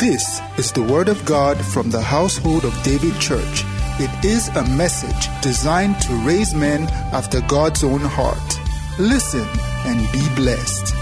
This 0.00 0.40
is 0.58 0.72
the 0.72 0.82
Word 0.82 1.08
of 1.08 1.24
God 1.24 1.56
from 1.56 1.88
the 1.88 2.02
household 2.02 2.64
of 2.64 2.82
David 2.82 3.14
Church. 3.20 3.62
It 4.00 4.24
is 4.24 4.48
a 4.48 4.64
message 4.70 5.28
designed 5.40 6.00
to 6.02 6.14
raise 6.26 6.52
men 6.52 6.88
after 7.12 7.40
God's 7.42 7.84
own 7.84 8.00
heart. 8.00 8.58
Listen 8.98 9.46
and 9.86 10.00
be 10.10 10.28
blessed. 10.34 10.92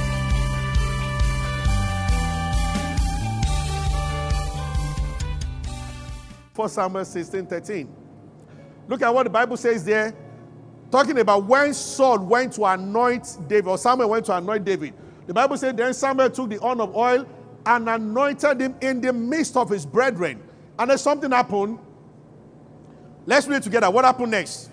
First 6.53 6.75
Samuel 6.75 7.07
16 7.07 7.47
13. 7.47 7.89
Look 8.89 9.01
at 9.01 9.15
what 9.15 9.23
the 9.23 9.31
Bible 9.31 9.57
says 9.57 9.87
there. 9.87 10.15
Talking 10.91 11.19
about 11.19 11.47
when 11.47 11.73
Saul 11.73 12.19
went 12.19 12.53
to 12.55 12.67
anoint 12.67 13.39
David, 13.49 13.69
or 13.69 13.79
Samuel 13.79 14.11
went 14.11 14.27
to 14.27 14.37
anoint 14.37 14.67
David. 14.67 14.93
The 15.27 15.33
Bible 15.33 15.57
said, 15.57 15.79
Then 15.79 15.95
Samuel 15.95 16.29
took 16.29 16.51
the 16.51 16.57
horn 16.57 16.79
of 16.83 16.95
oil 16.95 17.27
and 17.67 17.89
anointed 17.89 18.61
him 18.61 18.75
in 18.81 19.01
the 19.01 19.13
midst 19.13 19.57
of 19.57 19.71
his 19.71 19.87
brethren. 19.87 20.43
And 20.79 20.91
then 20.91 20.99
something 20.99 21.31
happened. 21.31 21.79
Let's 23.27 23.47
read 23.47 23.63
together. 23.63 23.91
What 23.91 24.05
happened 24.05 24.33
next? 24.33 24.71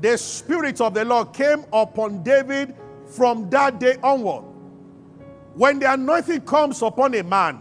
The 0.00 0.16
Spirit 0.16 0.80
of 0.80 0.94
the 0.94 1.04
Lord 1.04 1.32
came 1.32 1.64
upon 1.72 2.22
David 2.22 2.74
from 3.06 3.48
that 3.50 3.78
day 3.78 3.96
onward. 4.02 4.44
When 5.54 5.78
the 5.78 5.92
anointing 5.92 6.42
comes 6.42 6.82
upon 6.82 7.14
a 7.14 7.22
man, 7.22 7.60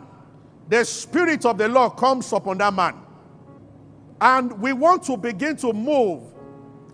the 0.67 0.83
Spirit 0.83 1.45
of 1.45 1.57
the 1.57 1.67
Lord 1.67 1.95
comes 1.95 2.31
upon 2.33 2.57
that 2.57 2.73
man. 2.73 2.95
And 4.19 4.59
we 4.61 4.73
want 4.73 5.03
to 5.03 5.17
begin 5.17 5.55
to 5.57 5.71
move. 5.71 6.23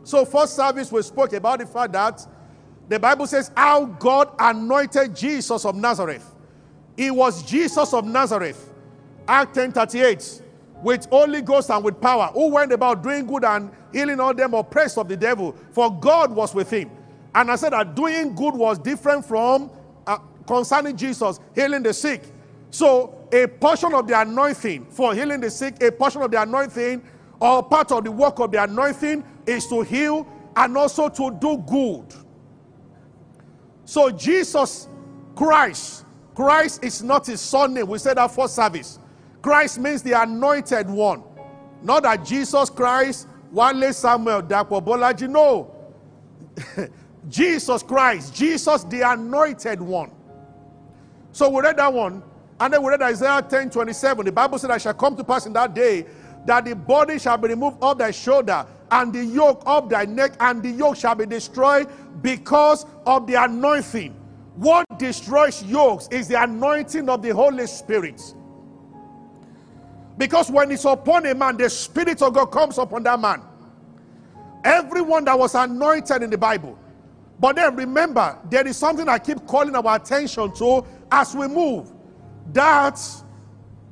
So, 0.04 0.26
first 0.26 0.56
service, 0.56 0.92
we 0.92 1.02
spoke 1.04 1.34
about 1.34 1.60
the 1.60 1.66
fact 1.66 1.94
that 1.94 2.26
the 2.92 3.00
Bible 3.00 3.28
says 3.28 3.52
how 3.56 3.86
God 3.86 4.34
anointed 4.40 5.16
Jesus 5.16 5.66
of 5.66 5.76
Nazareth. 5.76 6.36
It 6.98 7.14
was 7.14 7.44
Jesus 7.44 7.94
of 7.94 8.06
Nazareth, 8.06 8.74
Act 9.28 9.56
10 9.56 9.72
38, 9.72 10.42
with 10.84 11.06
Holy 11.06 11.42
Ghost 11.42 11.70
and 11.70 11.84
with 11.84 12.02
power, 12.02 12.28
who 12.34 12.50
went 12.50 12.72
about 12.72 13.04
doing 13.04 13.26
good 13.26 13.46
and 13.46 13.72
healing 13.94 14.20
all 14.20 14.34
them 14.34 14.54
oppressed 14.54 14.98
of 14.98 15.08
the 15.08 15.16
devil, 15.16 15.56
for 15.72 15.94
God 16.00 16.32
was 16.32 16.54
with 16.54 16.70
him. 16.70 16.92
And 17.34 17.50
I 17.50 17.56
said 17.56 17.74
that 17.74 17.96
doing 17.96 18.36
good 18.36 18.54
was 18.56 18.78
different 18.78 19.26
from 19.26 19.72
uh, 20.06 20.18
concerning 20.46 20.98
Jesus 20.98 21.40
healing 21.56 21.84
the 21.84 21.94
sick. 21.94 22.24
So, 22.72 23.28
a 23.32 23.48
portion 23.48 23.94
of 23.94 24.08
the 24.08 24.20
anointing 24.20 24.86
for 24.86 25.14
healing 25.14 25.40
the 25.40 25.50
sick, 25.50 25.82
a 25.82 25.92
portion 25.92 26.22
of 26.22 26.32
the 26.32 26.42
anointing, 26.42 27.02
or 27.40 27.64
part 27.64 27.92
of 27.92 28.04
the 28.04 28.12
work 28.12 28.40
of 28.40 28.52
the 28.52 28.64
anointing 28.64 29.24
is 29.46 29.68
to 29.68 29.82
heal 29.82 30.28
and 30.56 30.78
also 30.78 31.10
to 31.10 31.32
do 31.40 31.58
good. 31.68 32.14
So 33.92 34.10
Jesus 34.10 34.88
Christ, 35.36 36.06
Christ 36.34 36.82
is 36.82 37.04
not 37.04 37.28
his 37.28 37.42
son 37.42 37.74
name. 37.74 37.88
We 37.88 37.98
said 37.98 38.16
that 38.16 38.32
for 38.32 38.48
service. 38.48 39.00
Christ 39.42 39.80
means 39.80 40.02
the 40.02 40.14
anointed 40.14 40.90
one. 40.90 41.22
Not 41.84 42.04
that 42.04 42.24
Jesus 42.24 42.70
Christ, 42.70 43.28
Wale 43.52 43.92
Samuel, 43.92 44.44
Dapo 44.44 44.82
Bolaji. 44.82 45.30
No. 45.30 45.76
Jesus 47.30 47.84
Christ, 47.84 48.34
Jesus 48.34 48.86
the 48.86 49.02
anointed 49.02 49.82
one. 49.82 50.10
So 51.34 51.50
we 51.50 51.60
read 51.60 51.76
that 51.76 51.92
one. 51.92 52.24
And 52.62 52.74
then 52.74 52.82
we 52.82 52.92
read 52.92 53.02
Isaiah 53.02 53.42
10 53.42 53.72
27. 53.72 54.26
The 54.26 54.32
Bible 54.32 54.58
said, 54.58 54.72
I 54.72 54.78
shall 54.78 54.94
come 54.94 55.18
to 55.18 55.24
pass 55.26 55.46
in 55.46 55.52
that 55.52 55.74
day 55.74 56.06
that 56.46 56.64
the 56.64 56.78
body 56.78 57.20
shall 57.20 57.38
be 57.38 57.50
removed 57.50 57.80
off 57.82 57.98
thy 57.98 58.12
shoulder 58.12 58.66
and 58.92 59.14
the 59.14 59.24
yoke 59.24 59.64
of 59.66 59.90
thy 59.90 60.06
neck, 60.06 60.34
and 60.40 60.62
the 60.62 60.70
yoke 60.70 60.98
shall 60.98 61.16
be 61.16 61.26
destroyed 61.26 61.88
because 62.22 62.86
of 63.06 63.26
the 63.26 63.36
anointing. 63.36 64.14
What 64.58 64.86
destroys 65.00 65.64
yokes 65.64 66.10
is 66.12 66.28
the 66.28 66.42
anointing 66.44 67.08
of 67.10 67.22
the 67.22 67.30
Holy 67.30 67.66
Spirit. 67.68 68.22
Because 70.18 70.52
when 70.52 70.72
it's 70.72 70.86
upon 70.86 71.26
a 71.26 71.34
man, 71.34 71.58
the 71.58 71.70
Spirit 71.70 72.22
of 72.22 72.34
God 72.34 72.48
comes 72.48 72.78
upon 72.78 73.04
that 73.04 73.20
man. 73.20 73.42
Everyone 74.64 75.24
that 75.26 75.40
was 75.40 75.56
anointed 75.56 76.22
in 76.22 76.30
the 76.30 76.38
Bible. 76.38 76.78
But 77.40 77.56
then 77.56 77.76
remember, 77.76 78.38
there 78.50 78.68
is 78.68 78.78
something 78.78 79.08
I 79.10 79.18
keep 79.18 79.48
calling 79.48 79.76
our 79.76 79.96
attention 79.96 80.54
to 80.56 80.86
as 81.12 81.34
we 81.34 81.48
move. 81.48 81.92
That 82.54 83.00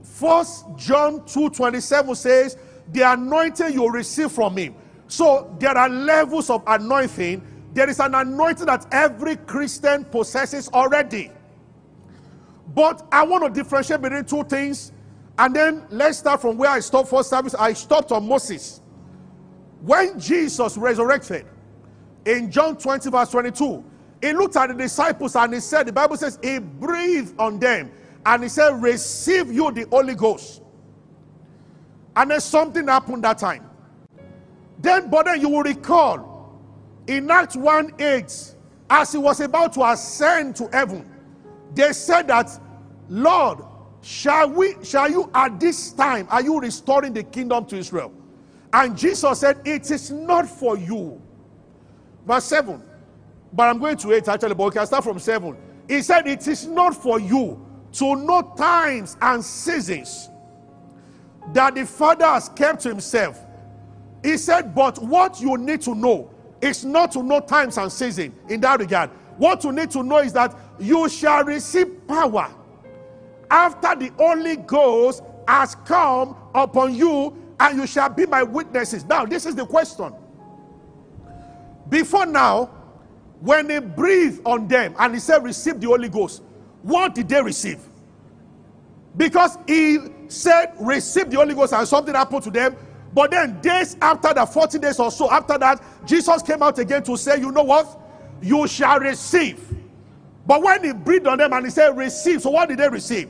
First 0.03 0.65
John 0.75 1.21
2:27 1.21 2.15
says, 2.15 2.57
the 2.91 3.01
anointing 3.01 3.73
you 3.73 3.89
receive 3.89 4.31
from 4.31 4.57
him 4.57 4.75
so 5.09 5.53
there 5.59 5.75
are 5.75 5.89
levels 5.89 6.51
of 6.51 6.63
anointing. 6.67 7.41
There 7.73 7.89
is 7.89 7.99
an 7.99 8.13
anointing 8.13 8.67
that 8.67 8.85
every 8.91 9.37
Christian 9.37 10.05
possesses 10.05 10.69
already. 10.69 11.31
But 12.75 13.05
I 13.11 13.25
want 13.25 13.43
to 13.43 13.49
differentiate 13.49 14.01
between 14.01 14.23
two 14.25 14.43
things. 14.43 14.91
And 15.39 15.55
then 15.55 15.83
let's 15.89 16.19
start 16.19 16.41
from 16.41 16.57
where 16.57 16.69
I 16.69 16.79
stopped 16.79 17.09
for 17.09 17.23
service. 17.23 17.55
I 17.55 17.73
stopped 17.73 18.11
on 18.11 18.27
Moses. 18.27 18.81
When 19.81 20.19
Jesus 20.19 20.77
resurrected 20.77 21.47
in 22.25 22.51
John 22.51 22.77
20, 22.77 23.09
verse 23.09 23.31
22, 23.31 23.83
he 24.21 24.33
looked 24.33 24.57
at 24.57 24.67
the 24.67 24.75
disciples 24.75 25.35
and 25.35 25.55
he 25.55 25.59
said, 25.59 25.87
The 25.87 25.93
Bible 25.93 26.17
says, 26.17 26.37
He 26.43 26.59
breathed 26.59 27.33
on 27.39 27.57
them 27.57 27.91
and 28.27 28.43
he 28.43 28.49
said, 28.49 28.79
Receive 28.79 29.51
you 29.51 29.71
the 29.71 29.87
Holy 29.89 30.13
Ghost. 30.13 30.61
And 32.15 32.29
then 32.29 32.41
something 32.41 32.87
happened 32.87 33.23
that 33.23 33.39
time. 33.39 33.68
Then, 34.81 35.09
but 35.09 35.39
you 35.39 35.49
will 35.49 35.63
recall 35.63 36.29
in 37.07 37.29
Acts 37.29 37.55
1 37.55 37.93
8, 37.99 38.55
as 38.89 39.11
he 39.11 39.17
was 39.17 39.39
about 39.41 39.73
to 39.73 39.83
ascend 39.83 40.55
to 40.57 40.67
heaven, 40.71 41.09
they 41.73 41.91
said 41.91 42.27
that, 42.27 42.49
Lord, 43.09 43.59
shall 44.01 44.49
we 44.49 44.75
shall 44.83 45.09
you 45.09 45.29
at 45.33 45.59
this 45.59 45.91
time 45.91 46.27
are 46.29 46.41
you 46.41 46.59
restoring 46.59 47.13
the 47.13 47.23
kingdom 47.23 47.65
to 47.65 47.77
Israel? 47.77 48.13
And 48.71 48.97
Jesus 48.97 49.39
said, 49.39 49.59
It 49.65 49.89
is 49.91 50.11
not 50.11 50.47
for 50.47 50.77
you. 50.77 51.21
Verse 52.25 52.45
7. 52.45 52.81
But 53.51 53.69
I'm 53.69 53.79
going 53.79 53.97
to 53.97 54.13
8 54.13 54.27
actually, 54.27 54.53
but 54.53 54.65
we 54.65 54.71
can 54.71 54.85
start 54.85 55.03
from 55.03 55.19
7. 55.19 55.57
He 55.87 56.01
said, 56.01 56.27
It 56.27 56.47
is 56.47 56.67
not 56.67 56.95
for 56.95 57.19
you 57.19 57.65
to 57.93 58.15
know 58.15 58.53
times 58.55 59.17
and 59.21 59.43
seasons 59.43 60.29
that 61.53 61.73
the 61.73 61.85
Father 61.85 62.25
has 62.25 62.49
kept 62.49 62.83
to 62.83 62.89
himself 62.89 63.43
he 64.23 64.37
said, 64.37 64.75
but 64.75 64.97
what 65.01 65.39
you 65.39 65.57
need 65.57 65.81
to 65.81 65.95
know 65.95 66.29
is 66.61 66.83
not 66.83 67.11
to 67.13 67.23
know 67.23 67.39
times 67.39 67.77
and 67.77 67.91
season 67.91 68.33
in 68.49 68.59
that 68.61 68.79
regard. 68.79 69.09
What 69.37 69.63
you 69.63 69.71
need 69.71 69.91
to 69.91 70.03
know 70.03 70.17
is 70.17 70.33
that 70.33 70.55
you 70.77 71.07
shall 71.07 71.43
receive 71.45 72.05
power 72.07 72.53
after 73.49 73.95
the 73.95 74.11
Holy 74.17 74.57
Ghost 74.57 75.23
has 75.47 75.75
come 75.75 76.35
upon 76.53 76.93
you, 76.93 77.35
and 77.59 77.77
you 77.79 77.87
shall 77.87 78.09
be 78.09 78.25
my 78.25 78.43
witnesses. 78.43 79.03
Now, 79.05 79.25
this 79.25 79.45
is 79.45 79.55
the 79.55 79.65
question. 79.65 80.13
Before 81.89 82.25
now, 82.25 82.65
when 83.39 83.69
he 83.69 83.79
breathed 83.79 84.41
on 84.45 84.67
them 84.67 84.95
and 84.99 85.13
he 85.13 85.19
said, 85.19 85.43
Receive 85.43 85.79
the 85.79 85.87
Holy 85.87 86.09
Ghost, 86.09 86.43
what 86.83 87.15
did 87.15 87.27
they 87.27 87.41
receive? 87.41 87.79
Because 89.17 89.57
he 89.65 89.97
said, 90.27 90.73
Receive 90.79 91.29
the 91.31 91.37
Holy 91.37 91.55
Ghost, 91.55 91.73
and 91.73 91.87
something 91.87 92.13
happened 92.13 92.43
to 92.43 92.51
them 92.51 92.75
but 93.13 93.31
then, 93.31 93.59
days 93.61 93.97
after 94.01 94.33
that, 94.33 94.53
40 94.53 94.79
days 94.79 94.99
or 94.99 95.11
so 95.11 95.29
after 95.31 95.57
that, 95.57 95.83
Jesus 96.05 96.41
came 96.41 96.61
out 96.61 96.77
again 96.77 97.03
to 97.03 97.17
say, 97.17 97.39
You 97.39 97.51
know 97.51 97.63
what? 97.63 97.99
You 98.41 98.67
shall 98.67 98.99
receive. 98.99 99.59
But 100.45 100.61
when 100.63 100.83
he 100.83 100.93
breathed 100.93 101.27
on 101.27 101.37
them 101.37 101.53
and 101.53 101.65
he 101.65 101.71
said, 101.71 101.97
Receive. 101.97 102.41
So, 102.41 102.51
what 102.51 102.69
did 102.69 102.77
they 102.77 102.89
receive? 102.89 103.29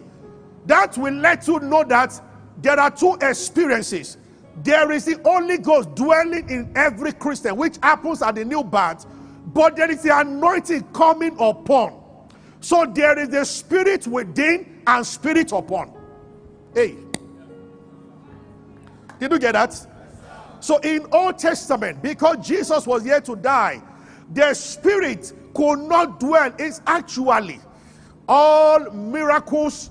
That 0.65 0.97
will 0.97 1.13
let 1.13 1.47
you 1.47 1.59
know 1.59 1.83
that 1.85 2.19
there 2.61 2.79
are 2.79 2.91
two 2.91 3.17
experiences. 3.21 4.17
There 4.63 4.91
is 4.91 5.05
the 5.05 5.19
Holy 5.23 5.57
Ghost 5.57 5.95
dwelling 5.95 6.49
in 6.49 6.71
every 6.75 7.13
Christian, 7.13 7.55
which 7.55 7.77
happens 7.81 8.21
at 8.21 8.35
the 8.35 8.43
new 8.43 8.63
birth, 8.63 9.05
but 9.47 9.77
there 9.77 9.89
is 9.89 10.03
the 10.03 10.17
anointing 10.17 10.83
coming 10.91 11.35
upon. 11.39 11.97
So 12.59 12.85
there 12.85 13.17
is 13.17 13.29
the 13.29 13.45
spirit 13.45 14.05
within 14.05 14.81
and 14.85 15.07
spirit 15.07 15.53
upon. 15.53 15.93
Hey, 16.73 16.95
did 19.19 19.31
you 19.31 19.39
get 19.39 19.53
that? 19.53 19.87
So 20.59 20.77
in 20.79 21.05
Old 21.11 21.37
Testament, 21.37 22.01
because 22.01 22.45
Jesus 22.45 22.85
was 22.85 23.03
here 23.03 23.21
to 23.21 23.35
die, 23.35 23.81
the 24.33 24.53
spirit 24.53 25.33
could 25.53 25.79
not 25.79 26.19
dwell. 26.19 26.53
It's 26.59 26.81
actually 26.85 27.59
all 28.27 28.91
miracles 28.91 29.89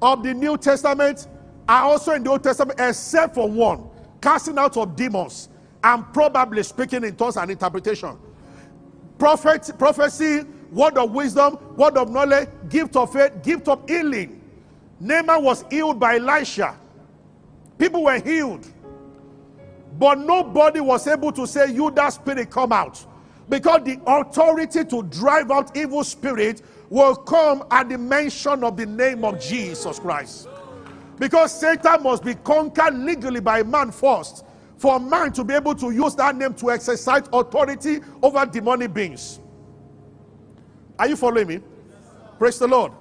of 0.00 0.22
the 0.22 0.34
New 0.34 0.56
Testament 0.56 1.28
are 1.68 1.84
also 1.84 2.12
in 2.12 2.24
the 2.24 2.30
Old 2.30 2.42
Testament, 2.42 2.80
except 2.80 3.34
for 3.34 3.48
one 3.48 3.88
casting 4.20 4.58
out 4.58 4.76
of 4.76 4.96
demons 4.96 5.48
and 5.84 6.04
probably 6.12 6.62
speaking 6.62 7.04
in 7.04 7.16
tongues 7.16 7.36
and 7.36 7.50
interpretation. 7.50 8.16
Prophet, 9.18 9.70
prophecy, 9.78 10.44
word 10.70 10.96
of 10.96 11.12
wisdom, 11.12 11.58
word 11.76 11.96
of 11.96 12.10
knowledge, 12.10 12.48
gift 12.68 12.96
of 12.96 13.12
faith, 13.12 13.42
gift 13.42 13.68
of 13.68 13.88
healing. 13.88 14.40
Naaman 15.00 15.42
was 15.42 15.64
healed 15.70 15.98
by 15.98 16.16
Elisha. 16.16 16.76
People 17.82 18.04
were 18.04 18.20
healed. 18.20 18.64
But 19.98 20.20
nobody 20.20 20.78
was 20.78 21.08
able 21.08 21.32
to 21.32 21.48
say, 21.48 21.72
You, 21.72 21.90
that 21.90 22.10
spirit, 22.10 22.48
come 22.48 22.70
out. 22.70 23.04
Because 23.48 23.82
the 23.82 24.00
authority 24.06 24.84
to 24.84 25.02
drive 25.02 25.50
out 25.50 25.76
evil 25.76 26.04
spirits 26.04 26.62
will 26.88 27.16
come 27.16 27.64
at 27.72 27.88
the 27.88 27.98
mention 27.98 28.62
of 28.62 28.76
the 28.76 28.86
name 28.86 29.24
of 29.24 29.40
Jesus 29.40 29.98
Christ. 29.98 30.46
Because 31.18 31.58
Satan 31.58 32.04
must 32.04 32.22
be 32.22 32.36
conquered 32.36 32.94
legally 32.94 33.40
by 33.40 33.64
man 33.64 33.90
first 33.90 34.44
for 34.76 35.00
man 35.00 35.32
to 35.32 35.42
be 35.42 35.54
able 35.54 35.74
to 35.74 35.90
use 35.90 36.14
that 36.14 36.36
name 36.36 36.54
to 36.54 36.70
exercise 36.70 37.24
authority 37.32 37.98
over 38.22 38.46
demonic 38.46 38.94
beings. 38.94 39.40
Are 41.00 41.08
you 41.08 41.16
following 41.16 41.48
me? 41.48 41.60
Praise 42.38 42.60
the 42.60 42.68
Lord. 42.68 42.92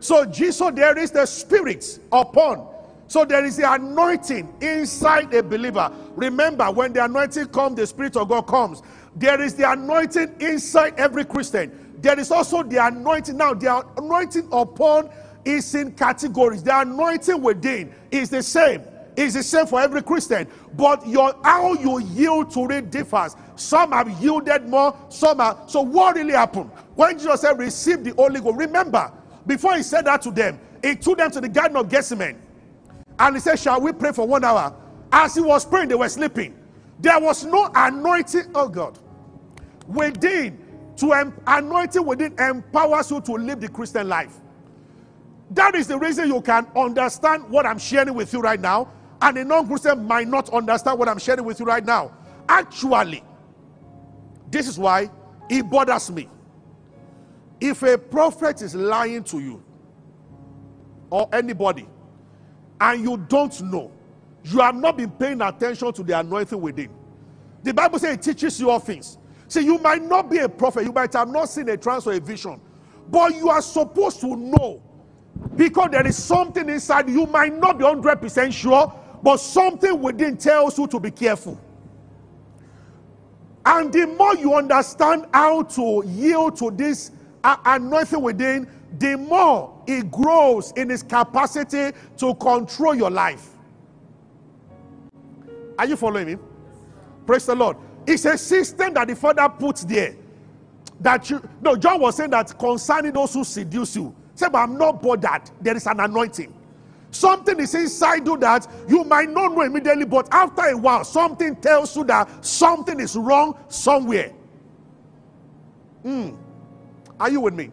So, 0.00 0.24
Jesus, 0.24 0.70
there 0.74 0.96
is 0.96 1.10
the 1.10 1.26
spirit 1.26 1.98
upon. 2.10 2.73
So, 3.14 3.24
there 3.24 3.44
is 3.44 3.58
the 3.58 3.72
anointing 3.72 4.52
inside 4.60 5.32
a 5.32 5.40
believer. 5.40 5.88
Remember, 6.16 6.68
when 6.72 6.92
the 6.92 7.04
anointing 7.04 7.46
comes, 7.46 7.76
the 7.76 7.86
spirit 7.86 8.16
of 8.16 8.28
God 8.28 8.42
comes. 8.48 8.82
There 9.14 9.40
is 9.40 9.54
the 9.54 9.70
anointing 9.70 10.34
inside 10.40 10.94
every 10.98 11.24
Christian. 11.24 11.94
There 11.98 12.18
is 12.18 12.32
also 12.32 12.64
the 12.64 12.84
anointing. 12.84 13.36
Now, 13.36 13.54
the 13.54 13.86
anointing 13.98 14.48
upon 14.50 15.10
is 15.44 15.76
in 15.76 15.92
categories. 15.92 16.64
The 16.64 16.80
anointing 16.80 17.40
within 17.40 17.94
is 18.10 18.30
the 18.30 18.42
same. 18.42 18.82
It's 19.16 19.34
the 19.34 19.44
same 19.44 19.68
for 19.68 19.80
every 19.80 20.02
Christian. 20.02 20.48
But 20.76 21.06
your 21.06 21.36
how 21.44 21.74
you 21.74 22.00
yield 22.00 22.50
to 22.54 22.68
it 22.72 22.90
differs. 22.90 23.36
Some 23.54 23.92
have 23.92 24.10
yielded 24.20 24.68
more, 24.68 24.92
some 25.08 25.40
are. 25.40 25.56
So, 25.68 25.82
what 25.82 26.16
really 26.16 26.32
happened? 26.32 26.68
When 26.96 27.16
Jesus 27.16 27.42
said, 27.42 27.60
Receive 27.60 28.02
the 28.02 28.12
Holy 28.14 28.40
Ghost, 28.40 28.56
remember, 28.56 29.12
before 29.46 29.76
he 29.76 29.84
said 29.84 30.04
that 30.06 30.20
to 30.22 30.32
them, 30.32 30.58
he 30.82 30.96
took 30.96 31.18
them 31.18 31.30
to 31.30 31.40
the 31.40 31.48
Garden 31.48 31.76
of 31.76 31.88
Gethsemane. 31.88 32.40
And 33.18 33.36
he 33.36 33.40
said, 33.40 33.58
Shall 33.58 33.80
we 33.80 33.92
pray 33.92 34.12
for 34.12 34.26
one 34.26 34.44
hour? 34.44 34.74
As 35.12 35.34
he 35.34 35.40
was 35.40 35.64
praying, 35.64 35.88
they 35.88 35.94
were 35.94 36.08
sleeping. 36.08 36.56
There 37.00 37.20
was 37.20 37.44
no 37.44 37.70
anointing, 37.74 38.52
oh 38.54 38.68
God, 38.68 38.98
within 39.88 40.58
to 40.96 41.12
em- 41.14 41.34
anointing 41.46 42.04
within 42.06 42.38
empowers 42.40 43.10
you 43.10 43.20
to 43.22 43.32
live 43.34 43.60
the 43.60 43.68
Christian 43.68 44.08
life. 44.08 44.36
That 45.52 45.74
is 45.74 45.88
the 45.88 45.98
reason 45.98 46.28
you 46.28 46.40
can 46.42 46.66
understand 46.76 47.48
what 47.50 47.66
I'm 47.66 47.78
sharing 47.78 48.14
with 48.14 48.32
you 48.32 48.40
right 48.40 48.60
now, 48.60 48.88
and 49.22 49.38
a 49.38 49.44
non 49.44 49.66
Christian 49.68 50.06
might 50.06 50.28
not 50.28 50.50
understand 50.50 50.98
what 50.98 51.08
I'm 51.08 51.18
sharing 51.18 51.44
with 51.44 51.60
you 51.60 51.66
right 51.66 51.84
now. 51.84 52.12
Actually, 52.48 53.24
this 54.50 54.68
is 54.68 54.78
why 54.78 55.10
it 55.50 55.68
bothers 55.70 56.10
me. 56.10 56.28
If 57.60 57.82
a 57.82 57.98
prophet 57.98 58.62
is 58.62 58.74
lying 58.74 59.24
to 59.24 59.40
you, 59.40 59.62
or 61.10 61.28
anybody, 61.32 61.88
and 62.80 63.02
you 63.02 63.16
don't 63.28 63.60
know, 63.62 63.92
you 64.44 64.60
have 64.60 64.74
not 64.76 64.96
been 64.96 65.10
paying 65.10 65.40
attention 65.42 65.92
to 65.92 66.02
the 66.02 66.18
anointing 66.18 66.60
within. 66.60 66.90
The 67.62 67.74
Bible 67.74 67.98
says 67.98 68.16
it 68.16 68.22
teaches 68.22 68.60
you 68.60 68.70
all 68.70 68.80
things. 68.80 69.18
See, 69.48 69.62
you 69.62 69.78
might 69.78 70.02
not 70.02 70.30
be 70.30 70.38
a 70.38 70.48
prophet, 70.48 70.84
you 70.84 70.92
might 70.92 71.12
have 71.14 71.28
not 71.28 71.48
seen 71.48 71.68
a 71.68 71.76
trance 71.76 72.06
or 72.06 72.12
a 72.14 72.20
vision, 72.20 72.60
but 73.10 73.34
you 73.34 73.48
are 73.50 73.62
supposed 73.62 74.20
to 74.20 74.36
know 74.36 74.82
because 75.56 75.90
there 75.92 76.06
is 76.06 76.16
something 76.22 76.68
inside 76.68 77.08
you 77.08 77.26
might 77.26 77.54
not 77.54 77.78
be 77.78 77.84
100% 77.84 78.52
sure, 78.52 78.92
but 79.22 79.38
something 79.38 80.00
within 80.00 80.36
tells 80.36 80.78
you 80.78 80.86
to 80.88 81.00
be 81.00 81.10
careful. 81.10 81.60
And 83.66 83.92
the 83.92 84.06
more 84.06 84.36
you 84.36 84.54
understand 84.54 85.26
how 85.32 85.62
to 85.62 86.02
yield 86.06 86.56
to 86.58 86.70
this 86.70 87.12
anointing 87.44 88.20
within, 88.20 88.68
the 88.98 89.16
more 89.16 89.82
it 89.86 90.10
grows 90.10 90.72
in 90.72 90.90
its 90.90 91.02
capacity 91.02 91.96
to 92.16 92.34
control 92.34 92.94
your 92.94 93.10
life. 93.10 93.50
Are 95.78 95.86
you 95.86 95.96
following 95.96 96.26
me? 96.26 96.36
Praise 97.26 97.46
the 97.46 97.54
Lord. 97.54 97.76
It's 98.06 98.24
a 98.24 98.36
system 98.38 98.94
that 98.94 99.08
the 99.08 99.16
Father 99.16 99.48
puts 99.48 99.84
there. 99.84 100.14
That 101.00 101.28
you 101.28 101.42
no, 101.60 101.76
John 101.76 102.00
was 102.00 102.16
saying 102.16 102.30
that 102.30 102.56
concerning 102.58 103.12
those 103.12 103.34
who 103.34 103.44
seduce 103.44 103.96
you. 103.96 104.14
Say, 104.34 104.48
but 104.50 104.58
I'm 104.58 104.78
not 104.78 105.02
bothered. 105.02 105.50
There 105.60 105.76
is 105.76 105.86
an 105.86 106.00
anointing. 106.00 106.52
Something 107.10 107.60
is 107.60 107.74
inside 107.74 108.26
you 108.26 108.36
that 108.38 108.66
you 108.88 109.04
might 109.04 109.28
not 109.30 109.52
know 109.52 109.62
immediately, 109.62 110.04
but 110.04 110.28
after 110.32 110.62
a 110.62 110.76
while, 110.76 111.04
something 111.04 111.54
tells 111.56 111.96
you 111.96 112.04
that 112.04 112.44
something 112.44 112.98
is 112.98 113.16
wrong 113.16 113.56
somewhere. 113.68 114.32
Mm. 116.04 116.36
Are 117.20 117.30
you 117.30 117.40
with 117.40 117.54
me? 117.54 117.70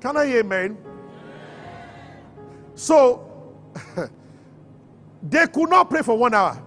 Can 0.00 0.16
I 0.16 0.26
hear 0.26 0.40
amen? 0.40 0.78
So, 2.74 3.26
they 5.22 5.46
could 5.48 5.70
not 5.70 5.90
pray 5.90 6.02
for 6.02 6.18
one 6.18 6.34
hour. 6.34 6.62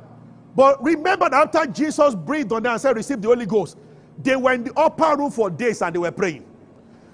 But 0.56 0.84
remember 0.84 1.30
that 1.30 1.56
after 1.56 1.72
Jesus 1.72 2.16
breathed 2.16 2.52
on 2.54 2.64
them 2.64 2.74
and 2.74 2.82
said, 2.82 2.96
Receive 2.96 3.22
the 3.22 3.28
Holy 3.30 3.46
Ghost, 3.46 3.78
they 4.22 4.36
were 4.36 4.54
in 4.54 4.64
the 4.66 4.74
upper 4.80 5.18
room 5.18 5.32
for 5.32 5.50
days 5.50 5.82
and 5.82 5.96
they 5.96 6.00
were 6.00 6.12
praying. 6.12 6.46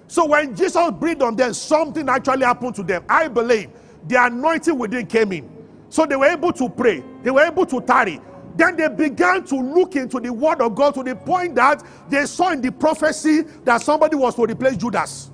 So 0.07 0.27
when 0.27 0.55
Jesus 0.55 0.91
breathed 0.99 1.21
on 1.21 1.35
them, 1.35 1.53
something 1.53 2.09
actually 2.09 2.45
happened 2.45 2.75
to 2.75 2.83
them. 2.83 3.05
I 3.09 3.27
believe 3.27 3.69
the 4.07 4.23
anointing 4.25 4.77
within 4.77 5.07
came 5.07 5.31
in. 5.33 5.49
So 5.89 6.05
they 6.05 6.15
were 6.17 6.27
able 6.27 6.53
to 6.53 6.69
pray, 6.69 7.03
they 7.23 7.31
were 7.31 7.45
able 7.45 7.65
to 7.67 7.81
tarry. 7.81 8.21
Then 8.57 8.75
they 8.77 8.89
began 8.89 9.45
to 9.45 9.55
look 9.55 9.95
into 9.95 10.19
the 10.19 10.33
word 10.33 10.61
of 10.61 10.75
God 10.75 10.95
to 10.95 11.03
the 11.03 11.15
point 11.15 11.55
that 11.55 11.83
they 12.09 12.25
saw 12.25 12.51
in 12.51 12.61
the 12.61 12.71
prophecy 12.71 13.43
that 13.65 13.81
somebody 13.81 14.15
was 14.15 14.35
to 14.35 14.43
replace 14.45 14.77
Judas. 14.77 15.31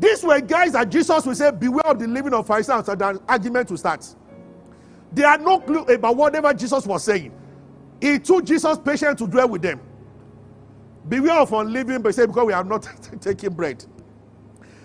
These 0.00 0.24
were 0.24 0.40
guys 0.40 0.72
that 0.72 0.90
Jesus 0.90 1.26
would 1.26 1.36
say, 1.36 1.50
Beware 1.50 1.86
of 1.86 1.98
the 1.98 2.06
living 2.08 2.34
of 2.34 2.46
Pharisees, 2.46 2.88
and 2.88 3.00
the 3.00 3.22
argument 3.28 3.68
to 3.68 3.78
start. 3.78 4.06
They 5.12 5.22
had 5.22 5.42
no 5.42 5.60
clue 5.60 5.82
about 5.84 6.16
whatever 6.16 6.52
Jesus 6.54 6.86
was 6.86 7.04
saying. 7.04 7.32
It 8.00 8.24
took 8.24 8.44
Jesus 8.44 8.78
patience 8.78 9.18
to 9.20 9.26
dwell 9.26 9.48
with 9.48 9.62
them. 9.62 9.80
Beware 11.08 11.40
of 11.40 11.52
unleavened 11.52 12.04
but 12.04 12.14
say 12.14 12.26
because 12.26 12.46
we 12.46 12.52
are 12.52 12.64
not 12.64 12.88
taking 13.20 13.54
bread. 13.54 13.84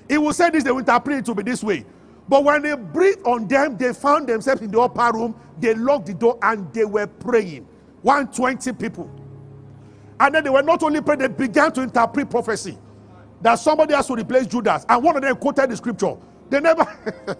He 0.09 0.17
will 0.17 0.33
say 0.33 0.49
this, 0.49 0.63
they 0.63 0.71
will 0.71 0.79
interpret 0.79 1.19
it 1.19 1.25
to 1.25 1.35
be 1.35 1.43
this 1.43 1.63
way. 1.63 1.85
But 2.29 2.43
when 2.43 2.61
they 2.63 2.75
breathed 2.75 3.25
on 3.25 3.47
them, 3.47 3.77
they 3.77 3.93
found 3.93 4.27
themselves 4.27 4.61
in 4.61 4.71
the 4.71 4.79
upper 4.81 5.17
room. 5.17 5.35
They 5.59 5.75
locked 5.75 6.07
the 6.07 6.13
door 6.15 6.39
and 6.41 6.71
they 6.73 6.85
were 6.85 7.07
praying. 7.07 7.67
120 8.03 8.73
people. 8.73 9.11
And 10.19 10.35
then 10.35 10.43
they 10.45 10.49
were 10.51 10.63
not 10.63 10.83
only 10.83 11.01
praying, 11.01 11.19
they 11.21 11.27
began 11.29 11.71
to 11.73 11.81
interpret 11.83 12.29
prophecy 12.29 12.77
that 13.43 13.55
somebody 13.55 13.93
has 13.93 14.07
to 14.07 14.15
replace 14.15 14.47
Judas. 14.47 14.85
And 14.89 15.03
one 15.03 15.15
of 15.15 15.21
them 15.21 15.35
quoted 15.35 15.69
the 15.69 15.77
scripture. 15.77 16.15
They 16.49 16.59
never. 16.59 16.85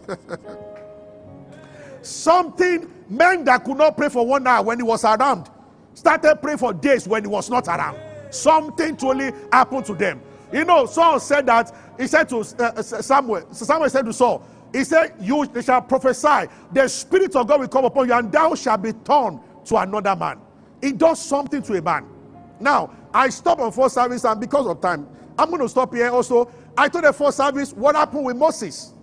Something 2.02 2.92
men 3.10 3.46
that 3.46 3.64
could 3.64 3.78
not 3.78 3.98
pray 3.98 4.10
for 4.10 4.26
one 4.26 4.46
hour 4.46 4.64
when 4.64 4.78
he 4.80 4.84
was 4.84 5.04
around 5.04 5.50
started 5.96 6.36
praying 6.42 6.58
for 6.58 6.74
days 6.74 7.08
when 7.08 7.24
he 7.24 7.28
was 7.28 7.50
not 7.50 7.68
around. 7.68 7.98
Something 8.30 8.98
truly 8.98 9.32
happened 9.52 9.86
to 9.86 9.94
them. 9.94 10.22
You 10.52 10.66
know, 10.66 10.86
Saul 10.86 11.20
said 11.20 11.46
that 11.46 11.74
he 12.00 12.08
said 12.08 12.30
to 12.30 12.40
uh, 12.40 12.64
uh 12.64 12.82
Samuel, 12.82 13.48
Samuel 13.54 13.90
said 13.90 14.06
to 14.06 14.14
Saul, 14.14 14.46
he 14.74 14.84
said, 14.84 15.14
You 15.20 15.48
shall 15.62 15.82
prophesy, 15.82 16.50
the 16.72 16.88
Spirit 16.88 17.36
of 17.36 17.48
God 17.48 17.62
will 17.62 17.68
come 17.68 17.86
upon 17.86 18.08
you, 18.08 18.14
and 18.14 18.32
thou 18.32 18.56
shalt 18.56 18.82
be 18.82 18.92
turned 18.92 19.40
to 19.66 19.78
another 19.78 20.16
man. 20.16 20.40
It 20.82 20.98
does 20.98 21.24
something 21.24 21.62
to 21.62 21.78
a 21.78 21.82
man. 21.82 22.06
Now, 22.60 22.92
I 23.14 23.30
stopped 23.30 23.62
on 23.62 23.72
first 23.72 23.96
service, 23.96 24.24
and 24.26 24.40
because 24.42 24.66
of 24.68 24.82
time, 24.82 25.08
I'm 25.38 25.50
going 25.50 25.62
to 25.62 25.70
stop 25.70 25.94
here 25.94 26.10
also. 26.10 26.52
I 26.78 26.90
told 26.90 27.06
the 27.06 27.14
first 27.14 27.38
service 27.38 27.74
what 27.74 27.96
happened 27.96 28.26
with 28.26 28.38
Moses. 28.38 28.94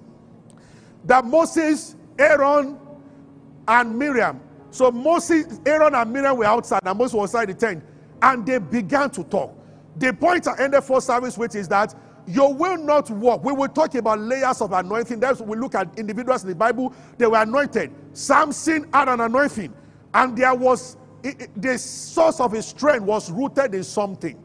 That 1.05 1.25
Moses, 1.25 1.97
Aaron, 2.19 2.79
and 3.67 3.99
Miriam. 3.99 4.41
So 4.71 4.91
Moses, 4.91 5.61
Aaron, 5.67 5.95
and 5.95 6.13
Miriam 6.13 6.37
were 6.37 6.45
outside, 6.45 6.81
and 6.85 6.99
Moses 6.99 7.15
was 7.15 7.31
inside 7.31 7.49
the 7.49 7.55
tent, 7.55 7.85
and 8.23 8.47
they 8.47 8.59
began 8.59 9.11
to 9.11 9.25
talk. 9.25 9.57
The 9.97 10.13
point 10.13 10.47
I 10.47 10.63
ended 10.63 10.85
first 10.85 11.07
service 11.07 11.37
with 11.37 11.55
is 11.55 11.69
that 11.69 11.95
you 12.27 12.49
will 12.49 12.77
not 12.77 13.11
walk. 13.11 13.45
We 13.45 13.53
will 13.53 13.69
talk 13.69 13.95
about 13.95 14.21
layers 14.21 14.61
of 14.61 14.73
anointing. 14.73 15.21
That's 15.21 15.41
we 15.41 15.57
look 15.57 15.75
at 15.75 15.99
individuals 15.99 16.43
in 16.43 16.51
the 16.51 16.55
Bible. 16.55 16.95
They 17.19 17.27
were 17.27 17.43
anointed. 17.43 17.93
Samson 18.13 18.89
had 18.93 19.09
an 19.09 19.21
anointing, 19.21 19.73
and 20.15 20.37
there 20.37 20.55
was 20.55 20.97
it, 21.23 21.43
it, 21.43 21.63
the 21.63 21.77
source 21.79 22.41
of 22.41 22.53
his 22.53 22.67
strength 22.67 23.03
was 23.03 23.31
rooted 23.31 23.75
in 23.75 23.85
something. 23.85 24.43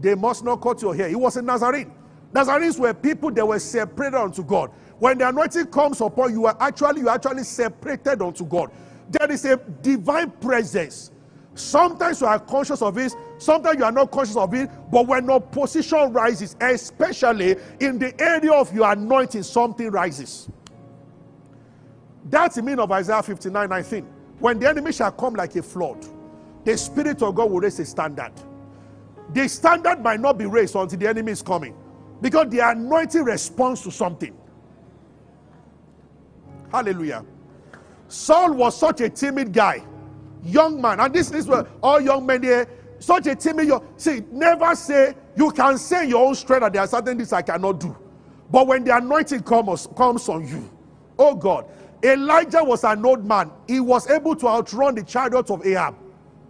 They 0.00 0.14
must 0.14 0.44
not 0.44 0.60
cut 0.60 0.80
your 0.80 0.94
hair. 0.94 1.08
He 1.08 1.16
was 1.16 1.36
a 1.36 1.42
Nazarene. 1.42 1.92
Nazarenes 2.32 2.78
were 2.78 2.94
people 2.94 3.30
that 3.32 3.46
were 3.46 3.58
separated 3.58 4.16
unto 4.16 4.44
God. 4.44 4.70
When 4.98 5.18
the 5.18 5.28
anointing 5.28 5.66
comes 5.66 6.00
upon 6.00 6.32
you, 6.32 6.46
are 6.46 6.56
actually 6.60 7.00
you 7.00 7.08
are 7.08 7.14
actually 7.14 7.44
separated 7.44 8.20
unto 8.20 8.44
God. 8.44 8.70
There 9.10 9.30
is 9.30 9.44
a 9.44 9.56
divine 9.56 10.30
presence. 10.32 11.10
Sometimes 11.54 12.20
you 12.20 12.26
are 12.26 12.38
conscious 12.38 12.82
of 12.82 12.98
it, 12.98 13.14
sometimes 13.38 13.78
you 13.78 13.84
are 13.84 13.92
not 13.92 14.10
conscious 14.10 14.36
of 14.36 14.54
it, 14.54 14.70
but 14.92 15.06
when 15.06 15.28
opposition 15.28 16.12
rises, 16.12 16.54
especially 16.60 17.56
in 17.80 17.98
the 17.98 18.20
area 18.20 18.52
of 18.52 18.72
your 18.72 18.92
anointing, 18.92 19.42
something 19.42 19.90
rises. 19.90 20.48
That's 22.26 22.56
the 22.56 22.62
meaning 22.62 22.80
of 22.80 22.92
Isaiah 22.92 23.22
59 23.22 23.68
19. 23.68 24.06
When 24.38 24.58
the 24.58 24.68
enemy 24.68 24.92
shall 24.92 25.10
come 25.10 25.34
like 25.34 25.56
a 25.56 25.62
flood, 25.62 26.04
the 26.64 26.76
Spirit 26.76 27.22
of 27.22 27.34
God 27.34 27.50
will 27.50 27.60
raise 27.60 27.80
a 27.80 27.84
standard. 27.84 28.32
The 29.34 29.48
standard 29.48 30.02
might 30.02 30.20
not 30.20 30.38
be 30.38 30.46
raised 30.46 30.76
until 30.76 30.98
the 30.98 31.08
enemy 31.08 31.32
is 31.32 31.42
coming 31.42 31.76
because 32.20 32.48
the 32.50 32.60
anointing 32.60 33.24
responds 33.24 33.82
to 33.82 33.90
something. 33.90 34.36
Hallelujah. 36.72 37.24
Saul 38.08 38.54
was 38.54 38.76
such 38.78 39.00
a 39.02 39.08
timid 39.10 39.52
guy, 39.52 39.84
young 40.44 40.80
man, 40.80 41.00
and 41.00 41.14
this 41.14 41.30
is 41.32 41.46
where 41.46 41.66
all 41.82 42.00
young 42.00 42.26
men 42.26 42.42
here. 42.42 42.68
such 43.00 43.26
a 43.26 43.34
timid, 43.34 43.68
you 43.68 43.82
see, 43.96 44.22
never 44.32 44.74
say, 44.74 45.14
you 45.36 45.50
can 45.52 45.78
say 45.78 46.08
your 46.08 46.26
own 46.26 46.34
strength 46.34 46.62
that 46.62 46.72
there 46.72 46.82
are 46.82 46.88
certain 46.88 47.16
things 47.16 47.32
I 47.32 47.42
cannot 47.42 47.80
do. 47.80 47.96
But 48.50 48.66
when 48.66 48.84
the 48.84 48.96
anointing 48.96 49.42
comes, 49.42 49.88
comes 49.96 50.28
on 50.28 50.46
you, 50.48 50.70
oh 51.18 51.34
God, 51.34 51.66
Elijah 52.02 52.64
was 52.64 52.84
an 52.84 53.04
old 53.04 53.24
man. 53.24 53.50
He 53.66 53.80
was 53.80 54.08
able 54.10 54.36
to 54.36 54.48
outrun 54.48 54.94
the 54.94 55.02
chariots 55.02 55.50
of 55.50 55.66
Ahab 55.66 55.96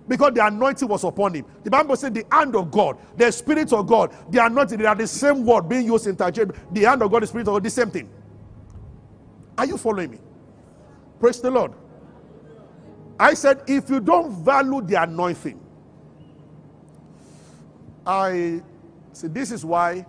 because 0.08 0.32
the 0.34 0.44
anointing 0.44 0.88
was 0.88 1.04
upon 1.04 1.34
him. 1.34 1.44
The 1.62 1.70
Bible 1.70 1.96
said 1.96 2.14
the 2.14 2.24
hand 2.32 2.56
of 2.56 2.70
God, 2.70 2.98
the 3.16 3.30
spirit 3.30 3.72
of 3.72 3.86
God, 3.86 4.14
the 4.30 4.44
anointing, 4.44 4.78
they 4.78 4.86
are 4.86 4.94
the 4.94 5.06
same 5.06 5.44
word 5.44 5.68
being 5.68 5.86
used 5.86 6.06
interchangeably. 6.06 6.58
The 6.72 6.82
hand 6.84 7.02
of 7.02 7.10
God, 7.10 7.22
the 7.22 7.26
spirit 7.26 7.48
of 7.48 7.54
God, 7.54 7.62
the 7.64 7.70
same 7.70 7.90
thing. 7.90 8.08
Are 9.58 9.66
you 9.66 9.76
following 9.76 10.12
me? 10.12 10.18
Praise 11.20 11.40
the 11.40 11.50
Lord. 11.50 11.72
I 13.20 13.34
said, 13.34 13.62
if 13.66 13.90
you 13.90 14.00
don't 14.00 14.32
value 14.44 14.80
the 14.80 15.02
anointing, 15.02 15.60
I 18.06 18.62
see 19.12 19.28
this 19.28 19.50
is 19.50 19.64
why. 19.64 20.06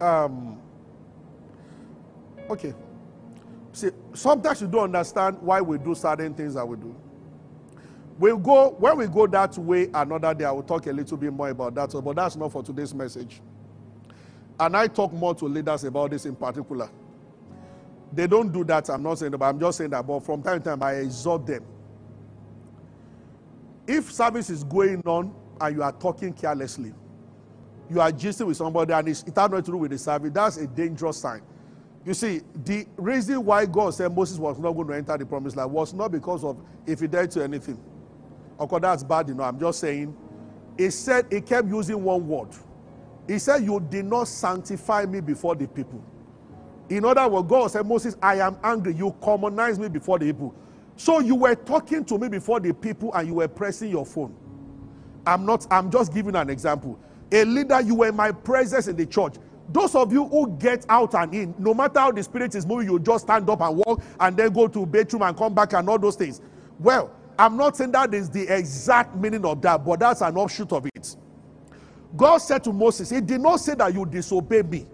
Um, 0.00 0.60
okay. 2.50 2.74
See, 3.72 3.90
sometimes 4.14 4.60
you 4.60 4.68
don't 4.68 4.84
understand 4.84 5.38
why 5.40 5.60
we 5.60 5.78
do 5.78 5.94
certain 5.94 6.34
things 6.34 6.54
that 6.54 6.66
we 6.66 6.76
do. 6.76 6.94
We'll 8.20 8.36
go 8.36 8.76
when 8.78 8.98
we 8.98 9.06
go 9.06 9.26
that 9.28 9.56
way 9.56 9.88
another 9.94 10.34
day. 10.34 10.44
I 10.44 10.50
will 10.50 10.62
talk 10.62 10.86
a 10.86 10.92
little 10.92 11.16
bit 11.16 11.32
more 11.32 11.48
about 11.48 11.74
that, 11.76 11.98
but 12.04 12.16
that's 12.16 12.36
not 12.36 12.52
for 12.52 12.62
today's 12.62 12.94
message. 12.94 13.40
And 14.60 14.76
I 14.76 14.88
talk 14.88 15.10
more 15.14 15.34
to 15.36 15.46
leaders 15.46 15.84
about 15.84 16.10
this 16.10 16.26
in 16.26 16.36
particular. 16.36 16.90
They 18.12 18.26
don't 18.26 18.52
do 18.52 18.62
that. 18.64 18.90
I'm 18.90 19.02
not 19.02 19.18
saying 19.18 19.32
that, 19.32 19.38
but 19.38 19.46
I'm 19.46 19.58
just 19.58 19.78
saying 19.78 19.88
that. 19.92 20.06
But 20.06 20.20
from 20.20 20.42
time 20.42 20.58
to 20.58 20.64
time, 20.68 20.82
I 20.82 20.96
exhort 20.96 21.46
them. 21.46 21.64
If 23.86 24.12
service 24.12 24.50
is 24.50 24.64
going 24.64 25.00
on 25.06 25.34
and 25.58 25.76
you 25.76 25.82
are 25.82 25.92
talking 25.92 26.34
carelessly, 26.34 26.92
you 27.88 28.02
are 28.02 28.12
gisting 28.12 28.48
with 28.48 28.58
somebody 28.58 28.92
and 28.92 29.08
it 29.08 29.16
has 29.16 29.26
nothing 29.26 29.62
to 29.62 29.70
do 29.70 29.78
with 29.78 29.92
the 29.92 29.98
service, 29.98 30.30
that's 30.34 30.58
a 30.58 30.66
dangerous 30.66 31.16
sign. 31.16 31.40
You 32.04 32.12
see, 32.12 32.42
the 32.64 32.86
reason 32.98 33.42
why 33.46 33.64
God 33.64 33.94
said 33.94 34.14
Moses 34.14 34.38
was 34.38 34.58
not 34.58 34.72
going 34.72 34.88
to 34.88 34.94
enter 34.94 35.16
the 35.16 35.24
promised 35.24 35.56
land 35.56 35.72
was 35.72 35.94
not 35.94 36.12
because 36.12 36.44
of 36.44 36.62
if 36.86 37.00
he 37.00 37.06
died 37.06 37.30
to 37.30 37.42
anything. 37.42 37.82
Of 38.60 38.68
course, 38.68 38.82
that's 38.82 39.02
bad, 39.02 39.28
you 39.28 39.34
know. 39.34 39.44
I'm 39.44 39.58
just 39.58 39.80
saying. 39.80 40.16
He 40.78 40.90
said, 40.90 41.26
he 41.30 41.40
kept 41.40 41.68
using 41.68 42.04
one 42.04 42.28
word. 42.28 42.48
He 43.28 43.38
said, 43.38 43.64
You 43.64 43.80
did 43.80 44.04
not 44.06 44.28
sanctify 44.28 45.06
me 45.06 45.20
before 45.20 45.54
the 45.56 45.68
people. 45.68 46.04
In 46.90 47.04
other 47.04 47.28
words, 47.28 47.48
God 47.48 47.68
said, 47.68 47.86
Moses, 47.86 48.16
I 48.22 48.36
am 48.36 48.58
angry. 48.64 48.94
You 48.94 49.14
commonize 49.22 49.78
me 49.78 49.88
before 49.88 50.18
the 50.18 50.26
people. 50.26 50.54
So 50.96 51.20
you 51.20 51.36
were 51.36 51.54
talking 51.54 52.04
to 52.06 52.18
me 52.18 52.28
before 52.28 52.60
the 52.60 52.74
people 52.74 53.14
and 53.14 53.28
you 53.28 53.34
were 53.34 53.48
pressing 53.48 53.90
your 53.90 54.04
phone. 54.04 54.34
I'm 55.26 55.46
not, 55.46 55.66
I'm 55.70 55.90
just 55.90 56.12
giving 56.12 56.36
an 56.36 56.50
example. 56.50 56.98
A 57.32 57.44
leader, 57.44 57.80
you 57.80 57.94
were 57.94 58.12
my 58.12 58.32
presence 58.32 58.88
in 58.88 58.96
the 58.96 59.06
church. 59.06 59.34
Those 59.70 59.94
of 59.94 60.12
you 60.12 60.26
who 60.26 60.56
get 60.58 60.84
out 60.88 61.14
and 61.14 61.34
in, 61.34 61.54
no 61.58 61.72
matter 61.74 62.00
how 62.00 62.12
the 62.12 62.22
spirit 62.22 62.54
is 62.56 62.66
moving, 62.66 62.88
you 62.90 62.98
just 62.98 63.24
stand 63.24 63.48
up 63.48 63.60
and 63.60 63.76
walk 63.76 64.02
and 64.18 64.36
then 64.36 64.52
go 64.52 64.68
to 64.68 64.84
bedroom 64.84 65.22
and 65.22 65.36
come 65.36 65.54
back 65.54 65.72
and 65.74 65.88
all 65.88 65.98
those 65.98 66.16
things. 66.16 66.40
Well, 66.80 67.12
I'm 67.40 67.56
not 67.56 67.74
saying 67.74 67.92
that 67.92 68.12
is 68.12 68.28
the 68.28 68.42
exact 68.54 69.16
meaning 69.16 69.46
of 69.46 69.62
that, 69.62 69.82
but 69.82 70.00
that's 70.00 70.20
an 70.20 70.36
offshoot 70.36 70.72
of 70.74 70.86
it. 70.94 71.16
God 72.14 72.36
said 72.38 72.62
to 72.64 72.72
Moses, 72.72 73.08
He 73.08 73.22
did 73.22 73.40
not 73.40 73.60
say 73.60 73.74
that 73.76 73.94
you 73.94 74.04
disobey 74.04 74.60
me. 74.60 74.86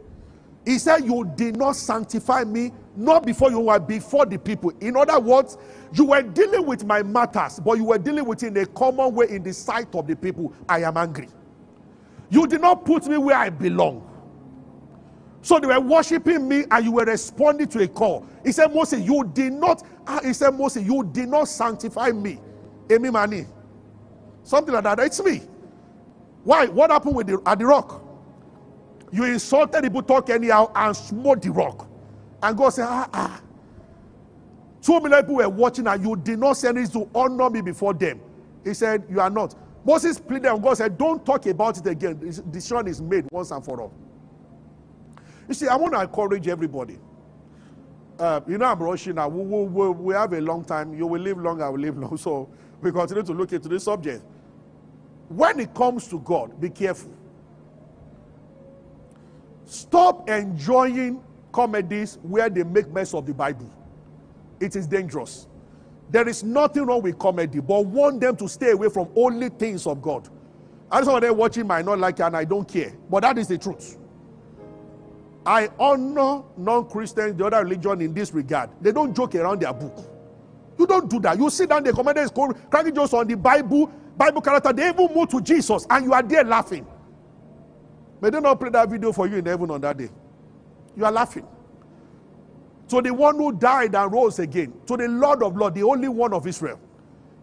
He 0.64 0.78
said, 0.78 0.98
You 1.04 1.28
did 1.36 1.56
not 1.56 1.74
sanctify 1.74 2.44
me, 2.44 2.72
not 2.96 3.26
before 3.26 3.50
you 3.50 3.58
were 3.58 3.80
before 3.80 4.26
the 4.26 4.38
people. 4.38 4.72
In 4.80 4.96
other 4.96 5.18
words, 5.18 5.58
you 5.92 6.04
were 6.04 6.22
dealing 6.22 6.64
with 6.66 6.84
my 6.84 7.02
matters, 7.02 7.58
but 7.58 7.78
you 7.78 7.84
were 7.84 7.98
dealing 7.98 8.24
with 8.24 8.44
it 8.44 8.48
in 8.48 8.56
a 8.58 8.66
common 8.66 9.12
way 9.12 9.26
in 9.28 9.42
the 9.42 9.52
sight 9.52 9.92
of 9.96 10.06
the 10.06 10.14
people. 10.14 10.52
I 10.68 10.82
am 10.84 10.96
angry. 10.96 11.28
You 12.30 12.46
did 12.46 12.60
not 12.60 12.84
put 12.84 13.06
me 13.08 13.18
where 13.18 13.36
I 13.36 13.50
belong. 13.50 14.08
So 15.46 15.60
they 15.60 15.68
were 15.68 15.78
worshiping 15.78 16.48
me 16.48 16.64
and 16.72 16.84
you 16.84 16.90
were 16.90 17.04
responding 17.04 17.68
to 17.68 17.80
a 17.80 17.86
call. 17.86 18.26
He 18.44 18.50
said, 18.50 18.74
Moses, 18.74 19.06
you 19.06 19.22
did 19.32 19.52
not, 19.52 19.80
ah, 20.04 20.18
he 20.24 20.32
said, 20.32 20.50
Moses, 20.50 20.82
you 20.84 21.08
did 21.12 21.28
not 21.28 21.46
sanctify 21.46 22.10
me. 22.10 22.40
Amy 22.90 23.10
Mani. 23.10 23.46
Something 24.42 24.74
like 24.74 24.82
that. 24.82 24.98
It's 24.98 25.22
me. 25.22 25.42
Why? 26.42 26.66
What 26.66 26.90
happened 26.90 27.14
with 27.14 27.28
the, 27.28 27.40
at 27.46 27.60
the 27.60 27.66
rock? 27.66 28.02
You 29.12 29.22
insulted 29.22 29.84
the 29.84 30.02
talk 30.02 30.30
anyhow, 30.30 30.72
and 30.74 30.96
smote 30.96 31.42
the 31.42 31.52
rock. 31.52 31.86
And 32.42 32.56
God 32.58 32.70
said, 32.70 32.86
ah, 32.88 33.08
ah. 33.12 33.40
Two 34.82 34.98
million 35.00 35.22
people 35.22 35.36
were 35.36 35.48
watching, 35.48 35.86
and 35.86 36.04
you 36.04 36.16
did 36.16 36.40
not 36.40 36.54
send 36.56 36.76
this 36.76 36.90
to 36.90 37.08
honor 37.14 37.50
me 37.50 37.60
before 37.60 37.94
them. 37.94 38.20
He 38.64 38.74
said, 38.74 39.04
You 39.08 39.20
are 39.20 39.30
not. 39.30 39.54
Moses 39.84 40.18
pleaded, 40.18 40.46
and 40.46 40.60
God 40.60 40.74
said, 40.76 40.98
Don't 40.98 41.24
talk 41.24 41.46
about 41.46 41.78
it 41.78 41.86
again. 41.86 42.18
Decision 42.50 42.88
is 42.88 43.00
made 43.00 43.26
once 43.30 43.52
and 43.52 43.64
for 43.64 43.80
all. 43.80 43.92
You 45.48 45.54
see, 45.54 45.68
I 45.68 45.76
want 45.76 45.94
to 45.94 46.00
encourage 46.00 46.48
everybody. 46.48 46.98
Uh, 48.18 48.40
you 48.48 48.58
know, 48.58 48.66
I'm 48.66 48.78
rushing 48.78 49.16
now. 49.16 49.28
We, 49.28 49.64
we, 49.64 49.88
we, 49.90 50.14
have 50.14 50.32
a 50.32 50.40
long 50.40 50.64
time. 50.64 50.94
You 50.94 51.06
will 51.06 51.20
live 51.20 51.38
long, 51.38 51.60
I 51.60 51.68
will 51.68 51.78
live 51.78 51.98
long. 51.98 52.16
So 52.16 52.48
we 52.80 52.90
continue 52.90 53.22
to 53.22 53.32
look 53.32 53.52
into 53.52 53.68
this 53.68 53.84
subject. 53.84 54.22
When 55.28 55.60
it 55.60 55.74
comes 55.74 56.08
to 56.08 56.20
God, 56.20 56.60
be 56.60 56.70
careful. 56.70 57.12
Stop 59.66 60.28
enjoying 60.28 61.22
comedies 61.52 62.18
where 62.22 62.48
they 62.48 62.62
make 62.62 62.88
mess 62.88 63.12
of 63.12 63.26
the 63.26 63.34
Bible. 63.34 63.68
It 64.60 64.76
is 64.76 64.86
dangerous. 64.86 65.46
There 66.10 66.28
is 66.28 66.44
nothing 66.44 66.86
wrong 66.86 67.02
with 67.02 67.18
comedy, 67.18 67.60
but 67.60 67.84
want 67.84 68.20
them 68.20 68.36
to 68.36 68.48
stay 68.48 68.70
away 68.70 68.88
from 68.88 69.08
only 69.16 69.48
things 69.48 69.86
of 69.86 70.00
God. 70.00 70.28
I 70.90 71.00
know 71.00 71.06
some 71.06 71.16
of 71.16 71.22
them 71.22 71.36
watching 71.36 71.66
might 71.66 71.84
not 71.84 71.98
like 71.98 72.20
it, 72.20 72.22
and 72.22 72.36
I 72.36 72.44
don't 72.44 72.66
care. 72.66 72.94
But 73.10 73.20
that 73.22 73.38
is 73.38 73.48
the 73.48 73.58
truth. 73.58 73.98
I 75.46 75.70
honor 75.78 76.42
non-Christians, 76.56 77.36
the 77.36 77.46
other 77.46 77.62
religion 77.62 78.00
in 78.00 78.12
this 78.12 78.34
regard. 78.34 78.70
They 78.80 78.90
don't 78.90 79.14
joke 79.14 79.36
around 79.36 79.60
their 79.62 79.72
book. 79.72 79.96
You 80.76 80.86
don't 80.86 81.08
do 81.08 81.20
that. 81.20 81.38
You 81.38 81.48
sit 81.48 81.68
down, 81.70 81.84
the 81.84 81.92
commander 81.92 82.22
is 82.22 82.30
cracking 82.30 82.94
jokes 82.94 83.14
on 83.14 83.28
the 83.28 83.36
Bible, 83.36 83.86
Bible 84.16 84.40
character. 84.40 84.72
They 84.72 84.88
even 84.88 85.14
move 85.14 85.28
to 85.28 85.40
Jesus, 85.40 85.86
and 85.88 86.04
you 86.04 86.12
are 86.12 86.22
there 86.22 86.44
laughing. 86.44 86.86
May 88.20 88.30
they 88.30 88.40
not 88.40 88.58
play 88.58 88.70
that 88.70 88.90
video 88.90 89.12
for 89.12 89.26
you 89.28 89.36
in 89.36 89.46
heaven 89.46 89.70
on 89.70 89.80
that 89.82 89.96
day. 89.96 90.10
You 90.96 91.04
are 91.04 91.12
laughing. 91.12 91.46
To 92.88 93.00
the 93.00 93.14
one 93.14 93.36
who 93.36 93.52
died 93.52 93.94
and 93.94 94.12
rose 94.12 94.38
again, 94.38 94.72
to 94.86 94.96
the 94.96 95.06
Lord 95.08 95.42
of 95.42 95.56
Lords, 95.56 95.74
the 95.74 95.82
only 95.82 96.08
one 96.08 96.32
of 96.32 96.46
Israel, 96.46 96.80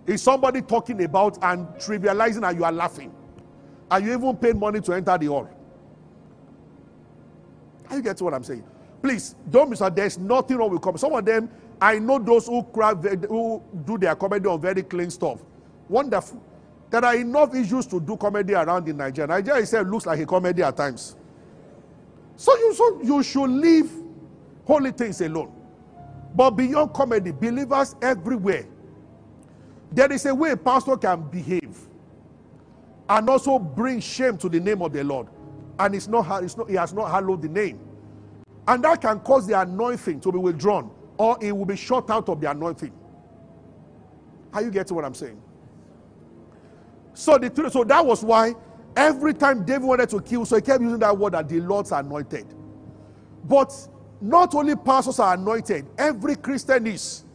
is 0.05 0.22
somebody 0.22 0.62
talking 0.62 1.03
about 1.03 1.38
and 1.41 1.67
trivializing, 1.75 2.48
and 2.48 2.57
you 2.57 2.65
are 2.65 2.72
laughing. 2.72 3.13
And 3.89 4.05
you 4.05 4.13
even 4.13 4.36
paid 4.36 4.57
money 4.57 4.81
to 4.81 4.93
enter 4.93 5.17
the 5.17 5.27
hall. 5.27 5.50
Are 7.90 7.98
you 7.98 8.02
get 8.02 8.22
what 8.22 8.34
I'm 8.34 8.44
saying? 8.44 8.63
Please 9.02 9.36
don't 9.50 9.70
miss 9.70 9.82
out. 9.82 9.96
There's 9.96 10.18
nothing 10.18 10.58
wrong 10.58 10.72
with 10.72 10.82
comedy. 10.82 11.00
Some 11.02 11.13
of 11.13 11.25
them, 11.25 11.50
I 11.82 12.00
know 12.00 12.20
those 12.20 12.48
who 12.48 12.62
who 12.62 13.62
do 13.86 13.98
their 13.98 14.16
comedy 14.16 14.48
on 14.48 14.62
very 14.62 14.84
clean 14.84 15.10
stuff. 15.10 15.40
Wonderful. 15.90 16.42
There 16.90 17.04
are 17.04 17.16
enough 17.16 17.54
issues 17.56 17.86
to 17.88 18.00
do 18.00 18.16
comedy 18.16 18.54
around 18.54 18.88
in 18.88 18.98
Nigeria. 18.98 19.28
Nigeria 19.28 19.62
itself 19.62 19.88
looks 19.88 20.06
like 20.06 20.20
a 20.20 20.25
comedy 20.25 20.62
at 20.62 20.78
times. 20.78 21.16
So 22.36 22.56
you, 22.58 22.74
so 22.74 23.02
you 23.02 23.24
should 23.24 23.50
leave 23.50 23.92
holy 24.66 24.92
things 24.92 25.20
alone. 25.22 25.52
But 26.36 26.52
beyond 26.52 26.94
comedy, 26.94 27.32
believers 27.32 27.96
everywhere, 28.02 28.66
there 29.92 30.12
is 30.12 30.25
a 30.25 30.34
way 30.34 30.52
a 30.52 30.58
pastor 30.58 30.98
can 30.98 31.30
behave 31.30 31.78
and 33.10 33.30
also 33.30 33.60
bring 33.60 34.00
shame 34.00 34.38
to 34.38 34.50
the 34.50 34.60
name 34.60 34.82
of 34.82 34.94
the 34.94 35.04
Lord. 35.04 35.28
And 35.80 35.96
it's 35.96 36.08
not, 36.08 36.44
it's 36.44 36.58
not, 36.58 36.70
he 36.70 36.75
has 36.75 36.94
not 36.94 37.12
hallowed 37.12 37.42
the 37.42 37.50
name. 37.50 37.80
And 38.68 38.84
that 38.84 39.01
can 39.01 39.20
cause 39.22 39.48
the 39.48 39.60
anointing 39.60 40.22
to 40.22 40.32
be 40.32 40.38
withdrawn, 40.38 40.92
or 41.18 41.38
it 41.42 41.56
will 41.56 41.65
be 41.65 41.75
shut 41.75 42.10
out 42.10 42.30
of 42.30 42.42
the 42.42 42.50
anointing. 42.51 42.94
Are 44.53 44.62
you 44.62 44.72
getting 44.72 44.96
what 44.96 45.06
I'm 45.06 45.13
saying? 45.15 45.42
So 47.13 47.38
the 47.38 47.70
so 47.72 47.84
that 47.84 48.06
was 48.06 48.24
why 48.24 48.56
every 48.96 49.34
time 49.34 49.65
David 49.65 49.84
wanted 49.84 50.10
to 50.10 50.22
kill, 50.22 50.46
so 50.46 50.56
he 50.58 50.62
kept 50.62 50.82
using 50.82 51.00
that 51.00 51.18
word 51.18 51.34
that 51.34 51.50
the 51.50 51.62
Lord's 51.62 51.92
anointed. 51.92 52.48
But 53.46 53.74
not 54.22 54.56
only 54.56 54.75
pastors 54.75 55.20
are 55.20 55.36
anointed, 55.36 55.88
every 55.98 56.36
Christian 56.36 56.88
is. 56.88 57.25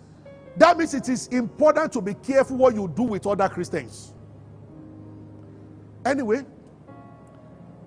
That 0.57 0.78
means 0.78 0.95
it 0.95 1.09
is 1.09 1.28
important 1.28 1.92
to 1.92 2.00
be 2.00 2.14
careful 2.14 2.57
what 2.57 2.75
you 2.75 2.92
do 2.97 3.04
with 3.04 3.26
other 3.26 3.49
Christians. 3.49 4.14
Anyway, 6.04 6.45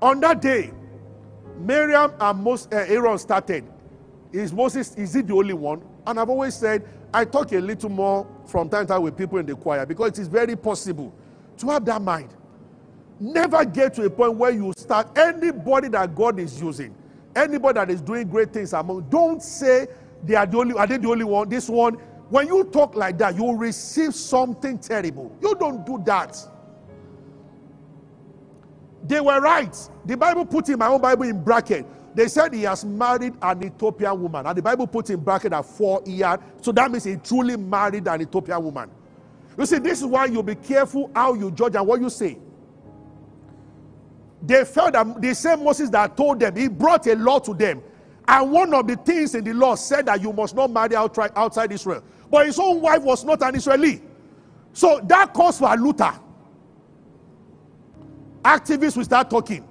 on 0.02 0.20
that 0.22 0.42
day, 0.42 0.72
Miriam 1.60 2.14
and 2.20 2.44
Moses, 2.44 2.68
uh, 2.72 2.86
Aaron 2.88 3.18
started. 3.18 3.66
Is 4.32 4.52
Moses, 4.54 4.96
is 4.96 5.14
he 5.14 5.22
the 5.22 5.34
only 5.34 5.54
one? 5.54 5.82
And 6.08 6.20
I've 6.20 6.30
always 6.30 6.56
said, 6.56 6.88
I 7.14 7.26
talk 7.26 7.52
a 7.52 7.60
little 7.60 7.90
more 7.90 8.26
from 8.46 8.70
time 8.70 8.86
to 8.86 8.94
time 8.94 9.02
with 9.02 9.18
people 9.18 9.38
in 9.38 9.46
the 9.46 9.56
choir 9.56 9.86
because 9.86 10.12
it 10.12 10.20
is 10.20 10.28
very 10.28 10.56
possible 10.56 11.14
to 11.58 11.70
have 11.70 11.86
that 11.86 12.02
mind. 12.02 12.34
Never 13.20 13.64
get 13.66 13.94
to 13.96 14.06
a 14.06 14.10
point 14.10 14.34
where 14.36 14.52
you 14.52 14.74
start 14.78 15.16
anybody 15.18 15.90
that 15.90 16.16
God 16.16 16.40
is 16.40 16.60
using, 16.60 16.96
anybody 17.36 17.76
that 17.76 17.92
is 17.92 18.02
doing 18.02 18.28
great 18.28 18.52
things 18.52 18.74
among. 18.74 19.10
Don't 19.10 19.44
say 19.44 19.88
they 20.24 20.36
are 20.36 20.46
the 20.46 20.58
only. 20.58 20.76
Are 20.76 20.88
they 20.88 20.98
the 20.98 21.10
only 21.10 21.26
one? 21.26 21.50
This 21.50 21.70
one. 21.70 21.96
When 22.30 22.48
you 22.48 22.64
talk 22.64 22.96
like 22.96 23.18
that, 23.18 23.36
you 23.36 23.56
receive 23.58 24.16
something 24.16 24.80
terrible. 24.80 25.36
You 25.42 25.54
don't 25.56 25.86
do 25.86 26.02
that. 26.06 26.38
They 29.04 29.20
were 29.20 29.40
right. 29.40 29.76
The 30.06 30.16
Bible 30.16 30.46
put 30.46 30.70
in 30.70 30.80
my 30.80 30.88
own 30.88 31.02
Bible 31.02 31.24
in 31.24 31.44
bracket. 31.44 31.86
They 32.14 32.28
said 32.28 32.54
he 32.54 32.64
has 32.64 32.84
married 32.84 33.34
an 33.42 33.64
Ethiopian 33.64 34.22
woman. 34.22 34.46
And 34.46 34.58
the 34.58 34.62
Bible 34.62 34.86
put 34.86 35.10
in 35.10 35.20
bracket 35.20 35.54
at 35.54 35.66
four 35.66 36.02
years. 36.06 36.38
So 36.62 36.72
that 36.74 36.92
means 36.92 37.06
he 37.06 37.16
truly 37.16 37.58
married 37.58 38.08
an 38.08 38.22
Ethiopian 38.22 38.64
woman. 38.64 38.92
You 39.58 39.66
see, 39.66 39.80
this 39.80 40.00
is 40.00 40.06
why 40.06 40.26
you 40.26 40.44
be 40.44 40.56
careful 40.56 41.10
how 41.16 41.34
you 41.34 41.52
judge 41.52 41.76
and 41.76 41.88
what 41.88 42.02
you 42.02 42.10
say. 42.10 42.38
They 44.42 44.66
felt 44.66 44.94
that 44.94 45.22
the 45.22 45.36
same 45.36 45.64
Moses 45.64 45.90
that 45.92 46.18
told 46.18 46.40
them, 46.40 46.56
he 46.56 46.68
brought 46.68 47.06
a 47.08 47.16
law 47.16 47.40
to 47.40 47.54
them. 47.54 47.82
And 48.28 48.52
one 48.52 48.74
of 48.74 48.88
the 48.88 48.96
things 48.96 49.36
in 49.36 49.44
the 49.44 49.54
law 49.54 49.76
said 49.76 50.06
that 50.08 50.22
you 50.22 50.34
must 50.34 50.56
not 50.56 50.72
marry 50.72 50.96
outside 50.96 51.72
Israel. 51.72 52.04
But 52.30 52.46
his 52.46 52.60
own 52.60 52.82
wife 52.82 53.02
was 53.04 53.24
not 53.24 53.42
an 53.44 53.56
Israeli. 53.56 54.02
So 54.74 55.00
that 55.04 55.34
calls 55.34 55.60
for 55.60 55.72
a 55.72 55.76
Luther. 55.76 56.14
Activists 58.44 58.98
will 58.98 59.04
start 59.04 59.30
talking. 59.30 59.68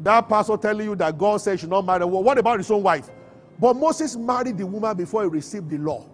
That 0.00 0.28
pastor 0.28 0.56
telling 0.56 0.86
you 0.86 0.96
that 0.96 1.16
God 1.16 1.38
said 1.38 1.52
you 1.52 1.58
should 1.58 1.70
not 1.70 1.84
marry. 1.84 2.04
Well, 2.04 2.22
what 2.22 2.38
about 2.38 2.58
his 2.58 2.70
own 2.70 2.82
wife? 2.82 3.10
But 3.58 3.74
Moses 3.74 4.16
married 4.16 4.58
the 4.58 4.66
woman 4.66 4.96
before 4.96 5.22
he 5.22 5.28
received 5.28 5.70
the 5.70 5.78
law. 5.78 6.04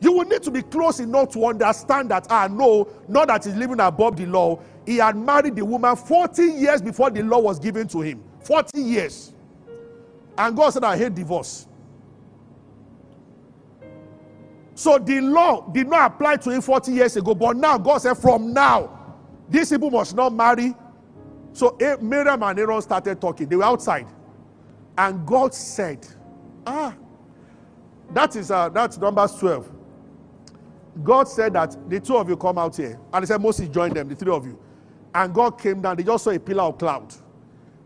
You 0.00 0.12
will 0.12 0.24
need 0.24 0.42
to 0.42 0.50
be 0.50 0.62
close 0.62 1.00
enough 1.00 1.30
to 1.30 1.46
understand 1.46 2.10
that, 2.10 2.26
ah, 2.28 2.48
know 2.48 2.88
not 3.08 3.28
that 3.28 3.44
he's 3.44 3.54
living 3.54 3.80
above 3.80 4.16
the 4.16 4.26
law. 4.26 4.60
He 4.84 4.98
had 4.98 5.16
married 5.16 5.56
the 5.56 5.64
woman 5.64 5.96
40 5.96 6.42
years 6.42 6.82
before 6.82 7.10
the 7.10 7.22
law 7.22 7.38
was 7.38 7.58
given 7.58 7.88
to 7.88 8.00
him. 8.02 8.22
40 8.40 8.80
years. 8.80 9.32
And 10.36 10.54
God 10.54 10.70
said, 10.70 10.84
I 10.84 10.98
hate 10.98 11.14
divorce. 11.14 11.66
So 14.74 14.98
the 14.98 15.22
law 15.22 15.66
did 15.70 15.88
not 15.88 16.12
apply 16.12 16.36
to 16.36 16.50
him 16.50 16.60
40 16.60 16.92
years 16.92 17.16
ago, 17.16 17.34
but 17.34 17.56
now 17.56 17.78
God 17.78 17.98
said, 17.98 18.14
from 18.14 18.52
now, 18.52 18.95
these 19.48 19.70
people 19.70 19.90
must 19.90 20.14
not 20.14 20.32
marry. 20.32 20.74
So 21.52 21.76
Miriam 22.00 22.42
and 22.42 22.58
Aaron 22.58 22.82
started 22.82 23.20
talking. 23.20 23.48
They 23.48 23.56
were 23.56 23.64
outside. 23.64 24.06
And 24.98 25.26
God 25.26 25.54
said, 25.54 26.06
Ah, 26.66 26.94
that 28.12 28.36
is 28.36 28.50
uh, 28.50 28.68
that's 28.68 28.98
Numbers 28.98 29.34
12. 29.36 29.72
God 31.02 31.28
said 31.28 31.52
that 31.52 31.76
the 31.90 32.00
two 32.00 32.16
of 32.16 32.28
you 32.28 32.36
come 32.36 32.58
out 32.58 32.76
here. 32.76 32.98
And 33.12 33.22
he 33.22 33.26
said, 33.26 33.40
Moses 33.40 33.68
joined 33.68 33.94
them, 33.94 34.08
the 34.08 34.14
three 34.14 34.32
of 34.32 34.46
you. 34.46 34.58
And 35.14 35.32
God 35.32 35.58
came 35.60 35.82
down. 35.82 35.96
They 35.96 36.02
just 36.02 36.24
saw 36.24 36.30
a 36.30 36.38
pillar 36.38 36.64
of 36.64 36.78
cloud. 36.78 37.14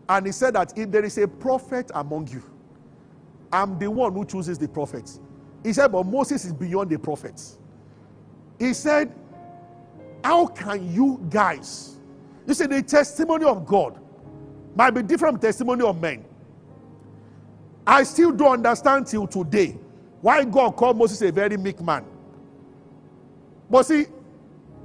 And 0.07 0.25
he 0.25 0.31
said 0.31 0.55
that 0.55 0.77
if 0.77 0.91
there 0.91 1.03
is 1.03 1.17
a 1.17 1.27
prophet 1.27 1.91
among 1.93 2.27
you, 2.27 2.43
I'm 3.51 3.77
the 3.77 3.89
one 3.89 4.13
who 4.13 4.25
chooses 4.25 4.57
the 4.57 4.67
prophets. 4.67 5.19
He 5.63 5.73
said, 5.73 5.91
but 5.91 6.05
Moses 6.05 6.45
is 6.45 6.53
beyond 6.53 6.89
the 6.89 6.97
prophets. 6.97 7.59
He 8.59 8.73
said, 8.73 9.13
How 10.23 10.45
can 10.47 10.93
you 10.93 11.25
guys? 11.29 11.97
You 12.47 12.53
see, 12.53 12.65
the 12.67 12.81
testimony 12.81 13.45
of 13.45 13.65
God 13.65 13.99
might 14.75 14.91
be 14.91 15.01
different 15.01 15.35
from 15.35 15.41
testimony 15.41 15.83
of 15.83 15.99
men. 15.99 16.25
I 17.85 18.03
still 18.03 18.31
don't 18.31 18.53
understand 18.53 19.07
till 19.07 19.27
today 19.27 19.77
why 20.21 20.43
God 20.43 20.75
called 20.75 20.97
Moses 20.97 21.21
a 21.23 21.31
very 21.31 21.57
meek 21.57 21.81
man. 21.81 22.05
But 23.69 23.83
see, 23.83 24.05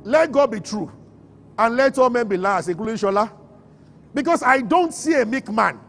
let 0.04 0.32
God 0.32 0.50
be 0.50 0.60
true 0.60 0.90
and 1.58 1.76
let 1.76 1.98
all 1.98 2.10
men 2.10 2.28
be 2.28 2.36
liars, 2.36 2.68
including 2.68 2.96
Sola. 2.96 3.32
Because 4.14 4.42
I 4.42 4.60
don't 4.60 4.94
see 4.94 5.14
a 5.14 5.26
meek 5.26 5.50
man. 5.50 5.80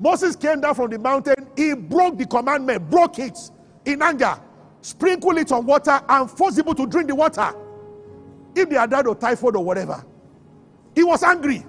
Moses 0.00 0.34
came 0.36 0.60
down 0.60 0.74
from 0.74 0.90
the 0.90 0.98
mountain, 0.98 1.48
he 1.56 1.74
broke 1.74 2.18
the 2.18 2.26
commandment, 2.26 2.90
broke 2.90 3.18
it 3.18 3.38
in 3.84 4.02
anger, 4.02 4.38
sprinkled 4.80 5.38
it 5.38 5.52
on 5.52 5.66
water, 5.66 6.00
and 6.08 6.30
forced 6.30 6.56
people 6.56 6.74
to 6.74 6.86
drink 6.86 7.08
the 7.08 7.14
water. 7.14 7.54
If 8.54 8.70
they 8.70 8.76
had 8.76 8.90
died 8.90 9.06
of 9.06 9.18
typhoid 9.18 9.56
or 9.56 9.64
whatever, 9.64 10.04
he 10.94 11.04
was 11.04 11.22
angry. 11.22 11.64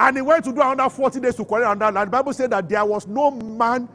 And 0.00 0.16
he 0.16 0.22
went 0.22 0.44
to 0.44 0.52
do 0.52 0.60
another 0.60 0.90
40 0.90 1.20
days 1.20 1.34
to 1.36 1.44
correct 1.44 1.70
another. 1.76 1.98
And 1.98 2.08
the 2.08 2.10
Bible 2.10 2.32
said 2.32 2.50
that 2.50 2.68
there 2.68 2.84
was 2.84 3.06
no 3.06 3.30
man. 3.30 3.88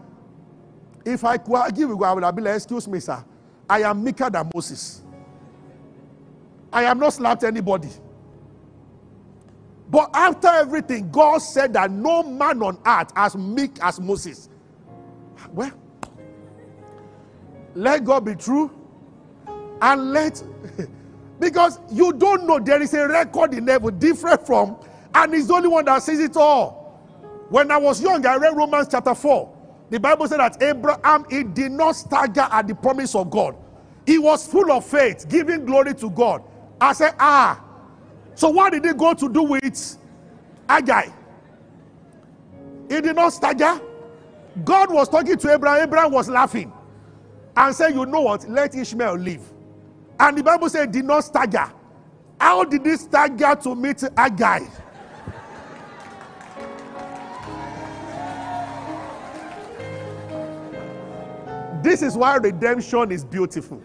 If 1.06 1.24
I 1.24 1.38
could 1.38 1.76
give 1.76 1.90
you, 1.90 2.04
I 2.04 2.14
would 2.14 2.24
have 2.24 2.36
been 2.36 2.46
like, 2.46 2.56
excuse 2.56 2.88
me, 2.88 3.00
sir. 3.00 3.24
I 3.70 3.82
am 3.84 4.04
meeker 4.04 4.30
than 4.30 4.50
Moses. 4.54 5.04
I 6.72 6.84
have 6.84 6.98
not 6.98 7.14
slapped 7.14 7.44
anybody. 7.44 7.90
But 9.90 10.10
after 10.14 10.48
everything, 10.50 11.10
God 11.12 11.40
said 11.40 11.74
that 11.74 11.92
no 11.92 12.24
man 12.24 12.62
on 12.62 12.78
earth 12.86 13.12
as 13.16 13.36
meek 13.38 13.78
as 13.82 14.00
Moses. 14.00 14.50
Well, 15.54 15.72
let 17.76 18.04
God 18.04 18.26
be 18.26 18.36
true 18.36 18.72
and 19.82 20.12
let 20.12 20.44
because 21.40 21.80
you 21.92 22.14
don't 22.14 22.46
know 22.48 22.60
there 22.60 22.82
is 22.82 22.94
a 22.94 23.08
record 23.08 23.54
in 23.54 23.68
heaven 23.68 23.98
different 24.00 24.46
from 24.46 24.78
and 25.16 25.34
he's 25.34 25.48
the 25.48 25.54
only 25.54 25.70
one 25.70 25.86
that 25.86 26.02
sees 26.04 26.20
it 26.20 26.36
all 26.36 27.00
when 27.50 27.72
i 27.72 27.78
was 27.78 28.02
young 28.02 28.26
i 28.26 28.36
read 28.36 28.56
romans 28.56 28.88
chapter 28.90 29.14
4 29.16 29.54
the 29.90 30.00
bible 30.00 30.28
said 30.28 30.40
that 30.40 30.62
abraham 30.62 31.26
he 31.30 31.44
did 31.44 31.72
not 31.72 31.94
stagger 31.94 32.48
at 32.52 32.68
the 32.68 32.76
promise 32.76 33.16
of 33.16 33.30
god 33.30 33.56
he 34.06 34.18
was 34.18 34.48
full 34.48 34.72
of 34.72 34.86
faith 34.86 35.28
giving 35.30 35.66
glory 35.66 35.94
to 35.94 36.10
god 36.12 36.44
I 36.80 36.94
said, 36.94 37.16
ah. 37.20 37.64
So 38.36 38.50
what 38.50 38.72
did 38.74 38.86
he 38.86 38.94
go 38.94 39.14
to 39.14 39.30
do 39.30 39.44
with 39.44 39.98
Hagar? 40.70 41.06
He 42.88 43.02
did 43.02 43.16
not 43.16 43.34
stagger. 43.34 43.82
God 44.64 44.92
was 44.94 45.10
talking 45.10 45.38
to 45.38 45.52
Abraham. 45.52 45.84
Abraham 45.88 46.12
was 46.12 46.30
laughing 46.30 46.72
and 47.56 47.76
said, 47.76 47.94
You 47.96 48.06
know 48.06 48.22
what? 48.22 48.48
Let 48.50 48.76
Ishmael 48.76 49.16
live. 49.16 49.42
And 50.20 50.38
the 50.38 50.44
Bible 50.44 50.70
said, 50.70 50.92
Did 50.92 51.06
not 51.06 51.24
stagger. 51.24 51.72
How 52.40 52.64
did 52.64 52.86
he 52.86 52.96
stagger 52.98 53.56
to 53.64 53.76
meet 53.76 54.02
Hagar? 54.18 54.62
This 61.84 62.02
is 62.02 62.18
why 62.18 62.36
redemption 62.36 63.12
is 63.12 63.24
beautiful. 63.24 63.82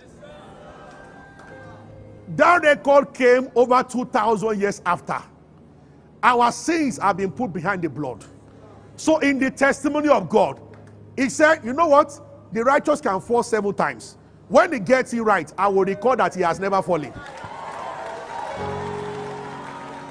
That 2.37 2.62
record 2.62 3.12
came 3.12 3.51
over 3.55 3.83
2,000 3.83 4.59
years 4.59 4.81
after. 4.87 5.23
Our 6.23 6.51
sins 6.53 6.99
have 6.99 7.16
been 7.18 7.31
put 7.31 7.53
behind 7.53 7.83
the 7.83 7.90
blood. 7.90 8.25
So, 8.97 9.18
in 9.18 9.38
the 9.38 9.51
testimony 9.51 10.09
of 10.09 10.29
God, 10.29 10.61
He 11.16 11.29
said, 11.29 11.64
You 11.64 11.73
know 11.75 11.88
what? 11.88 12.18
The 12.53 12.62
righteous 12.64 13.01
can 13.01 13.21
fall 13.21 13.42
seven 13.42 13.75
times. 13.75 14.16
When 14.52 14.70
He 14.70 14.80
gets 14.80 15.14
it 15.14 15.22
right, 15.22 15.50
I 15.56 15.68
will 15.68 15.86
record 15.86 16.18
that 16.18 16.34
He 16.34 16.42
has 16.42 16.60
never 16.60 16.82
fallen. 16.82 17.10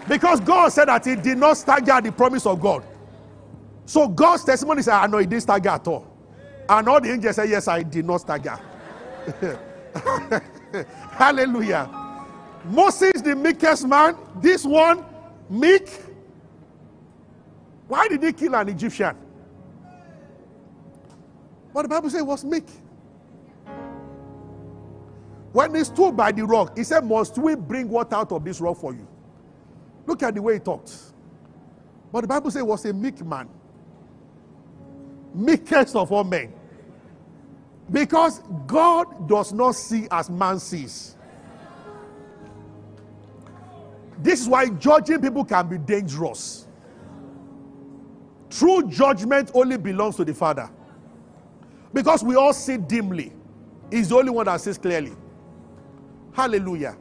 Because 0.08 0.40
God 0.40 0.70
said 0.70 0.88
that 0.88 1.06
He 1.06 1.16
did 1.16 1.38
not 1.38 1.58
stagger 1.58 2.02
the 2.02 2.12
promise 2.12 2.48
of 2.48 2.60
God. 2.60 2.84
So, 3.86 4.08
God's 4.08 4.44
testimony 4.44 4.82
said, 4.82 4.96
ah, 4.96 5.04
I 5.04 5.08
know 5.08 5.20
He 5.20 5.28
didn't 5.28 5.44
stagger 5.44 5.70
at 5.70 5.88
all. 5.88 6.08
And 6.68 6.90
all 6.90 7.00
the 7.00 7.12
angels 7.12 7.36
said, 7.36 7.50
Yes, 7.50 7.68
I 7.68 7.84
did 7.84 8.06
not 8.06 8.22
stagger. 8.22 8.58
Hallelujah. 11.12 11.88
Moses, 12.66 13.22
the 13.22 13.36
meekest 13.36 13.86
man, 13.86 14.16
this 14.38 14.66
one, 14.66 15.06
meek. 15.50 15.88
Why 17.88 18.08
did 18.08 18.24
he 18.24 18.34
kill 18.34 18.56
an 18.56 18.70
Egyptian? 18.70 19.16
But 21.74 21.84
the 21.84 21.90
Bible 21.90 22.10
says 22.10 22.22
he 22.22 22.24
was 22.24 22.44
meek. 22.44 22.81
When 25.54 25.76
he 25.76 25.84
stood 25.84 26.16
by 26.16 26.32
the 26.32 26.44
rock, 26.44 26.78
he 26.78 26.84
said, 26.84 27.04
Must 27.04 27.38
we 27.38 27.56
bring 27.56 27.90
water 27.90 28.16
out 28.16 28.32
of 28.32 28.44
this 28.44 28.62
rock 28.62 28.78
for 28.78 28.94
you? 28.94 29.08
Look 30.06 30.24
at 30.24 30.36
the 30.36 30.42
way 30.42 30.54
he 30.56 30.60
talked. 30.60 30.94
But 32.12 32.22
the 32.22 32.28
Bible 32.28 32.52
says 32.52 32.60
he 32.62 32.64
was 32.64 32.86
a 32.86 32.94
meek 32.94 33.24
man. 33.24 33.50
Meekest 35.34 35.96
of 35.96 36.12
all 36.12 36.24
men. 36.24 36.54
Because 37.90 38.42
God 38.68 39.28
does 39.28 39.52
not 39.54 39.76
see 39.76 40.08
as 40.12 40.30
man 40.30 40.60
sees. 40.60 41.16
This 44.20 44.42
is 44.42 44.48
why 44.48 44.70
judging 44.70 45.20
people 45.22 45.44
can 45.44 45.68
be 45.68 45.78
dangerous. 45.78 46.68
True 48.50 48.88
judgment 48.90 49.52
only 49.54 49.78
belongs 49.78 50.16
to 50.18 50.26
the 50.26 50.34
Father. 50.34 50.70
Because 51.94 52.24
we 52.24 52.36
all 52.36 52.54
see 52.54 52.78
dimly. 52.78 53.34
He's 53.90 54.10
the 54.10 54.18
only 54.18 54.32
one 54.32 54.46
that 54.46 54.62
sees 54.62 54.78
clearly. 54.78 55.14
Hallelujah. 56.34 56.96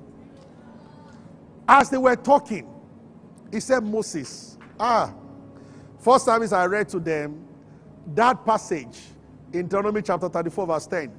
As 1.69 1.91
they 1.91 1.99
were 1.99 2.17
talking, 2.17 2.69
he 3.53 3.61
said, 3.61 3.85
Moses, 3.85 4.59
ah, 4.79 5.13
first 5.99 6.25
service 6.25 6.53
I 6.53 6.67
read 6.67 6.89
to 6.91 7.01
them 7.01 7.45
that 8.15 8.45
passage 8.45 8.99
in 9.53 9.63
Deuteronomy 9.63 10.03
chapter 10.03 10.29
34, 10.29 10.67
verse 10.67 10.87
10. 10.87 11.13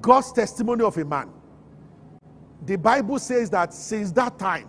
God's 0.00 0.32
testimony 0.32 0.82
of 0.84 0.96
a 0.98 1.04
man 1.04 1.30
the 2.66 2.76
Bible 2.76 3.18
says 3.18 3.50
that 3.50 3.74
since 3.74 4.10
that 4.12 4.38
time, 4.38 4.68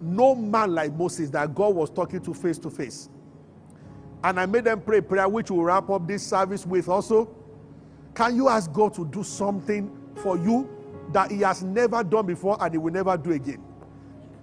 no 0.00 0.34
man 0.34 0.74
like 0.74 0.92
Moses 0.94 1.30
that 1.30 1.54
God 1.54 1.74
was 1.74 1.90
talking 1.90 2.20
to 2.20 2.34
face 2.34 2.58
to 2.58 2.70
face. 2.70 3.08
And 4.22 4.38
I 4.38 4.46
made 4.46 4.64
them 4.64 4.80
pray 4.80 5.00
prayer, 5.00 5.28
which 5.28 5.50
will 5.50 5.64
wrap 5.64 5.88
up 5.90 6.06
this 6.06 6.26
service 6.26 6.66
with 6.66 6.88
also. 6.88 7.34
Can 8.14 8.36
you 8.36 8.48
ask 8.48 8.72
God 8.72 8.94
to 8.94 9.06
do 9.06 9.22
something 9.22 9.90
for 10.16 10.36
you 10.36 10.68
that 11.12 11.30
He 11.30 11.40
has 11.40 11.62
never 11.62 12.02
done 12.04 12.26
before 12.26 12.56
and 12.60 12.72
He 12.72 12.78
will 12.78 12.92
never 12.92 13.16
do 13.16 13.32
again? 13.32 13.62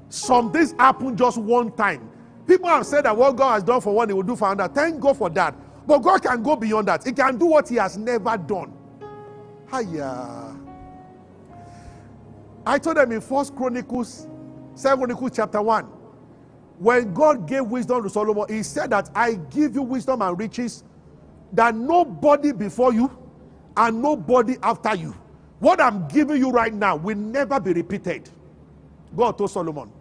Some 0.09 0.51
things 0.51 0.73
happen 0.73 1.17
just 1.17 1.37
one 1.37 1.71
time. 1.71 2.09
People 2.47 2.69
have 2.69 2.85
said 2.85 3.05
that 3.05 3.17
what 3.17 3.35
God 3.35 3.53
has 3.55 3.63
done 3.63 3.81
for 3.81 3.93
one, 3.93 4.09
He 4.09 4.13
will 4.13 4.23
do 4.23 4.35
for 4.35 4.51
another. 4.51 4.73
Thank 4.73 4.99
God 4.99 5.17
for 5.17 5.29
that. 5.31 5.55
But 5.87 5.99
God 5.99 6.23
can 6.23 6.41
go 6.43 6.55
beyond 6.55 6.87
that. 6.87 7.03
He 7.05 7.11
can 7.11 7.37
do 7.37 7.47
what 7.47 7.67
He 7.69 7.75
has 7.75 7.97
never 7.97 8.37
done. 8.37 8.73
Hiya. 9.71 10.55
I 12.65 12.79
told 12.79 12.97
them 12.97 13.11
in 13.11 13.21
First 13.21 13.55
Chronicles, 13.55 14.27
Second 14.75 14.99
Chronicles 14.99 15.31
chapter 15.35 15.61
1. 15.61 15.85
When 16.79 17.13
God 17.13 17.47
gave 17.47 17.65
wisdom 17.65 18.03
to 18.03 18.09
Solomon, 18.09 18.45
He 18.49 18.63
said 18.63 18.89
that 18.89 19.09
I 19.15 19.35
give 19.35 19.75
you 19.75 19.81
wisdom 19.81 20.21
and 20.21 20.37
riches 20.37 20.83
that 21.53 21.75
nobody 21.75 22.51
before 22.51 22.93
you 22.93 23.09
and 23.77 24.01
nobody 24.01 24.57
after 24.61 24.95
you. 24.95 25.15
What 25.65 25.81
I'm 25.81 26.07
giving 26.09 26.37
you 26.37 26.51
right 26.51 26.71
now 26.71 26.95
will 26.95 27.17
never 27.17 27.59
be 27.59 27.73
repeated. 27.73 28.29
God 29.17 29.35
told 29.35 29.49
Solomon. 29.49 29.91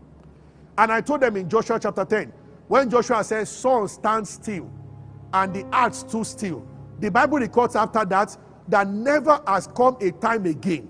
And 0.76 0.92
I 0.92 1.00
told 1.00 1.22
them 1.22 1.38
in 1.38 1.48
Joshua 1.48 1.80
chapter 1.80 2.04
10, 2.04 2.30
when 2.68 2.90
Joshua 2.90 3.24
says, 3.24 3.48
Sun 3.48 3.88
stands 3.88 4.28
still 4.28 4.70
and 5.32 5.54
the 5.54 5.64
earth 5.74 5.94
stood 5.94 6.26
still. 6.26 6.68
The 7.00 7.10
Bible 7.10 7.38
records 7.38 7.76
after 7.76 8.04
that 8.04 8.36
that 8.68 8.88
never 8.88 9.40
has 9.46 9.66
come 9.68 9.96
a 10.02 10.10
time 10.10 10.44
again 10.44 10.86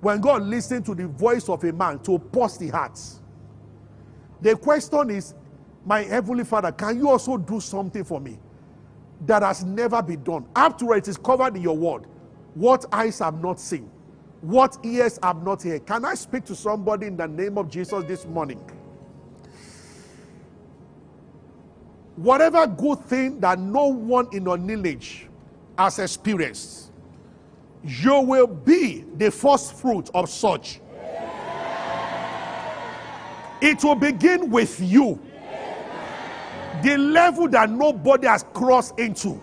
when 0.00 0.20
God 0.20 0.42
listened 0.42 0.86
to 0.86 0.94
the 0.96 1.06
voice 1.06 1.48
of 1.48 1.62
a 1.62 1.72
man 1.72 2.00
to 2.00 2.18
pause 2.18 2.58
the 2.58 2.66
hearts. 2.66 3.20
The 4.40 4.56
question 4.56 5.10
is, 5.10 5.34
my 5.86 6.02
heavenly 6.02 6.42
Father, 6.42 6.72
can 6.72 6.98
you 6.98 7.08
also 7.08 7.38
do 7.38 7.60
something 7.60 8.02
for 8.02 8.20
me 8.20 8.40
that 9.24 9.44
has 9.44 9.62
never 9.62 10.02
been 10.02 10.24
done? 10.24 10.46
After 10.56 10.86
all, 10.86 10.94
it 10.94 11.06
is 11.06 11.16
covered 11.16 11.54
in 11.54 11.62
your 11.62 11.76
word. 11.76 12.06
What 12.54 12.86
eyes 12.90 13.20
have 13.20 13.40
not 13.40 13.60
seen, 13.60 13.88
what 14.40 14.78
ears 14.82 15.18
have 15.22 15.42
not 15.42 15.62
heard. 15.62 15.86
Can 15.86 16.04
I 16.04 16.14
speak 16.14 16.44
to 16.46 16.54
somebody 16.54 17.06
in 17.06 17.16
the 17.16 17.28
name 17.28 17.58
of 17.58 17.68
Jesus 17.68 18.04
this 18.04 18.24
morning? 18.26 18.58
Whatever 22.16 22.66
good 22.66 23.00
thing 23.04 23.40
that 23.40 23.58
no 23.58 23.86
one 23.86 24.28
in 24.32 24.44
your 24.44 24.58
lineage 24.58 25.26
has 25.78 25.98
experienced, 25.98 26.90
you 27.82 28.20
will 28.20 28.46
be 28.46 29.04
the 29.16 29.30
first 29.30 29.74
fruit 29.74 30.10
of 30.14 30.28
such. 30.28 30.80
It 33.60 33.82
will 33.84 33.94
begin 33.94 34.50
with 34.50 34.80
you. 34.80 35.20
The 36.82 36.96
level 36.96 37.46
that 37.48 37.70
nobody 37.70 38.26
has 38.26 38.44
crossed 38.54 38.98
into. 38.98 39.40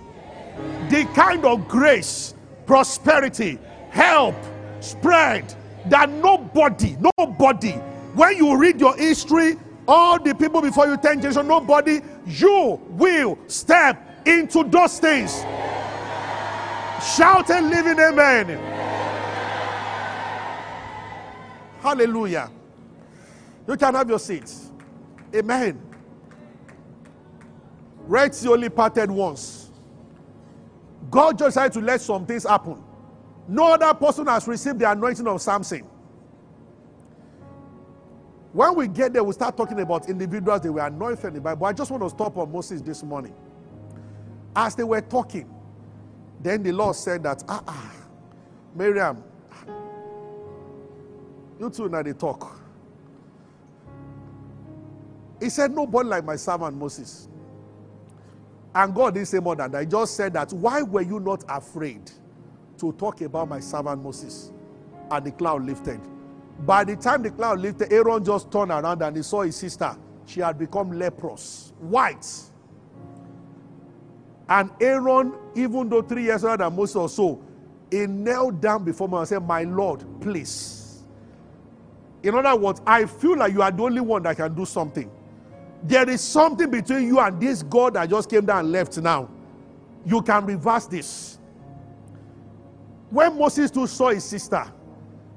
The 0.90 1.06
kind 1.14 1.46
of 1.46 1.68
grace, 1.68 2.34
prosperity, 2.66 3.60
help, 3.90 4.36
spread 4.80 5.54
that 5.88 6.10
nobody, 6.10 6.98
nobody, 7.18 7.72
when 8.14 8.38
you 8.38 8.58
read 8.58 8.80
your 8.80 8.96
history, 8.96 9.58
all 9.88 10.20
the 10.20 10.36
people 10.36 10.62
before 10.62 10.88
you 10.88 10.98
10 10.98 11.22
generations, 11.22 11.48
nobody, 11.48 12.02
you 12.26 12.80
will 12.90 13.38
step 13.48 14.28
into 14.28 14.64
those 14.66 15.00
things. 15.00 15.44
Shout 17.16 17.50
and 17.52 17.70
living 17.70 18.00
amen. 18.00 18.58
Hallelujah. 21.80 22.52
You 23.68 23.78
can 23.78 23.94
have 23.94 24.10
your 24.10 24.20
seats. 24.20 24.72
Amen. 25.34 25.80
Red 28.08 28.34
Sea 28.34 28.50
only 28.50 28.70
parted 28.70 29.12
once. 29.12 29.70
God 31.12 31.38
just 31.38 31.58
had 31.58 31.72
to 31.74 31.80
let 31.80 32.02
some 32.02 32.26
things 32.26 32.44
happen. 32.44 32.84
No 33.48 33.74
other 33.74 33.94
person 33.94 34.28
has 34.28 34.48
received 34.48 34.80
the 34.80 34.92
anointing 34.92 35.28
of 35.28 35.42
Samson. 35.42 35.84
When 38.54 38.76
we 38.76 38.88
get 38.88 39.14
there, 39.14 39.24
we 39.24 39.34
start 39.34 39.56
talking 39.58 39.80
about 39.80 40.10
individuals 40.10 40.62
they 40.62 40.70
were 40.70 40.86
anointed 40.86 41.26
in 41.26 41.34
the 41.36 41.42
Bible. 41.42 41.66
I 41.68 41.74
just 41.74 41.92
want 41.92 42.04
to 42.04 42.10
stop 42.10 42.38
on 42.38 42.52
Moses 42.52 42.82
this 42.82 43.04
morning. 43.04 43.36
As 44.56 44.76
they 44.76 44.84
were 44.84 45.02
talking, 45.02 45.50
then 46.42 46.64
the 46.64 46.72
Lord 46.72 46.96
said 46.96 47.24
that, 47.24 47.44
ah, 47.48 47.64
ah, 47.68 47.94
Miriam, 48.76 49.24
you 51.60 51.70
two 51.70 51.90
now 51.90 52.04
they 52.04 52.14
talk. 52.14 52.60
He 55.40 55.50
said, 55.50 55.72
Nobody 55.72 56.10
like 56.10 56.26
my 56.26 56.36
servant 56.36 56.78
Moses. 56.78 57.28
And 58.74 58.94
God 58.94 59.14
didn't 59.16 59.28
say 59.28 59.40
more 59.40 59.56
than 59.56 59.72
that. 59.72 59.82
He 59.82 59.88
just 59.88 60.16
said 60.16 60.34
that, 60.34 60.52
Why 60.54 60.82
were 60.82 61.02
you 61.02 61.20
not 61.20 61.44
afraid 61.50 62.12
to 62.80 62.92
talk 62.94 63.22
about 63.22 63.50
my 63.50 63.60
servant 63.60 64.04
Moses? 64.04 64.52
And 65.12 65.26
the 65.26 65.32
cloud 65.32 65.64
lifted. 65.66 66.00
By 66.66 66.84
the 66.84 66.96
time 66.96 67.24
the 67.24 67.32
cloud 67.32 67.60
lifted, 67.60 67.94
Aaron 67.94 68.24
just 68.24 68.52
turned 68.52 68.72
around 68.72 69.02
and 69.02 69.16
he 69.18 69.24
saw 69.24 69.42
his 69.42 69.56
sister. 69.56 69.96
She 70.26 70.42
had 70.42 70.58
become 70.58 70.92
leprous, 70.92 71.74
white. 71.80 72.28
And 74.50 74.72
Aaron, 74.82 75.34
even 75.56 75.90
though 75.90 76.02
three 76.02 76.24
years 76.24 76.44
older 76.44 76.58
than 76.58 76.76
Moses 76.76 76.96
or 76.96 77.10
so, 77.10 77.42
he 77.92 78.06
knelt 78.08 78.60
down 78.62 78.84
before 78.84 79.08
me 79.08 79.18
and 79.18 79.28
said, 79.28 79.46
My 79.46 79.64
Lord, 79.64 80.04
please. 80.22 81.04
In 82.24 82.36
other 82.36 82.56
words, 82.56 82.82
I 82.86 83.06
feel 83.06 83.38
like 83.38 83.54
you 83.54 83.62
are 83.62 83.72
the 83.72 83.84
only 83.84 84.02
one 84.02 84.24
that 84.24 84.38
can 84.38 84.54
do 84.54 84.66
something. 84.66 85.10
There 85.84 86.10
is 86.10 86.22
something 86.22 86.70
between 86.70 87.08
you 87.08 87.20
and 87.20 87.40
this 87.40 87.64
God 87.64 87.94
that 87.94 88.10
just 88.10 88.30
came 88.30 88.46
down 88.46 88.60
and 88.60 88.72
left 88.72 88.98
now. 88.98 89.30
You 90.06 90.22
can 90.22 90.46
reverse 90.46 90.88
this. 90.88 91.37
When 93.10 93.38
Moses 93.38 93.72
too 93.72 93.88
saw 93.88 94.10
his 94.10 94.24
sister, 94.24 94.66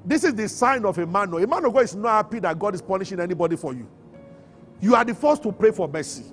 this 0.03 0.23
is 0.23 0.33
the 0.33 0.49
sign 0.49 0.85
of 0.85 0.97
a 0.97 1.05
man. 1.05 1.33
A 1.33 1.47
man 1.47 1.65
of 1.65 1.73
God 1.73 1.83
is 1.83 1.95
not 1.95 2.11
happy 2.11 2.39
that 2.39 2.57
God 2.57 2.75
is 2.75 2.81
punishing 2.81 3.19
anybody 3.19 3.55
for 3.55 3.73
you. 3.73 3.87
You 4.81 4.95
are 4.95 5.05
the 5.05 5.13
first 5.13 5.43
to 5.43 5.51
pray 5.51 5.71
for 5.71 5.87
mercy. 5.87 6.25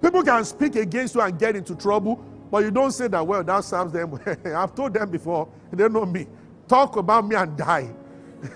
People 0.00 0.22
can 0.22 0.44
speak 0.44 0.76
against 0.76 1.14
you 1.14 1.20
and 1.20 1.38
get 1.38 1.56
into 1.56 1.74
trouble, 1.74 2.24
but 2.50 2.64
you 2.64 2.70
don't 2.70 2.92
say 2.92 3.08
that, 3.08 3.26
well, 3.26 3.42
that 3.42 3.64
serves 3.64 3.92
them. 3.92 4.18
I've 4.44 4.74
told 4.74 4.94
them 4.94 5.10
before, 5.10 5.48
they 5.72 5.88
know 5.88 6.06
me. 6.06 6.26
Talk 6.68 6.96
about 6.96 7.26
me 7.26 7.36
and 7.36 7.56
die. 7.56 7.90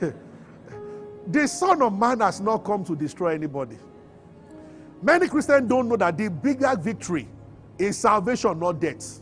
the 1.27 1.47
Son 1.47 1.83
of 1.83 1.99
Man 1.99 2.21
has 2.21 2.41
not 2.41 2.59
come 2.65 2.85
to 2.85 2.97
destroy 2.97 3.35
anybody. 3.35 3.79
Many 5.03 5.29
Christians 5.29 5.69
don't 5.69 5.89
know 5.89 5.97
that 5.97 6.17
the 6.17 6.31
bigger 6.31 6.75
victory 6.77 7.29
is 7.79 7.99
salvation, 7.99 8.59
not 8.59 8.81
death. 8.81 9.21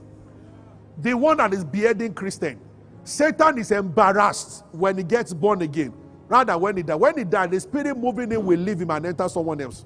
The 0.98 1.14
one 1.14 1.38
that 1.38 1.52
is 1.52 1.64
beheading 1.64 2.14
Christian 2.14 2.60
Satan 3.04 3.58
is 3.58 3.70
embarrassed 3.70 4.64
when 4.72 4.96
he 4.96 5.02
gets 5.04 5.34
born 5.34 5.62
again, 5.62 5.92
rather 6.28 6.56
when 6.56 6.76
he 6.76 6.82
dies. 6.82 6.98
When 6.98 7.18
he 7.18 7.24
dies, 7.24 7.50
the 7.50 7.60
spirit 7.60 7.96
moving 7.96 8.32
in 8.32 8.44
will 8.44 8.58
leave 8.58 8.80
him 8.80 8.90
and 8.90 9.06
enter 9.06 9.28
someone 9.28 9.60
else. 9.60 9.84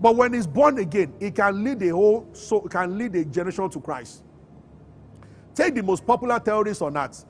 But 0.00 0.16
when 0.16 0.32
he's 0.34 0.46
born 0.46 0.78
again, 0.78 1.12
he 1.18 1.30
can 1.30 1.64
lead 1.64 1.82
a 1.82 1.90
whole 1.90 2.28
so 2.32 2.60
can 2.62 2.96
lead 2.98 3.14
a 3.16 3.24
generation 3.24 3.68
to 3.70 3.80
Christ. 3.80 4.22
Take 5.54 5.74
the 5.74 5.82
most 5.82 6.06
popular 6.06 6.38
terrorist 6.38 6.82
on 6.82 6.96
earth. 6.96 7.24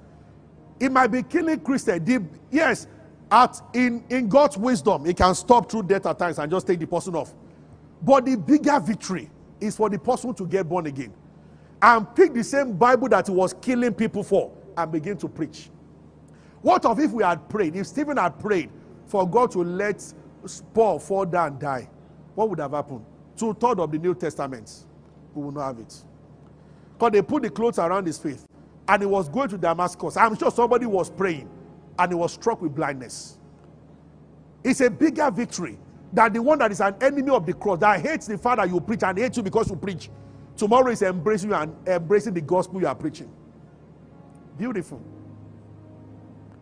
It 0.79 0.91
might 0.93 1.09
be 1.09 1.23
killing 1.23 1.61
Christians. 1.61 2.29
Yes, 2.51 2.87
at 3.31 3.61
in, 3.75 4.05
in 4.11 4.29
God's 4.29 4.57
wisdom, 4.59 5.05
he 5.05 5.15
can 5.15 5.35
stop 5.35 5.71
through 5.71 5.85
death 5.85 6.07
at 6.07 6.19
times 6.19 6.39
and 6.39 6.51
just 6.51 6.67
take 6.67 6.81
the 6.81 6.87
person 6.87 7.15
off. 7.15 7.35
But 8.03 8.25
the 8.25 8.37
bigger 8.37 8.79
victory 8.81 9.31
is 9.61 9.77
for 9.77 9.89
the 9.89 9.99
person 9.99 10.35
to 10.35 10.47
get 10.47 10.69
born 10.69 10.87
again 10.87 11.13
and 11.83 12.15
pick 12.15 12.35
the 12.35 12.43
same 12.45 12.73
Bible 12.73 13.09
that 13.09 13.27
he 13.27 13.33
was 13.33 13.55
killing 13.55 13.95
people 13.95 14.23
for 14.23 14.53
and 14.83 14.93
begin 14.93 15.17
to 15.19 15.29
preach. 15.29 15.71
What 16.63 16.85
of 16.85 16.99
if 17.01 17.13
we 17.13 17.23
had 17.23 17.49
prayed, 17.49 17.77
if 17.77 17.87
Stephen 17.87 18.17
had 18.17 18.39
prayed 18.39 18.71
for 19.07 19.29
God 19.29 19.51
to 19.53 19.61
let 19.65 20.03
Paul 20.75 20.99
fall 20.99 21.25
down 21.25 21.53
and 21.53 21.61
die, 21.61 21.89
what 22.35 22.51
would 22.51 22.59
have 22.59 22.73
happened? 22.73 23.05
Two 23.37 23.55
thirds 23.55 23.81
of 23.81 23.91
the 23.91 23.99
New 23.99 24.15
Testament, 24.15 24.85
we 25.35 25.43
will 25.43 25.53
not 25.53 25.67
have 25.69 25.79
it. 25.79 25.95
Because 26.95 27.13
they 27.13 27.23
put 27.23 27.43
the 27.43 27.51
clothes 27.51 27.79
around 27.79 28.07
his 28.07 28.19
face 28.19 28.45
and 28.89 29.03
he 29.03 29.07
was 29.07 29.29
going 29.29 29.49
to 29.49 29.59
Damascus. 29.59 30.17
I'm 30.17 30.37
sure 30.37 30.51
somebody 30.51 30.87
was 30.87 31.09
praying 31.09 31.49
and 31.99 32.13
he 32.13 32.15
was 32.15 32.33
struck 32.33 32.61
with 32.61 32.75
blindness. 32.75 33.39
It's 34.63 34.81
a 34.81 34.91
bigger 34.91 35.31
victory 35.31 35.79
than 36.13 36.33
the 36.33 36.43
one 36.43 36.59
that 36.59 36.73
is 36.73 36.81
an 36.81 36.95
enemy 37.01 37.31
of 37.31 37.47
the 37.47 37.55
cross, 37.55 37.79
that 37.79 38.01
hates 38.01 38.27
the 38.27 38.37
Father 38.37 38.67
you 38.67 38.81
preach 38.81 39.03
and 39.03 39.17
hates 39.17 39.37
you 39.37 39.43
because 39.43 39.71
you 39.71 39.77
preach. 39.77 40.11
Tomorrow 40.57 40.91
is 40.91 41.03
embracing 41.03 41.51
you 41.51 41.57
and 41.57 41.75
embracing 41.89 42.35
the 42.35 42.41
gospel 42.43 42.81
you 42.81 42.87
are 42.87 42.95
preaching. 42.95 43.31
Beautiful. 44.59 45.01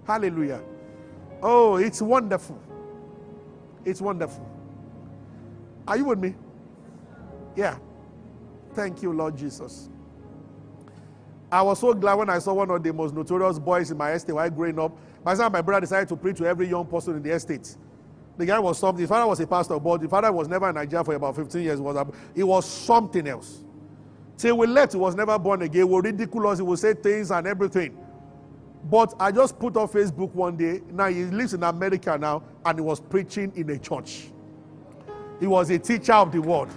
Hallelujah. 0.07 0.63
Oh, 1.43 1.77
it's 1.77 2.01
wonderful. 2.03 2.61
It's 3.85 4.01
wonderful. 4.01 4.47
Are 5.87 5.97
you 5.97 6.05
with 6.07 6.19
me? 6.19 6.35
Yeah. 7.57 7.79
Thank 8.75 9.03
you, 9.03 9.13
Lord 9.13 9.37
Jesus. 9.37 9.89
I 11.51 11.63
was 11.63 11.79
so 11.81 11.95
glad 11.95 12.15
when 12.15 12.31
I 12.31 12.39
saw 12.39 12.53
one 12.55 12.71
of 12.71 12.83
the 12.83 12.93
most 12.93 13.15
notorious 13.15 13.59
boys 13.59 13.91
in 13.91 13.97
my 13.97 14.13
estate 14.13 14.35
while 14.35 14.51
growing 14.51 14.79
up. 14.79 14.97
My 15.25 15.35
son, 15.35 15.51
my 15.51 15.63
brother 15.63 15.81
decided 15.83 16.09
to 16.11 16.17
preach 16.17 16.37
to 16.39 16.47
every 16.47 16.69
young 16.69 16.87
person 16.87 17.17
in 17.17 17.23
the 17.23 17.31
estate. 17.31 17.77
The 18.37 18.47
guy 18.47 18.59
was 18.59 18.79
something. 18.79 19.03
The 19.03 19.09
father 19.09 19.27
was 19.27 19.41
a 19.41 19.47
pastor, 19.47 19.79
but 19.81 20.01
the 20.01 20.09
father 20.09 20.31
was 20.31 20.47
never 20.47 20.69
in 20.69 20.75
Nigeria 20.75 21.03
for 21.05 21.15
about 21.15 21.35
15 21.37 21.63
years. 21.63 21.81
It 22.35 22.45
was 22.45 22.67
something 22.67 23.27
else. 23.27 23.65
Till 24.39 24.57
we 24.57 24.69
left, 24.69 24.93
he 24.93 24.99
was 24.99 25.17
never 25.17 25.37
born 25.39 25.63
again. 25.63 25.81
He 25.81 25.85
would 25.85 26.05
ridicule 26.05 26.47
us. 26.47 26.59
He 26.59 26.65
would 26.65 26.79
say 26.79 26.95
things 26.95 27.33
and 27.33 27.47
everything. 27.47 27.99
But 28.85 29.13
I 29.19 29.33
just 29.33 29.59
put 29.59 29.77
on 29.77 29.89
Facebook 29.89 30.33
one 30.33 30.57
day. 30.57 30.81
Now 30.93 31.09
he 31.09 31.25
lives 31.25 31.55
in 31.55 31.65
America 31.65 32.17
now, 32.17 32.45
and 32.65 32.79
he 32.79 32.83
was 32.83 33.01
preaching 33.01 33.53
in 33.57 33.69
a 33.71 33.79
church. 33.79 34.29
He 35.41 35.49
was 35.49 35.71
a 35.71 35.79
teacher 35.79 36.13
of 36.13 36.31
the 36.31 36.41
word. 36.41 36.69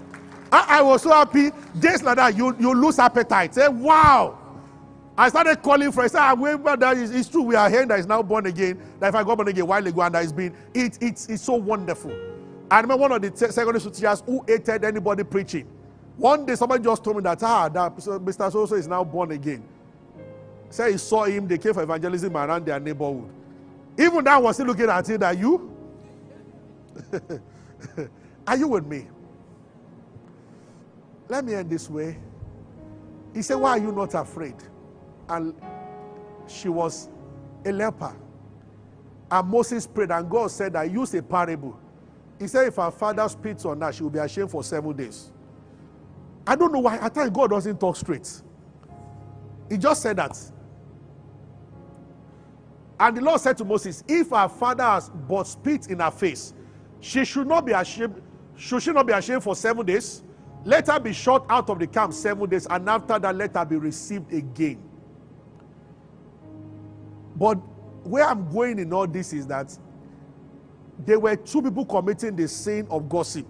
I, 0.52 0.80
I 0.80 0.82
was 0.82 1.04
so 1.04 1.12
happy. 1.12 1.52
Days 1.80 2.02
like 2.02 2.18
that, 2.18 2.36
you, 2.36 2.56
you 2.60 2.74
lose 2.74 2.98
appetite. 2.98 3.54
Say, 3.54 3.68
wow. 3.68 4.40
I 5.16 5.30
started 5.30 5.62
calling 5.62 5.92
friends. 5.92 6.16
I 6.16 6.34
said, 6.36 6.62
ah, 6.66 6.76
that 6.76 6.98
is, 6.98 7.12
it's 7.12 7.30
true. 7.30 7.44
We 7.44 7.56
are 7.56 7.70
hearing 7.70 7.88
that 7.90 8.00
is 8.00 8.08
now 8.08 8.24
born 8.24 8.48
again. 8.48 8.82
That 9.00 9.10
if 9.10 9.16
I 9.16 9.24
got 9.24 9.36
born 9.36 9.48
again 9.48 9.62
a 9.62 9.66
while 9.66 9.86
ago 9.86 10.02
and 10.02 10.16
that 10.16 10.24
has 10.24 10.34
been, 10.34 10.56
it, 10.74 10.98
it's, 11.00 11.28
it's 11.28 11.44
so 11.44 11.54
wonderful. 11.54 12.12
I 12.72 12.80
remember 12.80 13.02
one 13.02 13.12
of 13.12 13.22
the 13.22 13.52
secondary 13.52 13.80
school 13.80 13.92
teachers 13.92 14.24
who 14.26 14.44
hated 14.48 14.84
anybody 14.84 15.24
preaching. 15.24 15.68
One 16.22 16.46
day 16.46 16.54
somebody 16.54 16.84
just 16.84 17.04
told 17.04 17.16
me 17.16 17.24
that, 17.24 17.42
ah, 17.42 17.68
that 17.68 17.96
Mr. 17.96 18.52
So 18.52 18.76
is 18.76 18.88
now 18.88 19.04
born 19.04 19.32
again. 19.32 19.64
Say 20.70 20.92
he 20.92 20.98
saw 21.00 21.24
him, 21.24 21.48
they 21.48 21.58
came 21.58 21.74
for 21.74 21.82
evangelism 21.82 22.38
around 22.38 22.64
their 22.64 22.80
neighborhood. 22.80 23.28
Even 23.98 24.24
that 24.26 24.40
was 24.42 24.56
still 24.56 24.68
looking 24.68 24.88
at 24.88 25.10
him 25.10 25.20
that 25.20 25.36
you? 25.36 25.76
Are 28.48 28.56
you 28.56 28.68
with 28.68 28.86
me? 28.86 29.08
Let 31.28 31.44
me 31.44 31.56
end 31.56 31.72
this 31.72 31.90
way. 31.90 32.20
He 33.34 33.42
said, 33.42 33.56
Why 33.56 33.72
are 33.72 33.80
you 33.80 33.92
not 33.92 34.14
afraid? 34.14 34.58
And 35.28 35.56
she 36.48 36.70
was 36.70 37.10
a 37.66 37.72
leper. 37.72 38.16
And 39.32 39.50
Moses 39.50 39.88
prayed, 39.88 40.12
and 40.12 40.30
God 40.30 40.52
said, 40.52 40.76
I 40.76 40.84
use 40.84 41.16
a 41.16 41.24
parable. 41.24 41.80
He 42.38 42.46
said, 42.48 42.68
If 42.68 42.76
her 42.76 42.92
father 42.92 43.28
spits 43.28 43.66
on 43.66 43.82
her, 43.82 43.92
she 43.92 44.04
will 44.04 44.12
be 44.12 44.20
ashamed 44.20 44.52
for 44.52 44.64
seven 44.64 44.96
days. 44.96 45.32
I 46.48 46.56
don't 46.56 46.72
know 46.72 46.80
why. 46.80 46.98
I 47.02 47.10
thought 47.10 47.32
God 47.34 47.52
doesn't 47.52 47.80
talk 47.80 47.96
straight. 47.96 48.42
He 49.70 49.78
just 49.78 50.02
said 50.02 50.18
that. 50.18 50.38
And 53.00 53.18
the 53.18 53.22
Lord 53.22 53.42
said 53.42 53.58
to 53.58 53.66
Moses, 53.66 54.04
If 54.08 54.30
her 54.30 54.48
father 54.48 54.84
has 54.84 55.10
but 55.10 55.44
spit 55.48 55.88
in 55.88 56.00
her 56.00 56.12
face, 56.12 56.54
she 57.00 57.26
should 57.26 57.48
not 57.48 57.66
be 57.66 57.72
ashamed. 57.72 58.22
Should 58.56 58.84
she 58.84 58.92
not 58.92 59.08
be 59.08 59.14
ashamed 59.14 59.44
for 59.44 59.56
seven 59.56 59.86
days? 59.86 60.24
Let 60.64 60.88
her 60.88 61.00
be 61.00 61.14
shot 61.14 61.46
out 61.50 61.70
of 61.70 61.80
the 61.80 61.88
camp 61.88 62.14
seven 62.14 62.48
days, 62.48 62.68
and 62.70 62.88
after 62.88 63.18
that, 63.18 63.36
let 63.36 63.56
her 63.56 63.66
be 63.66 63.78
received 63.78 64.32
again. 64.32 64.84
But 67.36 67.56
where 68.04 68.28
I'm 68.28 68.52
going 68.52 68.78
in 68.78 68.94
all 68.94 69.08
this 69.08 69.34
is 69.34 69.48
that 69.48 69.76
there 71.00 71.20
were 71.20 71.36
two 71.36 71.62
people 71.64 71.86
committing 71.86 72.36
the 72.36 72.48
sin 72.48 72.88
of 72.92 73.10
gossip. 73.10 73.48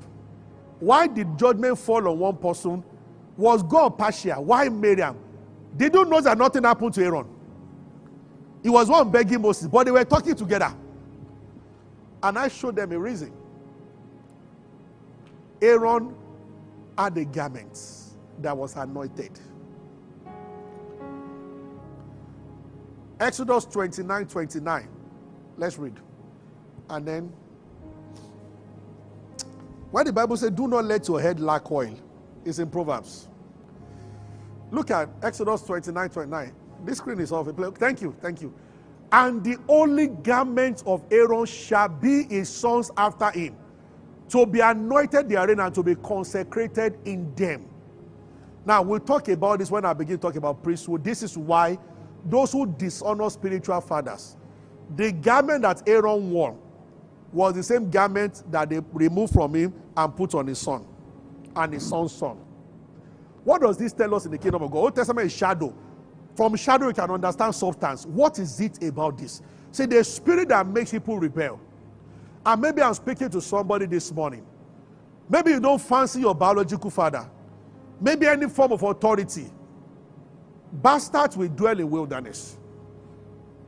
Why 0.81 1.05
did 1.05 1.37
judgment 1.37 1.77
fall 1.77 2.07
on 2.07 2.17
one 2.17 2.37
person? 2.37 2.83
Was 3.37 3.61
God 3.61 3.99
partial? 3.99 4.43
Why 4.43 4.67
Miriam? 4.67 5.15
They 5.77 5.89
don't 5.89 6.09
know 6.09 6.19
that 6.19 6.37
nothing 6.37 6.63
happened 6.63 6.95
to 6.95 7.03
Aaron. 7.05 7.27
He 8.63 8.69
was 8.69 8.89
one 8.89 9.11
begging 9.11 9.41
Moses, 9.41 9.67
but 9.67 9.85
they 9.85 9.91
were 9.91 10.03
talking 10.03 10.35
together. 10.35 10.73
And 12.23 12.37
I 12.37 12.47
showed 12.47 12.75
them 12.75 12.91
a 12.91 12.99
reason. 12.99 13.31
Aaron 15.61 16.15
had 16.97 17.15
a 17.15 17.25
garment 17.25 17.79
that 18.39 18.57
was 18.57 18.75
anointed. 18.75 19.39
Exodus 23.19 23.65
29 23.65 24.25
29. 24.25 24.89
Let's 25.57 25.77
read. 25.77 25.99
And 26.89 27.07
then, 27.07 27.33
why 29.91 30.03
the 30.03 30.13
Bible 30.13 30.37
says, 30.37 30.51
Do 30.51 30.67
not 30.67 30.85
let 30.85 31.07
your 31.07 31.21
head 31.21 31.39
lack 31.39 31.71
oil, 31.71 31.93
is 32.45 32.59
in 32.59 32.69
Proverbs. 32.69 33.27
Look 34.71 34.89
at 34.89 35.09
Exodus 35.21 35.61
29 35.63 36.09
29. 36.09 36.53
This 36.85 36.97
screen 36.97 37.19
is 37.19 37.31
off. 37.31 37.47
Thank 37.77 38.01
you, 38.01 38.15
thank 38.21 38.41
you. 38.41 38.53
And 39.11 39.43
the 39.43 39.57
only 39.67 40.07
garment 40.07 40.83
of 40.85 41.03
Aaron 41.11 41.45
shall 41.45 41.89
be 41.89 42.23
his 42.23 42.47
sons 42.49 42.89
after 42.95 43.29
him, 43.31 43.57
to 44.29 44.45
be 44.45 44.61
anointed 44.61 45.27
therein 45.27 45.59
and 45.59 45.75
to 45.75 45.83
be 45.83 45.95
consecrated 45.95 46.97
in 47.03 47.33
them. 47.35 47.65
Now, 48.65 48.81
we'll 48.81 48.99
talk 48.99 49.27
about 49.27 49.59
this 49.59 49.69
when 49.69 49.83
I 49.83 49.93
begin 49.93 50.17
talking 50.19 50.37
about 50.37 50.63
priesthood. 50.63 51.03
This 51.03 51.23
is 51.23 51.37
why 51.37 51.77
those 52.25 52.53
who 52.53 52.65
dishonor 52.65 53.29
spiritual 53.29 53.81
fathers, 53.81 54.37
the 54.95 55.11
garment 55.11 55.63
that 55.63 55.87
Aaron 55.87 56.31
wore 56.31 56.57
was 57.31 57.53
the 57.53 57.63
same 57.63 57.89
garment 57.89 58.43
that 58.51 58.69
they 58.69 58.79
removed 58.93 59.33
from 59.33 59.53
him 59.53 59.73
and 59.95 60.15
put 60.15 60.35
on 60.35 60.47
his 60.47 60.59
son 60.59 60.85
and 61.55 61.73
his 61.73 61.87
son's 61.87 62.11
son. 62.11 62.37
What 63.43 63.61
does 63.61 63.77
this 63.77 63.93
tell 63.93 64.13
us 64.15 64.25
in 64.25 64.31
the 64.31 64.37
kingdom 64.37 64.61
of 64.63 64.71
God? 64.71 64.79
Old 64.79 64.95
Testament 64.95 65.25
is 65.27 65.33
shadow. 65.33 65.73
From 66.35 66.55
shadow, 66.55 66.87
you 66.87 66.93
can 66.93 67.09
understand 67.09 67.55
substance. 67.55 68.05
What 68.05 68.39
is 68.39 68.59
it 68.59 68.81
about 68.83 69.17
this? 69.17 69.41
See, 69.71 69.85
the 69.85 70.03
spirit 70.03 70.49
that 70.49 70.67
makes 70.67 70.91
people 70.91 71.17
rebel. 71.17 71.59
And 72.45 72.61
maybe 72.61 72.81
I'm 72.81 72.93
speaking 72.93 73.29
to 73.29 73.41
somebody 73.41 73.85
this 73.85 74.11
morning. 74.11 74.45
Maybe 75.29 75.51
you 75.51 75.59
don't 75.59 75.79
fancy 75.79 76.21
your 76.21 76.35
biological 76.35 76.89
father. 76.89 77.29
Maybe 77.99 78.27
any 78.27 78.49
form 78.49 78.73
of 78.73 78.83
authority. 78.83 79.45
Bastards 80.73 81.37
will 81.37 81.49
dwell 81.49 81.79
in 81.79 81.89
wilderness. 81.89 82.57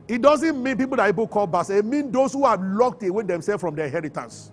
It 0.06 0.20
doesn't 0.20 0.62
mean 0.62 0.76
people 0.76 0.96
that 0.98 1.06
people 1.06 1.26
call 1.26 1.46
bastards. 1.46 1.80
It 1.80 1.84
means 1.84 2.12
those 2.12 2.32
who 2.34 2.44
have 2.44 2.62
locked 2.62 3.02
away 3.02 3.24
themselves 3.24 3.60
from 3.60 3.74
their 3.74 3.86
inheritance. 3.86 4.52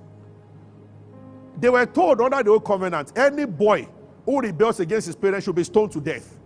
They 1.59 1.69
were 1.69 1.85
told 1.85 2.21
under 2.21 2.41
the 2.41 2.51
old 2.51 2.65
covenant, 2.65 3.11
any 3.17 3.45
boy 3.45 3.87
who 4.25 4.41
rebels 4.41 4.79
against 4.79 5.07
his 5.07 5.15
parents 5.15 5.45
should 5.45 5.55
be 5.55 5.63
stoned 5.63 5.91
to 5.91 6.01
death. 6.01 6.37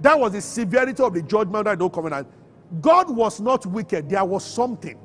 That 0.00 0.18
was 0.18 0.32
the 0.32 0.40
severity 0.40 1.02
of 1.02 1.14
the 1.14 1.22
judgment 1.22 1.66
under 1.66 1.76
the 1.76 1.82
old 1.84 1.94
covenant. 1.94 2.28
God 2.80 3.10
was 3.10 3.40
not 3.40 3.64
wicked, 3.66 4.10
there 4.10 4.24
was 4.24 4.44
something. 4.44 4.98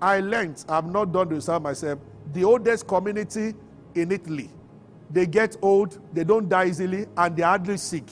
I 0.00 0.20
learned, 0.20 0.64
I've 0.68 0.86
not 0.86 1.12
done 1.12 1.28
research 1.28 1.60
myself, 1.60 1.98
the 2.32 2.44
oldest 2.44 2.86
community 2.86 3.54
in 3.96 4.12
Italy. 4.12 4.48
They 5.10 5.26
get 5.26 5.56
old, 5.60 5.98
they 6.14 6.22
don't 6.22 6.48
die 6.48 6.66
easily, 6.66 7.06
and 7.16 7.36
they're 7.36 7.46
hardly 7.46 7.78
sick. 7.78 8.04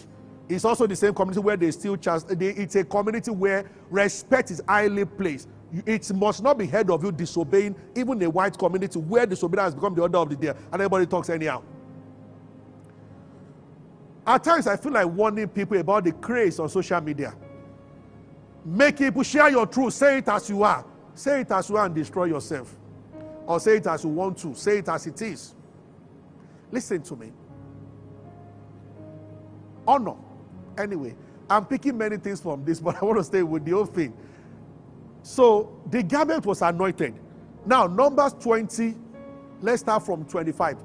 It's 0.48 0.64
also 0.64 0.87
the 0.87 0.94
same 0.94 1.12
community 1.12 1.40
where 1.40 1.56
they 1.56 1.70
still 1.72 1.96
chance. 1.96 2.24
It's 2.28 2.76
a 2.76 2.85
community 2.85 3.30
where 3.30 3.70
respect 3.90 4.50
is 4.50 4.62
highly 4.68 5.04
placed. 5.04 5.48
It 5.85 6.12
must 6.14 6.42
not 6.42 6.56
be 6.59 6.66
heard 6.66 6.88
of 6.90 7.02
you 7.02 7.11
disobeying, 7.11 7.74
even 7.96 8.22
a 8.22 8.30
white 8.30 8.56
community 8.56 8.98
where 8.98 9.26
disobedience 9.26 9.66
has 9.66 9.74
become 9.74 9.94
the 9.94 10.02
order 10.02 10.18
of 10.18 10.30
the 10.30 10.37
day, 10.37 10.48
and 10.48 10.74
everybody 10.74 11.06
talks 11.06 11.28
anyhow. 11.28 11.62
At 14.24 14.44
times, 14.44 14.66
I 14.66 14.76
feel 14.76 14.92
like 14.92 15.06
warning 15.06 15.48
people 15.48 15.76
about 15.78 16.04
the 16.04 16.12
craze 16.12 16.59
on 16.61 16.68
social 16.68 17.00
media. 17.00 17.35
Make 18.64 18.98
people 18.98 19.22
share 19.22 19.50
your 19.50 19.66
truth. 19.66 19.94
Say 19.94 20.18
it 20.18 20.28
as 20.28 20.48
you 20.48 20.62
are. 20.62 20.85
Say 21.14 21.42
it 21.42 21.50
as 21.50 21.68
you 21.68 21.76
are 21.76 21.87
and 21.87 21.94
destroy 21.94 22.24
yourself. 22.24 22.76
Or 23.46 23.61
say 23.61 23.76
it 23.76 23.87
as 23.87 24.02
you 24.02 24.11
want 24.11 24.38
to. 24.38 24.54
Say 24.54 24.78
it 24.78 24.88
as 24.88 25.06
it 25.06 25.22
is. 25.22 25.54
Listen 26.72 27.02
to 27.02 27.14
me. 27.14 27.32
Honor. 29.87 30.16
Anyway, 30.79 31.15
I'm 31.49 31.65
picking 31.67 31.97
many 31.99 32.17
things 32.17 32.41
from 32.41 32.65
this, 32.65 32.81
but 32.83 33.01
I 33.03 33.05
want 33.05 33.19
to 33.19 33.25
stay 33.25 33.43
with 33.43 33.65
the 33.65 33.73
old 33.73 33.95
thing. 33.95 34.15
So 35.23 35.81
the 35.91 36.03
garment 36.03 36.47
was 36.47 36.62
anointed. 36.62 37.15
Now, 37.67 37.87
Numbers 37.87 38.35
20, 38.35 38.95
let's 39.61 39.81
start 39.81 40.07
from 40.07 40.25
25. 40.25 40.79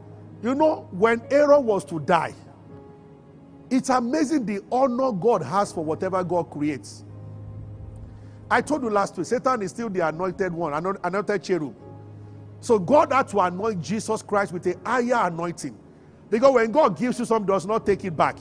You 0.43 0.55
know, 0.55 0.87
when 0.91 1.21
Aaron 1.29 1.65
was 1.65 1.85
to 1.85 1.99
die, 1.99 2.33
it's 3.69 3.89
amazing 3.89 4.45
the 4.45 4.61
honor 4.71 5.11
God 5.11 5.43
has 5.43 5.71
for 5.71 5.83
whatever 5.85 6.23
God 6.23 6.49
creates. 6.49 7.05
I 8.49 8.61
told 8.61 8.83
you 8.83 8.89
last 8.89 9.17
week, 9.17 9.27
Satan 9.27 9.61
is 9.61 9.71
still 9.71 9.89
the 9.89 10.05
anointed 10.07 10.53
one, 10.53 10.73
anointed 11.03 11.43
cherub. 11.43 11.75
So 12.59 12.77
God 12.77 13.13
had 13.13 13.27
to 13.29 13.39
anoint 13.39 13.81
Jesus 13.81 14.21
Christ 14.21 14.51
with 14.51 14.67
a 14.67 14.75
higher 14.85 15.27
anointing. 15.27 15.77
Because 16.29 16.53
when 16.53 16.71
God 16.71 16.97
gives 16.97 17.19
you 17.19 17.25
something, 17.25 17.47
does 17.47 17.65
not 17.65 17.85
take 17.85 18.03
it 18.05 18.15
back. 18.15 18.37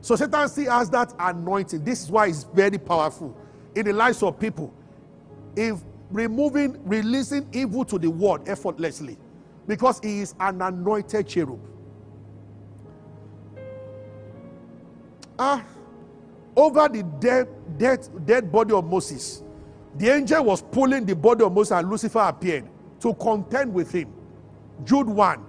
So 0.00 0.16
Satan 0.16 0.48
still 0.48 0.70
has 0.70 0.90
that 0.90 1.14
anointing. 1.18 1.84
This 1.84 2.02
is 2.02 2.10
why 2.10 2.28
it's 2.28 2.44
very 2.44 2.78
powerful 2.78 3.36
in 3.74 3.86
the 3.86 3.92
lives 3.92 4.22
of 4.22 4.38
people. 4.38 4.72
If 5.56 5.78
removing, 6.10 6.80
releasing 6.86 7.48
evil 7.52 7.84
to 7.86 7.98
the 7.98 8.10
world 8.10 8.48
effortlessly, 8.48 9.18
because 9.66 10.00
he 10.02 10.20
is 10.20 10.34
an 10.40 10.62
anointed 10.62 11.28
cherub. 11.28 11.60
Ah, 15.38 15.64
over 16.56 16.88
the 16.88 17.02
dead, 17.20 17.48
dead, 17.78 18.08
dead 18.26 18.52
body 18.52 18.74
of 18.74 18.84
Moses, 18.84 19.42
the 19.96 20.08
angel 20.08 20.44
was 20.44 20.62
pulling 20.62 21.04
the 21.06 21.14
body 21.14 21.44
of 21.44 21.52
Moses, 21.52 21.72
and 21.72 21.88
Lucifer 21.88 22.20
appeared 22.20 22.68
to 23.00 23.14
contend 23.14 23.72
with 23.72 23.92
him. 23.92 24.12
Jude 24.84 25.08
1. 25.08 25.46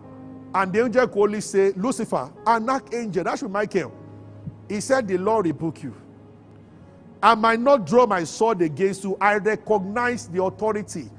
And 0.53 0.73
the 0.73 0.83
angel 0.83 1.07
could 1.07 1.21
only 1.23 1.41
say, 1.41 1.71
Lucifer, 1.75 2.31
an 2.45 2.69
archangel, 2.69 3.23
that 3.23 3.39
should 3.39 3.51
Michael. 3.51 3.93
He 4.71 4.81
said, 4.81 5.07
The 5.07 5.17
Lord 5.17 5.47
rebuke 5.47 5.83
you. 5.83 5.95
I 7.23 7.35
might 7.35 7.59
not 7.59 7.85
draw 7.85 8.07
my 8.07 8.23
sword 8.23 8.61
against 8.61 9.03
you. 9.03 9.17
I 9.21 9.35
recognize 9.35 10.27
the 10.29 10.43
authority. 10.43 11.09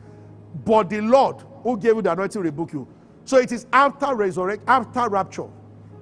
But 0.64 0.90
the 0.90 1.02
Lord 1.02 1.42
who 1.62 1.78
gave 1.78 1.96
you 1.96 2.02
the 2.02 2.12
anointing 2.12 2.42
rebuke 2.42 2.72
you. 2.72 2.88
So 3.26 3.38
it 3.38 3.52
is 3.52 3.66
after 3.72 4.14
resurrection, 4.14 4.64
after 4.68 5.08
rapture, 5.08 5.48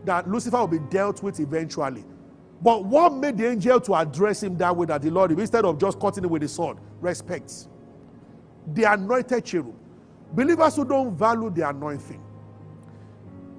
that 0.04 0.28
Lucifer 0.30 0.58
will 0.58 0.68
be 0.68 0.78
dealt 0.78 1.22
with 1.22 1.40
eventually. 1.40 2.04
But 2.62 2.84
what 2.84 3.14
made 3.14 3.38
the 3.38 3.48
angel 3.48 3.80
to 3.82 3.96
address 3.96 4.42
him 4.42 4.56
that 4.58 4.76
way 4.76 4.86
that 4.86 5.02
the 5.02 5.10
Lord, 5.10 5.32
instead 5.32 5.64
of 5.64 5.78
just 5.78 6.00
cutting 6.00 6.24
him 6.24 6.30
with 6.30 6.42
the 6.42 6.48
sword, 6.48 6.78
respects 7.00 7.68
the 8.74 8.84
anointed 8.84 9.44
cherub. 9.44 9.74
Believers 10.32 10.76
who 10.76 10.84
don't 10.84 11.14
value 11.16 11.50
the 11.50 11.68
anointing. 11.68 12.22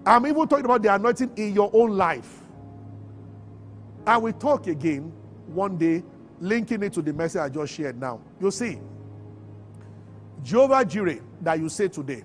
I'm 0.05 0.27
even 0.27 0.47
talking 0.47 0.65
about 0.65 0.83
the 0.83 0.93
anointing 0.93 1.31
in 1.37 1.53
your 1.55 1.71
own 1.73 1.97
life. 1.97 2.40
I 4.05 4.17
will 4.17 4.33
talk 4.33 4.67
again 4.67 5.11
one 5.47 5.77
day, 5.77 6.03
linking 6.39 6.83
it 6.83 6.93
to 6.93 7.01
the 7.01 7.13
message 7.13 7.39
I 7.39 7.49
just 7.49 7.73
shared 7.73 7.99
now. 7.99 8.19
You 8.39 8.51
see, 8.51 8.79
Jehovah 10.43 10.83
Jireh 10.85 11.19
that 11.41 11.59
you 11.59 11.69
say 11.69 11.87
today, 11.87 12.23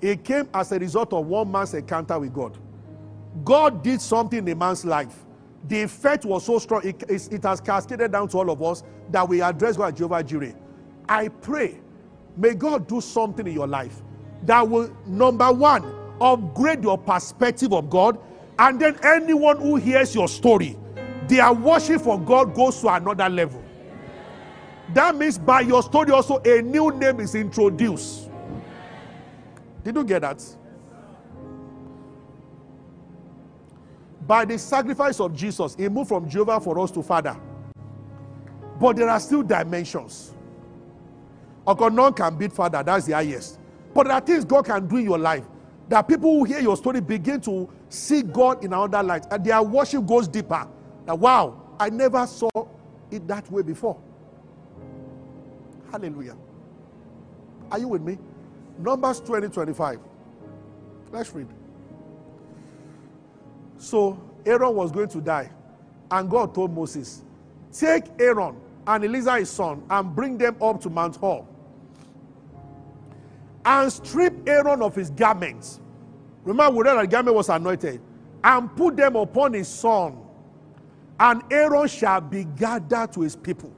it 0.00 0.24
came 0.24 0.48
as 0.54 0.70
a 0.72 0.78
result 0.78 1.12
of 1.12 1.26
one 1.26 1.50
man's 1.50 1.74
encounter 1.74 2.18
with 2.18 2.32
God. 2.32 2.56
God 3.44 3.82
did 3.82 4.00
something 4.00 4.38
in 4.38 4.48
a 4.48 4.54
man's 4.54 4.84
life. 4.84 5.24
The 5.66 5.82
effect 5.82 6.24
was 6.24 6.44
so 6.44 6.58
strong, 6.58 6.86
it, 6.86 7.02
it, 7.08 7.42
has 7.42 7.60
cascaded 7.60 8.12
down 8.12 8.28
to 8.28 8.38
all 8.38 8.50
of 8.50 8.62
us 8.62 8.84
that 9.10 9.28
we 9.28 9.42
address 9.42 9.76
God 9.76 9.92
as 9.92 9.98
Jehovah 9.98 10.22
Jireh. 10.22 10.54
I 11.08 11.28
pray, 11.28 11.80
may 12.36 12.54
God 12.54 12.86
do 12.86 13.00
something 13.00 13.46
in 13.46 13.52
your 13.52 13.66
life 13.66 14.02
that 14.44 14.68
will, 14.68 14.94
number 15.06 15.50
one, 15.52 15.84
upgrade 16.20 16.84
your 16.84 16.98
perspective 16.98 17.72
of 17.72 17.90
God. 17.90 18.18
And 18.58 18.80
then 18.80 18.98
anyone 19.04 19.58
who 19.58 19.76
hears 19.76 20.14
your 20.14 20.28
story, 20.28 20.76
their 21.28 21.52
worship 21.52 22.00
for 22.02 22.18
God 22.18 22.54
goes 22.54 22.80
to 22.80 22.88
another 22.88 23.28
level. 23.28 23.62
That 24.94 25.14
means 25.16 25.38
by 25.38 25.60
your 25.60 25.82
story 25.82 26.10
also 26.10 26.38
a 26.38 26.62
new 26.62 26.90
name 26.92 27.20
is 27.20 27.34
introduced. 27.34 28.30
Did 29.84 29.94
you 29.96 30.04
get 30.04 30.22
that? 30.22 30.42
By 34.26 34.44
the 34.44 34.58
sacrifice 34.58 35.20
of 35.20 35.34
Jesus, 35.34 35.74
he 35.76 35.88
moved 35.88 36.08
from 36.08 36.28
Jehovah 36.28 36.60
for 36.60 36.78
us 36.80 36.90
to 36.92 37.02
Father. 37.02 37.36
But 38.80 38.96
there 38.96 39.08
are 39.08 39.20
still 39.20 39.42
dimensions. 39.42 40.34
Okay, 41.66 41.88
none 41.88 42.12
can 42.12 42.36
beat 42.36 42.52
Father, 42.52 42.82
that's 42.82 43.06
the 43.06 43.12
highest. 43.12 43.58
But 43.94 44.04
there 44.04 44.14
are 44.14 44.20
things 44.20 44.44
God 44.44 44.64
can 44.66 44.86
do 44.86 44.96
in 44.96 45.04
your 45.04 45.18
life 45.18 45.44
that 45.88 46.02
people 46.06 46.38
who 46.38 46.44
hear 46.44 46.60
your 46.60 46.76
story 46.76 47.00
begin 47.00 47.40
to 47.42 47.68
see 47.88 48.22
God 48.22 48.64
in 48.64 48.72
another 48.72 49.02
light, 49.02 49.26
and 49.30 49.44
their 49.44 49.62
worship 49.62 50.06
goes 50.06 50.28
deeper. 50.28 50.66
That 51.06 51.18
wow, 51.18 51.60
I 51.80 51.90
never 51.90 52.26
saw 52.26 52.50
it 53.10 53.26
that 53.28 53.50
way 53.50 53.62
before. 53.62 53.98
Hallelujah. 55.90 56.36
Are 57.70 57.78
you 57.78 57.88
with 57.88 58.02
me? 58.02 58.18
Numbers 58.78 59.20
20 59.20 59.48
25. 59.48 59.98
Let's 61.10 61.32
read. 61.32 61.48
So 63.78 64.20
Aaron 64.44 64.74
was 64.74 64.92
going 64.92 65.08
to 65.08 65.20
die, 65.20 65.50
and 66.10 66.30
God 66.30 66.54
told 66.54 66.74
Moses, 66.74 67.22
Take 67.72 68.04
Aaron 68.18 68.56
and 68.86 69.04
Eleazar 69.04 69.38
his 69.38 69.50
son 69.50 69.82
and 69.90 70.14
bring 70.14 70.38
them 70.38 70.56
up 70.60 70.80
to 70.82 70.90
Mount 70.90 71.16
Hor 71.16 71.46
and 73.64 73.92
strip 73.92 74.48
Aaron 74.48 74.82
of 74.82 74.94
his 74.94 75.10
garments. 75.10 75.80
Remember, 76.48 76.78
we 76.78 76.82
read 76.82 76.96
that 76.96 77.10
garment 77.10 77.36
was 77.36 77.50
anointed, 77.50 78.00
and 78.42 78.74
put 78.74 78.96
them 78.96 79.16
upon 79.16 79.52
his 79.52 79.68
son, 79.68 80.16
and 81.20 81.42
Aaron 81.50 81.86
shall 81.86 82.22
be 82.22 82.44
gathered 82.44 83.12
to 83.12 83.20
his 83.20 83.36
people. 83.36 83.70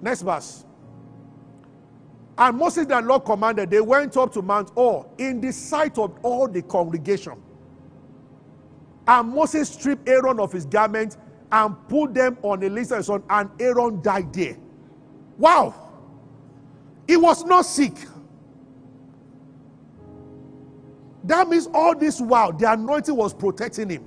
Next 0.00 0.22
verse. 0.22 0.64
And 2.38 2.56
Moses 2.56 2.86
and 2.88 3.06
Lord 3.06 3.26
commanded, 3.26 3.68
they 3.68 3.82
went 3.82 4.16
up 4.16 4.32
to 4.32 4.40
Mount 4.40 4.70
Hor 4.70 5.06
in 5.18 5.38
the 5.38 5.52
sight 5.52 5.98
of 5.98 6.18
all 6.22 6.48
the 6.48 6.62
congregation. 6.62 7.34
And 9.06 9.28
Moses 9.28 9.68
stripped 9.68 10.08
Aaron 10.08 10.40
of 10.40 10.50
his 10.50 10.64
garments 10.64 11.18
and 11.52 11.76
put 11.88 12.14
them 12.14 12.38
on 12.40 12.64
Eleazar's 12.64 13.06
son, 13.06 13.22
and 13.28 13.50
Aaron 13.60 14.00
died 14.00 14.32
there. 14.32 14.56
Wow! 15.36 15.74
He 17.06 17.18
was 17.18 17.44
not 17.44 17.66
sick. 17.66 17.92
That 21.26 21.48
means 21.48 21.68
all 21.74 21.94
this 21.96 22.20
while 22.20 22.52
the 22.52 22.72
anointing 22.72 23.16
was 23.16 23.34
protecting 23.34 23.90
him. 23.90 24.04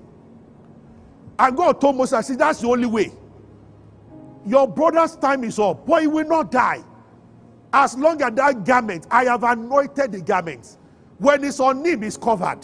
And 1.38 1.56
God 1.56 1.82
told 1.82 1.98
Moses, 1.98 2.30
I 2.32 2.36
that's 2.36 2.62
the 2.62 2.68
only 2.68 2.88
way. 2.88 3.12
Your 4.46 4.68
brother's 4.68 5.16
time 5.18 5.44
is 5.44 5.60
up, 5.60 5.86
but 5.86 6.02
he 6.02 6.08
will 6.08 6.28
not 6.28 6.52
die. 6.52 6.84
As 7.74 7.98
long 7.98 8.22
as 8.22 8.34
that 8.34 8.66
garment, 8.66 9.08
I 9.12 9.26
have 9.26 9.44
anointed 9.44 10.12
the 10.12 10.22
garment. 10.22 10.78
When 11.20 11.44
it's 11.44 11.60
on 11.60 11.86
him, 11.86 12.04
it's 12.04 12.18
covered. 12.18 12.60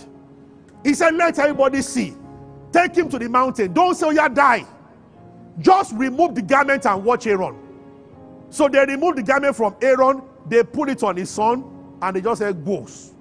He 0.84 0.94
said, 0.94 1.16
Let 1.16 1.38
everybody 1.40 1.82
see. 1.82 2.16
Take 2.72 2.96
him 2.96 3.10
to 3.10 3.20
the 3.20 3.30
mountain. 3.30 3.74
Don't 3.74 3.96
say, 3.96 4.08
oh, 4.08 4.12
yeah, 4.12 4.28
die. 4.28 4.66
Just 5.60 5.94
remove 5.94 6.36
the 6.36 6.42
garment 6.42 6.86
and 6.86 7.06
watch 7.06 7.26
Aaron. 7.28 7.58
So 8.50 8.68
they 8.68 8.86
removed 8.86 9.18
the 9.18 9.24
garment 9.24 9.56
from 9.56 9.76
Aaron, 9.82 10.22
they 10.48 10.64
put 10.64 10.90
it 10.90 11.02
on 11.04 11.18
his 11.18 11.30
son, 11.30 11.64
and 12.02 12.16
they 12.16 12.22
just 12.22 12.40
said, 12.40 12.66
Goes. 12.66 13.15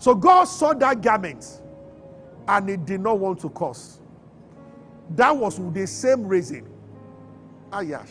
So 0.00 0.14
God 0.14 0.44
saw 0.44 0.72
that 0.72 1.02
garment 1.02 1.60
and 2.48 2.68
he 2.70 2.76
did 2.78 3.02
not 3.02 3.18
want 3.18 3.38
to 3.40 3.50
curse. 3.50 4.00
That 5.10 5.36
was 5.36 5.60
the 5.72 5.86
same 5.86 6.26
reason. 6.26 6.66
Ayash. 7.70 8.08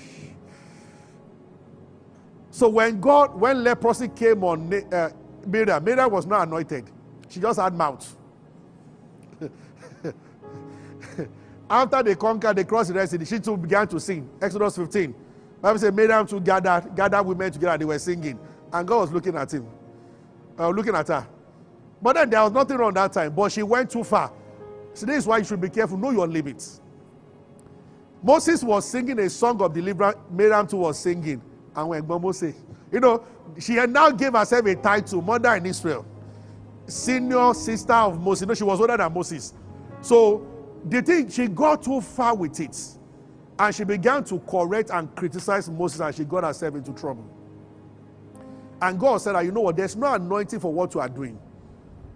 So 2.52 2.70
when 2.70 3.02
God, 3.02 3.34
when 3.40 3.64
leprosy 3.64 4.08
came 4.08 4.44
on 4.44 4.72
uh, 4.94 5.10
Miriam, 5.48 5.84
Miriam 5.84 6.12
was 6.12 6.28
not 6.28 6.48
anointed. 6.48 6.86
She 7.28 7.40
just 7.40 7.60
had 7.60 7.74
mouth. 7.74 8.16
After 11.70 12.04
they 12.04 12.16
conquered, 12.16 12.56
they 12.56 12.66
crossed 12.66 12.90
the 12.90 12.96
Red 12.96 13.10
Sea, 13.10 13.26
she 13.26 13.40
too 13.40 13.58
began 13.58 13.88
to 13.88 14.00
sing. 14.00 14.30
Exodus 14.42 14.76
15. 14.76 15.16
Bible 15.62 15.80
says 15.80 15.92
Miriam 15.94 16.28
too 16.28 16.40
gathered, 16.40 16.96
gathered 16.96 17.24
women 17.24 17.52
together, 17.52 17.80
they 17.80 17.86
were 17.86 17.98
singing. 18.00 18.40
And 18.72 18.88
God 18.88 19.02
was 19.02 19.12
looking 19.12 19.36
at 19.36 19.52
him. 19.52 19.68
Uh, 20.58 20.70
looking 20.70 20.94
at 20.94 21.08
her. 21.08 21.28
But 22.02 22.14
then 22.14 22.30
there 22.30 22.42
was 22.44 22.52
nothing 22.52 22.78
wrong 22.78 22.94
that 22.94 23.14
time. 23.14 23.34
But 23.34 23.52
she 23.52 23.64
went 23.64 23.90
too 23.90 24.04
far. 24.04 24.32
So 24.94 25.06
this 25.06 25.18
is 25.18 25.28
why 25.28 25.40
you 25.40 25.44
should 25.44 25.62
be 25.62 25.70
careful. 25.70 25.98
Know 25.98 26.12
your 26.12 26.28
limits. 26.28 26.82
Moses 28.22 28.64
was 28.64 28.88
singing 28.88 29.20
a 29.20 29.30
song 29.30 29.62
of 29.62 29.74
deliverance. 29.74 30.18
Miriam 30.30 30.68
too 30.68 30.78
was 30.78 31.00
singing. 31.00 31.42
And 31.76 31.90
when 31.90 32.08
Moses, 32.08 32.56
you 32.92 33.00
know, 33.00 33.24
she 33.58 33.76
had 33.76 33.90
now 33.90 34.12
gave 34.12 34.34
herself 34.34 34.66
a 34.66 34.76
title, 34.76 35.22
mother 35.22 35.56
in 35.56 35.66
Israel, 35.66 36.06
senior 36.88 37.54
sister 37.54 37.94
of 37.94 38.20
Moses. 38.20 38.42
You 38.42 38.48
know, 38.48 38.54
she 38.54 38.64
was 38.64 38.82
older 38.82 38.98
than 38.98 39.14
Moses. 39.14 39.54
So 40.02 40.46
the 40.86 41.02
thing, 41.02 41.30
she 41.30 41.48
got 41.48 41.84
too 41.84 42.02
far 42.02 42.36
with 42.36 42.60
it. 42.60 42.78
And 43.58 43.76
she 43.76 43.84
began 43.84 44.24
to 44.26 44.40
correct 44.40 44.90
and 44.90 45.14
criticize 45.16 45.70
Moses, 45.70 46.00
and 46.00 46.16
she 46.16 46.24
got 46.24 46.46
herself 46.46 46.76
into 46.76 46.94
trouble. 46.94 47.30
And 48.82 48.98
God 49.00 49.18
said, 49.18 49.40
You 49.44 49.52
know 49.52 49.62
what? 49.62 49.76
There's 49.76 49.96
no 49.98 50.14
anointing 50.14 50.62
for 50.62 50.72
what 50.72 50.94
you 50.94 51.02
are 51.02 51.10
doing. 51.10 51.38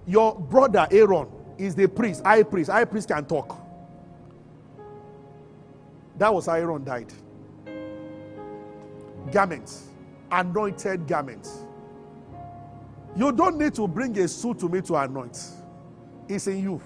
Your 0.06 0.36
brother 0.40 0.88
Aaron 0.92 1.28
is 1.58 1.76
the 1.76 1.88
priest, 1.88 2.24
high 2.26 2.44
priest. 2.44 2.70
High 2.70 2.86
priest 2.86 3.08
can 3.10 3.26
talk. 3.26 3.60
That 6.18 6.34
was 6.34 6.46
how 6.48 6.54
Aaron 6.54 6.84
died. 6.84 7.14
Garments, 9.32 9.88
anointed 10.32 11.08
garments. 11.08 11.66
You 13.16 13.32
don't 13.32 13.58
need 13.58 13.76
to 13.76 13.88
bring 13.88 14.18
a 14.20 14.28
suit 14.28 14.60
to 14.60 14.70
me 14.70 14.82
to 14.82 14.96
anoint, 14.96 15.40
it's 16.28 16.48
in 16.48 16.64
you. 16.64 16.82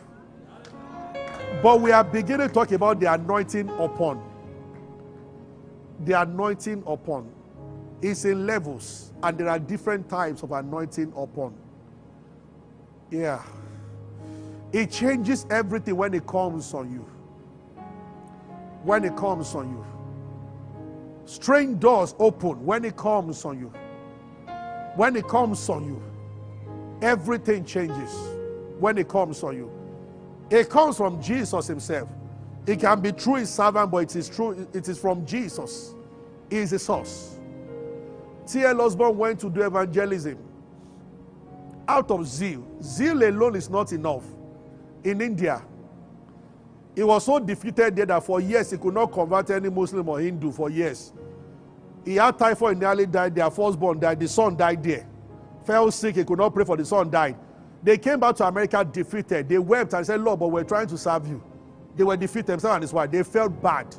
But 1.63 1.81
we 1.81 1.91
are 1.91 2.03
beginning 2.03 2.47
to 2.49 2.53
talk 2.53 2.71
about 2.71 2.99
the 2.99 3.13
anointing 3.13 3.69
upon. 3.69 4.21
The 6.05 6.21
anointing 6.21 6.83
upon. 6.87 7.31
is 8.01 8.25
in 8.25 8.45
levels, 8.45 9.11
and 9.23 9.37
there 9.37 9.49
are 9.49 9.59
different 9.59 10.09
types 10.09 10.43
of 10.43 10.51
anointing 10.51 11.13
upon. 11.15 11.55
Yeah. 13.09 13.41
It 14.73 14.91
changes 14.91 15.45
everything 15.49 15.95
when 15.95 16.13
it 16.13 16.27
comes 16.27 16.73
on 16.73 16.91
you. 16.91 17.05
When 18.83 19.05
it 19.05 19.15
comes 19.15 19.55
on 19.55 19.69
you. 19.69 19.85
Strange 21.25 21.79
doors 21.79 22.15
open 22.19 22.65
when 22.65 22.85
it 22.85 22.95
comes 22.95 23.43
on 23.45 23.59
you. 23.59 23.71
When 24.95 25.15
it 25.15 25.27
comes 25.27 25.67
on 25.69 25.85
you, 25.85 26.01
everything 27.01 27.65
changes 27.65 28.13
when 28.79 28.97
it 28.97 29.07
comes 29.07 29.43
on 29.43 29.55
you. 29.55 29.71
It 30.49 30.69
comes 30.69 30.97
from 30.97 31.21
Jesus 31.21 31.67
Himself. 31.67 32.09
It 32.65 32.79
can 32.79 33.01
be 33.01 33.11
through 33.11 33.35
His 33.35 33.49
servant, 33.49 33.91
but 33.91 33.97
it 33.99 34.15
is 34.15 34.29
true, 34.29 34.67
it 34.73 34.87
is 34.87 34.97
from 34.97 35.25
Jesus. 35.25 35.93
He 36.49 36.57
is 36.57 36.71
the 36.71 36.79
source. 36.79 37.37
T.L. 38.47 38.81
Osborn 38.81 39.17
went 39.17 39.39
to 39.41 39.49
do 39.49 39.61
evangelism 39.63 40.37
out 41.87 42.11
of 42.11 42.27
zeal. 42.27 42.65
Zeal 42.81 43.23
alone 43.23 43.55
is 43.55 43.69
not 43.69 43.91
enough. 43.91 44.23
In 45.03 45.21
India, 45.21 45.63
he 46.95 47.03
was 47.03 47.25
so 47.25 47.39
defeated 47.39 47.95
there 47.95 48.05
that 48.05 48.23
for 48.23 48.41
years 48.41 48.71
he 48.71 48.77
could 48.77 48.93
not 48.93 49.11
convert 49.11 49.49
any 49.51 49.69
Muslim 49.69 50.09
or 50.09 50.19
Hindu 50.19 50.51
for 50.51 50.69
years. 50.69 51.13
He 52.03 52.15
had 52.15 52.39
typhoid 52.39 52.79
nearly 52.79 53.05
died. 53.05 53.35
Their 53.35 53.51
firstborn 53.51 53.99
died. 53.99 54.19
The 54.19 54.27
son 54.27 54.55
died 54.55 54.83
there. 54.83 55.05
Fell 55.65 55.91
sick. 55.91 56.15
He 56.15 56.23
could 56.23 56.39
not 56.39 56.53
pray 56.53 56.65
for 56.65 56.77
the 56.77 56.85
son 56.85 57.09
died. 57.09 57.35
They 57.83 57.97
came 57.97 58.19
back 58.19 58.35
to 58.37 58.47
America 58.47 58.83
defeated. 58.83 59.47
They 59.47 59.59
wept 59.59 59.93
and 59.93 60.05
said, 60.05 60.21
Lord, 60.21 60.39
but 60.39 60.47
we're 60.47 60.63
trying 60.63 60.87
to 60.87 60.97
serve 60.97 61.27
you. 61.27 61.43
They 61.95 62.03
were 62.03 62.17
defeated, 62.17 62.49
himself 62.49 62.75
and 62.75 62.83
his 62.83 62.93
wife. 62.93 63.11
They 63.11 63.23
felt 63.23 63.61
bad. 63.61 63.95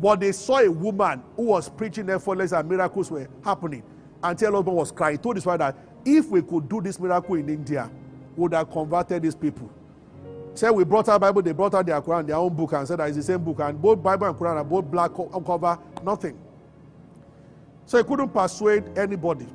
But 0.00 0.20
they 0.20 0.32
saw 0.32 0.58
a 0.58 0.70
woman 0.70 1.22
who 1.36 1.44
was 1.44 1.68
preaching 1.68 2.10
effortless 2.10 2.52
and 2.52 2.68
miracles 2.68 3.10
were 3.10 3.28
happening. 3.44 3.82
And 4.22 4.38
husband 4.40 4.66
was 4.66 4.90
crying. 4.90 5.14
He 5.14 5.18
told 5.18 5.36
his 5.36 5.46
wife 5.46 5.58
that 5.58 5.76
if 6.04 6.28
we 6.28 6.42
could 6.42 6.68
do 6.68 6.80
this 6.80 6.98
miracle 6.98 7.34
in 7.34 7.48
India, 7.48 7.90
would 8.36 8.54
have 8.54 8.70
converted 8.70 9.22
these 9.22 9.34
people. 9.34 9.70
Said 10.54 10.70
we 10.70 10.84
brought 10.84 11.08
our 11.08 11.18
Bible, 11.18 11.42
they 11.42 11.52
brought 11.52 11.74
out 11.74 11.86
their 11.86 12.00
Quran, 12.00 12.26
their 12.26 12.36
own 12.36 12.54
book, 12.54 12.72
and 12.72 12.86
said 12.86 12.98
that 12.98 13.08
it's 13.08 13.16
the 13.16 13.22
same 13.22 13.42
book. 13.42 13.60
And 13.60 13.80
both 13.80 14.02
Bible 14.02 14.26
and 14.26 14.36
Quran 14.36 14.56
are 14.56 14.64
both 14.64 14.84
black 14.84 15.12
cover, 15.14 15.78
nothing. 16.02 16.38
So 17.86 17.98
he 17.98 18.04
couldn't 18.04 18.28
persuade 18.28 18.84
anybody. 18.96 19.46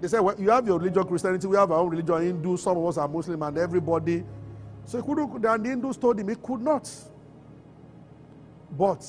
They 0.00 0.08
said, 0.08 0.20
well, 0.20 0.34
you 0.38 0.50
have 0.50 0.66
your 0.66 0.78
religion, 0.78 1.04
Christianity, 1.04 1.46
we 1.46 1.56
have 1.56 1.70
our 1.70 1.78
own 1.78 1.90
religion, 1.90 2.20
Hindu, 2.20 2.56
some 2.58 2.76
of 2.76 2.86
us 2.86 2.98
are 2.98 3.08
Muslim, 3.08 3.42
and 3.42 3.56
everybody. 3.56 4.22
So 4.84 4.98
he 4.98 5.06
couldn't, 5.06 5.44
and 5.44 5.64
the 5.64 5.68
Hindus 5.70 5.96
told 5.96 6.18
him 6.20 6.28
he 6.28 6.34
could 6.34 6.60
not. 6.60 6.90
But 8.76 9.02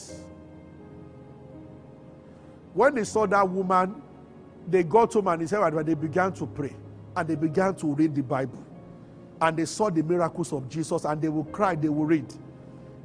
when 2.73 2.95
they 2.95 3.03
saw 3.03 3.25
that 3.25 3.49
woman, 3.49 4.01
they 4.67 4.83
got 4.83 5.13
home 5.13 5.27
and 5.27 5.41
he 5.41 5.47
said, 5.47 5.59
well, 5.59 5.83
they 5.83 5.93
began 5.93 6.33
to 6.33 6.45
pray 6.45 6.75
and 7.15 7.27
they 7.27 7.35
began 7.35 7.75
to 7.75 7.87
read 7.93 8.15
the 8.15 8.23
Bible. 8.23 8.63
And 9.41 9.57
they 9.57 9.65
saw 9.65 9.89
the 9.89 10.01
miracles 10.03 10.53
of 10.53 10.69
Jesus 10.69 11.05
and 11.05 11.21
they 11.21 11.29
will 11.29 11.43
cry, 11.45 11.75
they 11.75 11.89
will 11.89 12.05
read. 12.05 12.33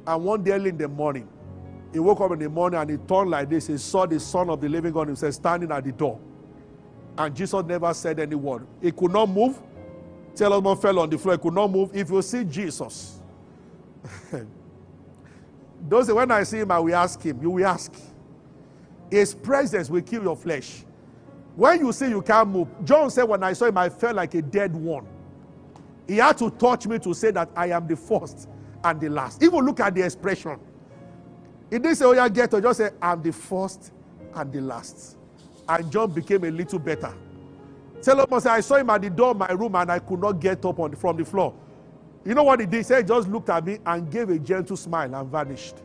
And 0.07 0.23
one 0.23 0.43
day 0.43 0.51
early 0.51 0.69
in 0.69 0.77
the 0.77 0.87
morning, 0.87 1.27
he 1.93 1.99
woke 1.99 2.21
up 2.21 2.31
in 2.31 2.39
the 2.39 2.49
morning 2.49 2.79
and 2.79 2.89
he 2.89 2.97
turned 2.97 3.29
like 3.29 3.49
this. 3.49 3.67
He 3.67 3.77
saw 3.77 4.05
the 4.05 4.19
Son 4.19 4.49
of 4.49 4.61
the 4.61 4.69
living 4.69 4.93
God 4.93 5.07
himself 5.07 5.33
standing 5.33 5.71
at 5.71 5.83
the 5.83 5.91
door. 5.91 6.19
And 7.17 7.35
Jesus 7.35 7.65
never 7.65 7.93
said 7.93 8.19
any 8.19 8.35
word. 8.35 8.65
He 8.81 8.91
could 8.91 9.11
not 9.11 9.29
move. 9.29 9.61
Solomon 10.33 10.77
fell 10.77 10.99
on 10.99 11.09
the 11.09 11.17
floor. 11.17 11.35
He 11.35 11.39
could 11.39 11.53
not 11.53 11.69
move. 11.69 11.91
If 11.93 12.09
you 12.09 12.21
see 12.21 12.45
Jesus, 12.45 13.19
those 15.89 16.11
when 16.11 16.31
I 16.31 16.43
see 16.43 16.59
him, 16.59 16.71
I 16.71 16.79
will 16.79 16.95
ask 16.95 17.21
him. 17.21 17.41
You 17.41 17.49
will 17.51 17.65
ask. 17.65 17.93
His 19.09 19.35
presence 19.35 19.89
will 19.89 20.01
kill 20.01 20.23
your 20.23 20.37
flesh. 20.37 20.85
When 21.55 21.79
you 21.79 21.91
say 21.91 22.09
you 22.09 22.21
can't 22.21 22.49
move, 22.49 22.67
John 22.83 23.09
said, 23.09 23.23
When 23.23 23.43
I 23.43 23.53
saw 23.53 23.65
him, 23.65 23.77
I 23.77 23.89
felt 23.89 24.15
like 24.15 24.33
a 24.35 24.41
dead 24.41 24.75
one. 24.75 25.05
He 26.07 26.17
had 26.17 26.37
to 26.39 26.49
touch 26.49 26.87
me 26.87 26.99
to 26.99 27.13
say 27.13 27.31
that 27.31 27.49
I 27.55 27.67
am 27.67 27.87
the 27.87 27.95
first 27.95 28.49
and 28.83 28.99
the 28.99 29.09
last. 29.09 29.43
Even 29.43 29.65
look 29.65 29.79
at 29.79 29.93
the 29.93 30.03
expression. 30.03 30.59
He 31.69 31.77
didn't 31.79 31.95
say, 31.95 32.05
Oh, 32.05 32.13
yeah, 32.13 32.27
get 32.29 32.51
to 32.51 32.61
just 32.61 32.79
say, 32.79 32.89
I'm 33.01 33.21
the 33.21 33.31
first 33.31 33.91
and 34.35 34.51
the 34.51 34.61
last. 34.61 35.17
And 35.67 35.91
John 35.91 36.11
became 36.11 36.43
a 36.43 36.51
little 36.51 36.79
better. 36.79 37.13
Solomon 38.01 38.41
said, 38.41 38.51
I 38.51 38.61
saw 38.61 38.75
him 38.77 38.89
at 38.89 39.01
the 39.01 39.09
door 39.09 39.31
of 39.31 39.37
my 39.37 39.51
room 39.51 39.75
and 39.75 39.91
I 39.91 39.99
could 39.99 40.19
not 40.19 40.33
get 40.33 40.65
up 40.65 40.79
on, 40.79 40.95
from 40.95 41.17
the 41.17 41.25
floor. 41.25 41.53
You 42.25 42.33
know 42.33 42.43
what 42.43 42.59
he 42.59 42.65
did? 42.65 42.77
He 42.77 42.83
said, 42.83 43.03
he 43.03 43.07
just 43.07 43.27
looked 43.27 43.49
at 43.49 43.65
me 43.65 43.77
and 43.85 44.11
gave 44.11 44.29
a 44.29 44.39
gentle 44.39 44.75
smile 44.75 45.13
and 45.13 45.29
vanished. 45.29 45.75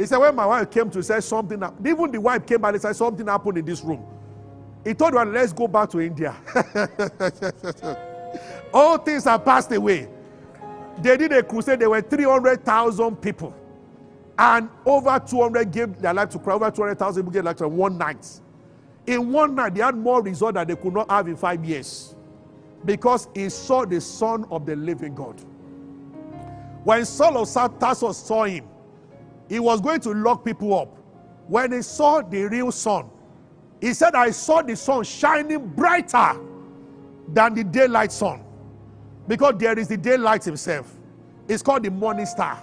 He 0.00 0.06
said, 0.06 0.16
when 0.16 0.34
my 0.34 0.46
wife 0.46 0.70
came 0.70 0.88
to 0.92 1.02
say 1.02 1.20
something, 1.20 1.62
even 1.84 2.10
the 2.10 2.18
wife 2.18 2.46
came 2.46 2.62
back 2.62 2.72
and 2.72 2.80
said, 2.80 2.96
something 2.96 3.26
happened 3.26 3.58
in 3.58 3.66
this 3.66 3.82
room. 3.82 4.02
He 4.82 4.94
told 4.94 5.12
her, 5.12 5.26
let's 5.26 5.52
go 5.52 5.68
back 5.68 5.90
to 5.90 6.00
India. 6.00 6.34
All 8.72 8.96
things 8.96 9.24
have 9.24 9.44
passed 9.44 9.70
away. 9.72 10.08
They 11.02 11.18
did 11.18 11.32
a 11.32 11.42
crusade. 11.42 11.80
There 11.80 11.90
were 11.90 12.00
300,000 12.00 13.16
people. 13.16 13.54
And 14.38 14.70
over 14.86 15.20
200 15.20 15.70
gave 15.70 16.00
their 16.00 16.14
life 16.14 16.30
to 16.30 16.38
Christ. 16.38 16.62
Over 16.62 16.70
200,000 16.70 17.22
people 17.22 17.32
gave 17.32 17.42
their 17.42 17.50
life 17.50 17.58
to 17.58 17.68
one 17.68 17.98
night. 17.98 18.26
In 19.06 19.30
one 19.30 19.54
night, 19.54 19.74
they 19.74 19.82
had 19.82 19.98
more 19.98 20.22
results 20.22 20.54
than 20.54 20.66
they 20.66 20.76
could 20.76 20.94
not 20.94 21.10
have 21.10 21.28
in 21.28 21.36
five 21.36 21.62
years. 21.62 22.16
Because 22.86 23.28
he 23.34 23.50
saw 23.50 23.84
the 23.84 24.00
Son 24.00 24.46
of 24.50 24.64
the 24.64 24.76
living 24.76 25.14
God. 25.14 25.38
When 26.84 27.04
Saul 27.04 27.36
of 27.36 27.78
Tarsus 27.78 28.16
saw 28.16 28.44
him, 28.44 28.64
he 29.50 29.58
was 29.58 29.80
going 29.80 30.00
to 30.00 30.14
lock 30.14 30.44
people 30.44 30.78
up. 30.78 30.96
When 31.48 31.72
he 31.72 31.82
saw 31.82 32.22
the 32.22 32.44
real 32.44 32.70
sun, 32.70 33.10
he 33.80 33.92
said, 33.92 34.14
I 34.14 34.30
saw 34.30 34.62
the 34.62 34.76
sun 34.76 35.02
shining 35.02 35.66
brighter 35.66 36.38
than 37.26 37.54
the 37.54 37.64
daylight 37.64 38.12
sun. 38.12 38.44
Because 39.26 39.54
there 39.58 39.76
is 39.76 39.88
the 39.88 39.96
daylight 39.96 40.44
himself. 40.44 40.96
It's 41.48 41.64
called 41.64 41.82
the 41.82 41.90
morning 41.90 42.26
star. 42.26 42.62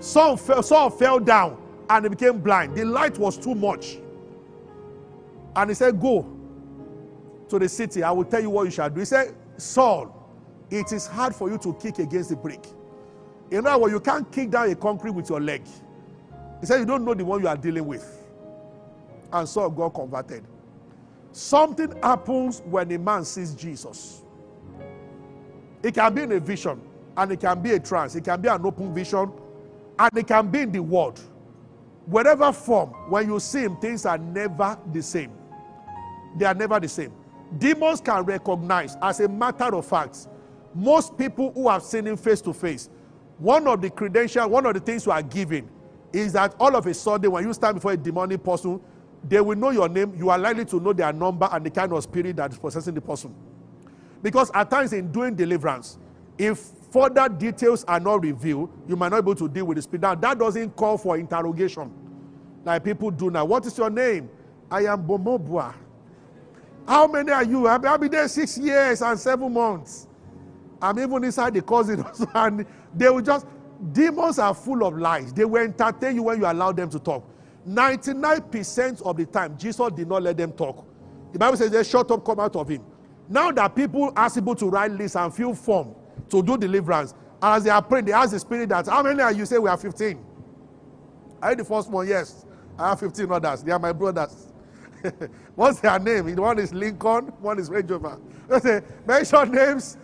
Saul 0.00 0.38
fell, 0.38 0.62
Saul 0.62 0.88
fell 0.88 1.20
down 1.20 1.60
and 1.90 2.06
he 2.06 2.08
became 2.08 2.40
blind. 2.40 2.74
The 2.74 2.86
light 2.86 3.18
was 3.18 3.36
too 3.36 3.54
much. 3.54 3.98
And 5.54 5.70
he 5.70 5.74
said, 5.74 6.00
Go 6.00 6.26
to 7.50 7.58
the 7.58 7.68
city. 7.68 8.02
I 8.02 8.10
will 8.10 8.24
tell 8.24 8.40
you 8.40 8.48
what 8.48 8.64
you 8.64 8.70
shall 8.70 8.88
do. 8.88 9.00
He 9.00 9.04
said, 9.04 9.34
Saul, 9.58 10.10
it 10.70 10.92
is 10.92 11.06
hard 11.06 11.34
for 11.34 11.50
you 11.50 11.58
to 11.58 11.74
kick 11.74 11.98
against 11.98 12.30
the 12.30 12.36
brick. 12.36 12.64
In 13.54 13.64
other 13.68 13.78
words, 13.78 13.92
you 13.92 14.00
can't 14.00 14.30
kick 14.32 14.50
down 14.50 14.68
a 14.68 14.74
concrete 14.74 15.12
with 15.12 15.28
your 15.30 15.40
leg. 15.40 15.62
He 16.60 16.66
said, 16.66 16.80
You 16.80 16.86
don't 16.86 17.04
know 17.04 17.14
the 17.14 17.24
one 17.24 17.40
you 17.40 17.46
are 17.46 17.56
dealing 17.56 17.86
with. 17.86 18.04
And 19.32 19.48
so 19.48 19.70
God 19.70 19.90
converted. 19.90 20.44
Something 21.30 21.94
happens 22.02 22.62
when 22.64 22.90
a 22.90 22.98
man 22.98 23.24
sees 23.24 23.54
Jesus. 23.54 24.24
It 25.84 25.94
can 25.94 26.12
be 26.12 26.22
in 26.22 26.32
a 26.32 26.40
vision, 26.40 26.80
and 27.16 27.30
it 27.30 27.40
can 27.40 27.62
be 27.62 27.72
a 27.72 27.78
trance, 27.78 28.16
it 28.16 28.24
can 28.24 28.40
be 28.40 28.48
an 28.48 28.66
open 28.66 28.92
vision, 28.92 29.30
and 30.00 30.18
it 30.18 30.26
can 30.26 30.50
be 30.50 30.62
in 30.62 30.72
the 30.72 30.82
word. 30.82 31.20
Whatever 32.06 32.52
form, 32.52 32.88
when 33.08 33.28
you 33.28 33.38
see 33.38 33.60
him, 33.60 33.76
things 33.76 34.04
are 34.04 34.18
never 34.18 34.76
the 34.92 35.02
same. 35.02 35.30
They 36.36 36.44
are 36.44 36.54
never 36.54 36.80
the 36.80 36.88
same. 36.88 37.12
Demons 37.58 38.00
can 38.00 38.24
recognize, 38.24 38.96
as 39.00 39.20
a 39.20 39.28
matter 39.28 39.76
of 39.76 39.86
fact, 39.86 40.26
most 40.74 41.16
people 41.16 41.52
who 41.52 41.68
have 41.68 41.84
seen 41.84 42.08
him 42.08 42.16
face 42.16 42.40
to 42.40 42.52
face, 42.52 42.90
one 43.38 43.66
of 43.66 43.80
the 43.82 43.90
credentials, 43.90 44.48
one 44.48 44.66
of 44.66 44.74
the 44.74 44.80
things 44.80 45.06
you 45.06 45.12
are 45.12 45.22
given 45.22 45.68
is 46.12 46.32
that 46.32 46.54
all 46.60 46.76
of 46.76 46.86
a 46.86 46.94
sudden, 46.94 47.32
when 47.32 47.46
you 47.46 47.52
stand 47.52 47.74
before 47.76 47.92
a 47.92 47.96
demonic 47.96 48.42
person, 48.42 48.80
they 49.28 49.40
will 49.40 49.56
know 49.56 49.70
your 49.70 49.88
name. 49.88 50.14
You 50.16 50.30
are 50.30 50.38
likely 50.38 50.64
to 50.66 50.80
know 50.80 50.92
their 50.92 51.12
number 51.12 51.48
and 51.50 51.64
the 51.64 51.70
kind 51.70 51.92
of 51.92 52.02
spirit 52.02 52.36
that 52.36 52.52
is 52.52 52.58
possessing 52.58 52.94
the 52.94 53.00
person. 53.00 53.34
Because 54.22 54.50
at 54.54 54.70
times 54.70 54.92
in 54.92 55.10
doing 55.10 55.34
deliverance, 55.34 55.98
if 56.38 56.58
further 56.90 57.28
details 57.28 57.84
are 57.84 58.00
not 58.00 58.22
revealed, 58.22 58.70
you 58.88 58.96
might 58.96 59.10
not 59.10 59.24
be 59.24 59.30
able 59.30 59.34
to 59.34 59.48
deal 59.48 59.64
with 59.64 59.76
the 59.76 59.82
spirit. 59.82 60.02
Now, 60.02 60.14
that 60.14 60.38
doesn't 60.38 60.76
call 60.76 60.96
for 60.96 61.16
interrogation 61.18 61.92
like 62.64 62.84
people 62.84 63.10
do 63.10 63.30
now. 63.30 63.44
What 63.44 63.66
is 63.66 63.76
your 63.76 63.90
name? 63.90 64.30
I 64.70 64.86
am 64.86 65.06
Bomobua. 65.06 65.74
How 66.86 67.06
many 67.06 67.30
are 67.32 67.44
you? 67.44 67.66
I've 67.66 68.00
been 68.00 68.10
there 68.10 68.28
six 68.28 68.58
years 68.58 69.02
and 69.02 69.18
seven 69.18 69.52
months. 69.52 70.06
I'm 70.84 70.98
even 70.98 71.24
inside 71.24 71.54
the 71.54 71.62
cousin, 71.62 72.04
and 72.34 72.66
they 72.94 73.08
will 73.08 73.22
just, 73.22 73.46
demons 73.92 74.38
are 74.38 74.54
full 74.54 74.84
of 74.84 74.98
lies. 74.98 75.32
They 75.32 75.44
will 75.44 75.62
entertain 75.62 76.16
you 76.16 76.24
when 76.24 76.38
you 76.40 76.46
allow 76.46 76.72
them 76.72 76.90
to 76.90 76.98
talk. 76.98 77.28
99% 77.66 79.02
of 79.02 79.16
the 79.16 79.24
time, 79.26 79.56
Jesus 79.56 79.90
did 79.92 80.08
not 80.08 80.22
let 80.22 80.36
them 80.36 80.52
talk. 80.52 80.86
The 81.32 81.38
Bible 81.38 81.56
says 81.56 81.70
they 81.70 81.82
shut 81.82 82.10
up, 82.10 82.24
come 82.24 82.38
out 82.38 82.54
of 82.54 82.68
him. 82.68 82.84
Now 83.28 83.50
that 83.52 83.74
people 83.74 84.12
are 84.14 84.30
able 84.36 84.54
to 84.56 84.66
write 84.68 84.90
lists 84.92 85.16
and 85.16 85.34
fill 85.34 85.54
form 85.54 85.94
to 86.28 86.42
do 86.42 86.58
deliverance, 86.58 87.14
and 87.40 87.56
as 87.56 87.64
they 87.64 87.70
are 87.70 87.82
praying, 87.82 88.04
they 88.04 88.12
ask 88.12 88.32
the 88.32 88.38
spirit 88.38 88.68
that, 88.68 88.86
how 88.86 89.02
many 89.02 89.22
are 89.22 89.32
you? 89.32 89.46
Say 89.46 89.58
we 89.58 89.70
are 89.70 89.76
15. 89.78 90.22
Are 91.42 91.50
you 91.50 91.56
the 91.56 91.64
first 91.64 91.90
one? 91.90 92.06
Yes. 92.06 92.44
I 92.78 92.90
have 92.90 93.00
15 93.00 93.30
others. 93.30 93.62
They 93.62 93.72
are 93.72 93.78
my 93.78 93.92
brothers. 93.92 94.52
What's 95.54 95.80
their 95.80 95.98
name? 95.98 96.34
One 96.36 96.58
is 96.58 96.72
Lincoln, 96.72 97.26
one 97.40 97.58
is 97.58 97.70
Range 97.70 97.90
Rover. 97.90 98.18
They 98.48 98.60
say, 98.60 98.80
mention 99.06 99.50
names. 99.52 99.96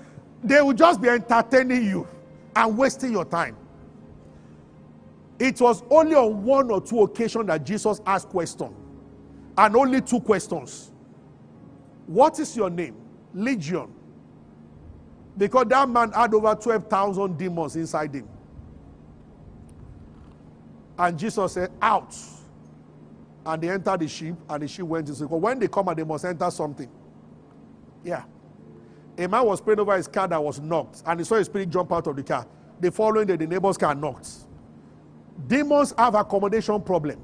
They 0.43 0.61
will 0.63 0.73
just 0.73 1.01
be 1.01 1.09
entertaining 1.09 1.85
you 1.85 2.09
and 2.57 2.77
wasting 2.77 3.13
your 3.13 3.25
time. 3.25 3.57
It 5.39 5.61
was 5.61 5.83
only 5.91 6.15
on 6.15 6.45
one 6.45 6.71
or 6.71 6.81
two 6.81 7.03
occasions 7.03 7.47
that 7.47 7.65
Jesus 7.65 8.01
asked 8.07 8.29
questions, 8.29 8.75
and 9.57 9.77
only 9.77 10.01
two 10.03 10.21
questions. 10.21 10.93
What 12.07 12.39
is 12.39 12.57
your 12.57 12.71
name? 12.71 12.97
Legion. 13.33 13.89
Because 15.39 15.67
that 15.69 15.89
man 15.89 16.13
had 16.13 16.35
over 16.35 16.55
12,000 16.55 17.39
demons 17.39 17.77
inside 17.77 18.15
him. 18.15 18.29
And 20.99 21.19
Jesus 21.19 21.53
said, 21.55 21.71
Out. 21.81 22.15
And 23.47 23.63
they 23.63 23.71
entered 23.71 24.01
the 24.01 24.09
sheep, 24.09 24.35
and 24.51 24.63
the 24.63 24.69
sheep 24.69 24.85
went 24.85 25.09
into. 25.09 25.27
When 25.27 25.59
they 25.59 25.69
come 25.69 25.89
out, 25.89 25.97
they 25.97 26.05
must 26.05 26.27
enter 26.27 26.51
something. 26.51 26.91
Yeah. 28.05 28.25
A 29.21 29.29
man 29.29 29.45
was 29.45 29.61
praying 29.61 29.79
over 29.79 29.95
his 29.95 30.09
car 30.09 30.27
that 30.27 30.43
was 30.43 30.61
knocked, 30.61 31.03
and 31.05 31.21
he 31.21 31.25
saw 31.25 31.35
a 31.35 31.45
spirit 31.45 31.69
jump 31.69 31.93
out 31.93 32.07
of 32.07 32.17
the 32.17 32.23
car. 32.23 32.47
The 32.81 32.91
following 32.91 33.27
day, 33.27 33.37
the 33.37 33.47
neighbor's 33.47 33.77
car 33.77 33.95
knocked. 33.95 34.31
Demons 35.47 35.93
have 35.99 36.15
accommodation 36.15 36.81
problem. 36.81 37.21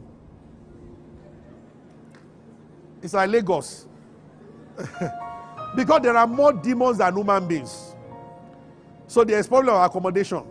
It's 3.03 3.15
like 3.15 3.31
Lagos. 3.31 3.87
because 5.77 6.03
there 6.03 6.15
are 6.15 6.27
more 6.27 6.53
demons 6.53 6.99
than 6.99 7.17
human 7.17 7.49
beings. 7.49 7.95
So 9.07 9.25
there's 9.25 9.49
problem 9.49 9.77
of 9.77 9.83
accommodation. 9.83 10.43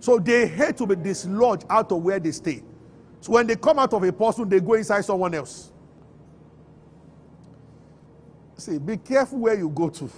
So 0.00 0.18
they 0.18 0.48
hate 0.48 0.76
to 0.78 0.86
be 0.86 0.96
dislodged 0.96 1.64
out 1.70 1.92
of 1.92 2.02
where 2.02 2.18
they 2.18 2.32
stay. 2.32 2.60
So 3.20 3.34
when 3.34 3.46
they 3.46 3.54
come 3.54 3.78
out 3.78 3.94
of 3.94 4.02
a 4.02 4.12
person, 4.12 4.48
they 4.48 4.58
go 4.58 4.74
inside 4.74 5.04
someone 5.04 5.32
else. 5.32 5.70
See, 8.56 8.78
be 8.78 8.96
careful 8.96 9.38
where 9.38 9.54
you 9.56 9.68
go 9.68 9.88
to. 9.88 10.10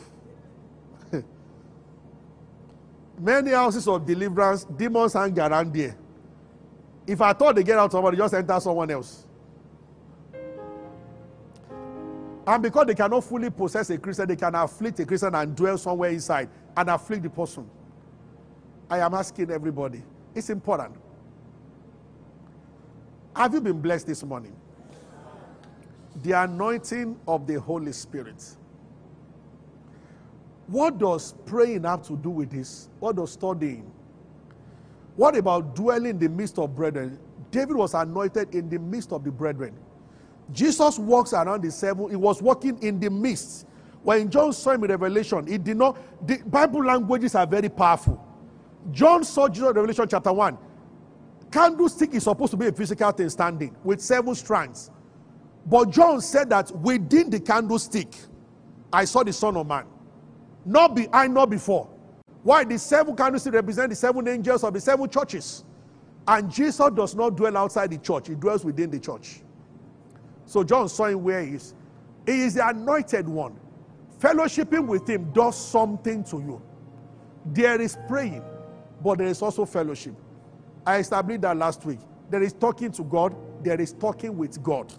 Many 3.19 3.53
houses 3.53 3.87
of 3.87 4.05
deliverance, 4.05 4.65
demons 4.65 5.13
hang 5.13 5.39
around 5.39 5.73
there. 5.73 5.97
If 7.07 7.21
I 7.21 7.33
thought 7.33 7.55
they 7.55 7.63
get 7.63 7.79
out 7.79 7.93
somebody, 7.93 8.17
just 8.17 8.35
enter 8.35 8.59
someone 8.61 8.91
else. 8.91 9.27
And 12.47 12.63
because 12.63 12.87
they 12.87 12.95
cannot 12.95 13.25
fully 13.25 13.51
possess 13.51 13.89
a 13.91 13.99
Christian, 13.99 14.29
they 14.29 14.37
can 14.37 14.55
afflict 14.55 15.01
a 15.01 15.07
Christian 15.07 15.35
and 15.35 15.57
dwell 15.57 15.79
somewhere 15.79 16.11
inside 16.11 16.49
and 16.77 16.91
afflict 16.91 17.23
the 17.23 17.31
person. 17.31 17.69
I 18.91 18.99
am 18.99 19.15
asking 19.15 19.51
everybody. 19.51 20.03
It's 20.35 20.51
important. 20.51 20.95
Have 23.35 23.55
you 23.55 23.61
been 23.61 23.81
blessed 23.81 24.07
this 24.07 24.23
morning? 24.23 24.55
The 26.23 26.33
anointing 26.33 27.19
of 27.27 27.47
the 27.47 27.59
Holy 27.59 27.93
Spirit. 27.93 28.45
What 30.67 30.99
does 30.99 31.35
praying 31.45 31.85
have 31.85 32.03
to 32.09 32.17
do 32.17 32.31
with 32.31 32.51
this? 32.51 32.89
What 33.01 33.17
does 33.17 33.33
studying? 33.33 33.91
What 35.17 35.37
about 35.37 35.77
dwelling 35.77 36.11
in 36.11 36.19
the 36.19 36.29
midst 36.29 36.59
of 36.59 36.75
brethren? 36.75 37.19
David 37.51 37.77
was 37.77 37.95
anointed 37.95 38.55
in 38.55 38.69
the 38.69 38.79
midst 38.79 39.13
of 39.13 39.23
the 39.23 39.31
brethren. 39.31 39.75
Jesus 40.53 40.99
walks 40.99 41.33
around 41.33 41.63
the 41.63 41.71
seven, 41.71 42.11
he 42.11 42.17
was 42.17 42.43
walking 42.43 42.83
in 42.83 42.99
the 42.99 43.11
midst. 43.11 43.67
When 44.03 44.29
John 44.29 44.53
saw 44.53 44.73
him 44.73 44.85
in 44.85 44.91
Revelation, 44.91 45.47
he 45.47 45.57
did 45.57 45.77
not, 45.77 45.97
the 46.27 46.39
Bible 46.47 46.85
languages 46.85 47.35
are 47.35 47.47
very 47.47 47.69
powerful. 47.69 48.23
John 48.91 49.25
saw 49.25 49.49
Jesus 49.49 49.71
in 49.71 49.77
Revelation 49.77 50.07
chapter 50.09 50.33
1. 50.33 50.59
Candlestick 51.51 52.13
is 52.13 52.25
supposed 52.25 52.51
to 52.51 52.57
be 52.57 52.67
a 52.67 52.73
physical 52.73 53.11
thing 53.13 53.29
standing 53.31 53.75
with 53.85 54.01
seven 54.01 54.35
strands. 54.35 54.91
But 55.67 55.91
John 55.91 56.21
said 56.21 56.51
that 56.51 56.71
within 56.79 57.31
the 57.31 57.41
candlestick, 57.41 58.13
I 58.93 59.05
saw 59.05 59.23
the 59.23 59.33
Son 59.33 59.57
of 59.57 59.67
Man. 59.67 59.87
Not 60.65 60.95
behind, 60.95 61.35
not 61.35 61.51
before. 61.51 61.89
Why? 62.43 62.65
The 62.65 62.79
seven 62.79 63.17
candlesticks 63.17 63.55
represent 63.55 63.91
the 63.91 63.97
seven 63.97 64.27
angels 64.29 64.65
of 64.65 64.73
the 64.73 64.81
seven 64.81 65.09
churches. 65.09 65.65
And 66.27 66.51
Jesus 66.51 66.91
does 66.95 67.15
not 67.15 67.37
dwell 67.37 67.57
outside 67.57 67.91
the 67.91 67.99
church, 67.99 68.29
he 68.29 68.35
dwells 68.35 68.65
within 68.65 68.91
the 68.91 68.99
church. 68.99 69.41
So 70.47 70.65
John 70.65 70.89
saw 70.89 71.07
him 71.07 71.23
where 71.23 71.43
he 71.43 71.55
is. 71.55 71.75
He 72.27 72.43
is 72.43 72.55
the 72.55 72.67
anointed 72.67 73.29
one. 73.29 73.59
Fellowshipping 74.21 74.87
with 74.87 75.09
him 75.09 75.31
does 75.33 75.57
something 75.57 76.25
to 76.25 76.37
you. 76.37 76.63
There 77.47 77.81
is 77.81 77.99
praying, 78.09 78.43
but 79.03 79.19
there 79.19 79.27
is 79.27 79.43
also 79.43 79.67
fellowship. 79.67 80.15
I 80.87 80.99
established 80.99 81.43
that 81.43 81.57
last 81.57 81.85
week. 81.85 82.01
There 82.31 82.43
is 82.43 82.55
talking 82.55 82.91
to 82.93 83.05
God, 83.05 83.35
there 83.63 83.81
is 83.81 83.93
talking 83.93 84.37
with 84.37 84.63
God. 84.63 84.93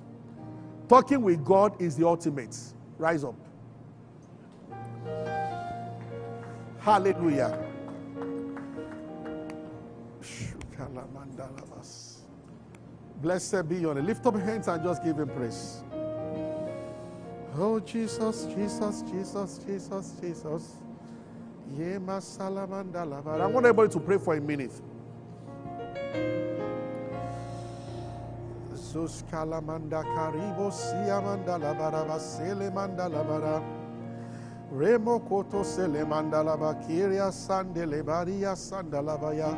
Talking 0.88 1.22
with 1.22 1.44
God 1.44 1.82
is 1.82 1.96
the 1.96 2.08
ultimate. 2.08 2.56
Rise 2.98 3.24
up. 3.24 3.36
Hallelujah. 6.86 7.58
Blessed 13.24 13.68
be 13.68 13.78
your 13.78 13.96
name. 13.96 14.06
Lift 14.06 14.24
up 14.28 14.36
your 14.36 14.44
hands 14.44 14.68
and 14.68 14.84
just 14.84 15.04
give 15.04 15.18
him 15.18 15.28
praise. 15.30 15.82
Oh, 17.58 17.80
Jesus, 17.80 18.46
Jesus, 18.56 19.02
Jesus, 19.12 19.60
Jesus, 19.66 20.14
Jesus. 20.22 20.76
I 21.76 21.98
want 23.48 23.66
everybody 23.66 23.90
to 23.92 24.00
pray 24.00 24.20
for 24.20 24.36
a 24.36 24.40
minute. 24.42 24.80
Sus 28.76 29.24
kalamanda 29.32 30.04
karibo 30.04 30.70
siamanda 30.72 31.58
la 31.60 31.74
baraba 31.74 32.20
sele 32.20 32.70
manda 32.72 33.10
la. 33.10 33.85
Remo 34.76 35.20
koto 35.20 35.64
sele 35.64 36.06
manda 36.06 36.44
la 36.44 36.58
bakiria 36.58 37.32
sandele 37.32 38.04
baria 38.04 38.56
sandala 38.58 39.18
baya. 39.18 39.56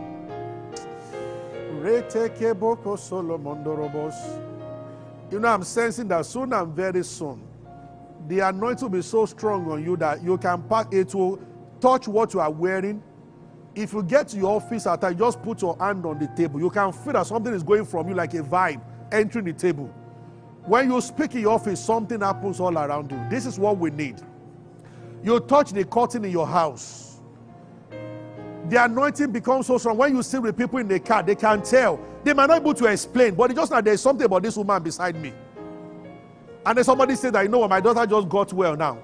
You 5.31 5.39
know, 5.39 5.47
I'm 5.47 5.63
sensing 5.63 6.07
that 6.09 6.25
soon 6.25 6.53
and 6.53 6.75
very 6.75 7.03
soon, 7.03 7.41
the 8.27 8.39
anointing 8.41 8.83
will 8.83 8.97
be 8.97 9.01
so 9.01 9.25
strong 9.25 9.71
on 9.71 9.83
you 9.83 9.97
that 9.97 10.21
you 10.23 10.37
can 10.37 10.61
pack 10.63 10.93
it 10.93 11.15
will 11.15 11.39
touch 11.79 12.07
what 12.07 12.35
you 12.35 12.39
are 12.39 12.51
wearing. 12.51 13.01
If 13.73 13.93
you 13.93 14.03
get 14.03 14.27
to 14.29 14.37
your 14.37 14.57
office 14.57 14.85
at 14.85 15.01
time, 15.01 15.17
just 15.17 15.41
put 15.41 15.63
your 15.63 15.75
hand 15.79 16.05
on 16.05 16.19
the 16.19 16.27
table. 16.35 16.59
You 16.59 16.69
can 16.69 16.91
feel 16.91 17.13
that 17.13 17.25
something 17.25 17.53
is 17.53 17.63
going 17.63 17.85
from 17.85 18.07
you 18.07 18.13
like 18.13 18.35
a 18.35 18.43
vibe 18.43 18.81
entering 19.11 19.45
the 19.45 19.53
table. 19.53 19.91
When 20.65 20.91
you 20.91 21.01
speak 21.01 21.33
in 21.33 21.41
your 21.41 21.53
office, 21.53 21.83
something 21.83 22.21
happens 22.21 22.59
all 22.59 22.77
around 22.77 23.11
you. 23.11 23.19
This 23.31 23.47
is 23.47 23.57
what 23.57 23.79
we 23.79 23.89
need. 23.89 24.21
You 25.23 25.39
touch 25.39 25.71
the 25.71 25.83
curtain 25.83 26.25
in 26.25 26.31
your 26.31 26.47
house 26.47 27.07
the 28.69 28.83
anointing 28.83 29.31
becomes 29.31 29.67
so 29.67 29.77
strong. 29.77 29.97
When 29.97 30.15
you 30.15 30.21
sit 30.21 30.41
with 30.41 30.57
people 30.57 30.79
in 30.79 30.87
the 30.87 30.99
car, 30.99 31.23
they 31.23 31.35
can 31.35 31.61
tell. 31.61 31.99
They 32.23 32.33
might 32.33 32.47
not 32.47 32.63
be 32.63 32.69
able 32.69 32.73
to 32.75 32.85
explain, 32.85 33.35
but 33.35 33.53
just 33.55 33.71
that 33.71 33.85
there's 33.85 34.01
something 34.01 34.25
about 34.25 34.43
this 34.43 34.57
woman 34.57 34.83
beside 34.83 35.15
me. 35.15 35.33
And 36.65 36.77
then 36.77 36.83
somebody 36.83 37.15
said 37.15 37.33
that, 37.33 37.43
you 37.43 37.49
know 37.49 37.59
what, 37.59 37.69
my 37.69 37.79
daughter 37.79 38.05
just 38.05 38.27
got 38.27 38.51
well 38.51 38.75
now. 38.75 38.97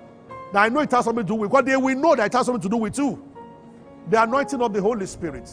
Now 0.54 0.64
I 0.64 0.70
know 0.70 0.82
it 0.82 0.92
has 0.92 1.06
something 1.06 1.24
to 1.26 1.28
do 1.28 1.36
with 1.36 1.50
what 1.50 1.66
they 1.66 1.78
will 1.78 1.96
know 1.96 2.14
that 2.16 2.26
it 2.26 2.34
has 2.34 2.46
something 2.46 2.62
to 2.62 2.70
do 2.70 2.78
with 2.78 2.98
you. 2.98 3.24
The 4.10 4.22
anointing 4.22 4.62
of 4.62 4.74
the 4.74 4.82
Holy 4.82 5.06
Spirit. 5.06 5.50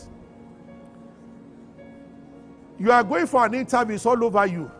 You 2.80 2.90
are 2.90 3.04
going 3.04 3.26
for 3.26 3.46
an 3.46 3.54
interview, 3.54 3.94
it's 3.94 4.06
all 4.06 4.24
over 4.24 4.44
you. 4.46 4.70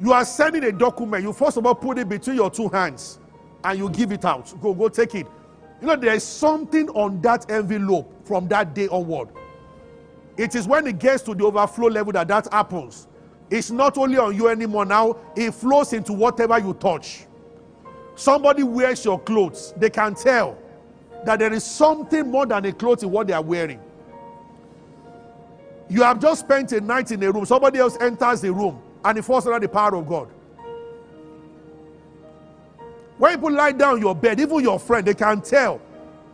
You 0.00 0.12
are 0.12 0.24
sending 0.24 0.64
a 0.64 0.72
document. 0.72 1.22
You 1.22 1.32
first 1.32 1.56
of 1.56 1.64
all 1.64 1.74
put 1.74 1.98
it 1.98 2.08
between 2.08 2.36
your 2.36 2.50
two 2.50 2.68
hands 2.68 3.20
and 3.66 3.78
you 3.78 3.90
give 3.90 4.12
it 4.12 4.24
out. 4.24 4.54
Go, 4.62 4.72
go 4.72 4.88
take 4.88 5.14
it. 5.16 5.26
You 5.80 5.88
know, 5.88 5.96
there 5.96 6.14
is 6.14 6.22
something 6.22 6.88
on 6.90 7.20
that 7.22 7.50
envelope 7.50 8.24
from 8.24 8.46
that 8.48 8.74
day 8.74 8.86
onward. 8.88 9.28
It 10.36 10.54
is 10.54 10.68
when 10.68 10.86
it 10.86 10.98
gets 10.98 11.22
to 11.24 11.34
the 11.34 11.44
overflow 11.44 11.88
level 11.88 12.12
that 12.12 12.28
that 12.28 12.52
happens. 12.52 13.08
It's 13.50 13.70
not 13.70 13.98
only 13.98 14.18
on 14.18 14.36
you 14.36 14.48
anymore 14.48 14.84
now, 14.84 15.16
it 15.34 15.52
flows 15.52 15.92
into 15.92 16.12
whatever 16.12 16.58
you 16.58 16.74
touch. 16.74 17.26
Somebody 18.14 18.62
wears 18.62 19.04
your 19.04 19.18
clothes, 19.18 19.74
they 19.76 19.90
can 19.90 20.14
tell 20.14 20.56
that 21.24 21.40
there 21.40 21.52
is 21.52 21.64
something 21.64 22.30
more 22.30 22.46
than 22.46 22.64
a 22.64 22.72
clothes 22.72 23.02
in 23.02 23.10
what 23.10 23.26
they 23.26 23.32
are 23.32 23.42
wearing. 23.42 23.80
You 25.88 26.02
have 26.02 26.20
just 26.20 26.40
spent 26.40 26.72
a 26.72 26.80
night 26.80 27.10
in 27.10 27.22
a 27.22 27.30
room, 27.30 27.44
somebody 27.46 27.78
else 27.80 27.96
enters 28.00 28.40
the 28.40 28.52
room 28.52 28.80
and 29.04 29.18
it 29.18 29.22
falls 29.22 29.46
under 29.46 29.60
the 29.60 29.68
power 29.68 29.96
of 29.96 30.08
God. 30.08 30.28
When 33.18 33.34
people 33.34 33.52
lie 33.52 33.72
down 33.72 34.00
your 34.00 34.14
bed, 34.14 34.40
even 34.40 34.60
your 34.60 34.78
friend, 34.78 35.06
they 35.06 35.14
can 35.14 35.40
tell 35.40 35.80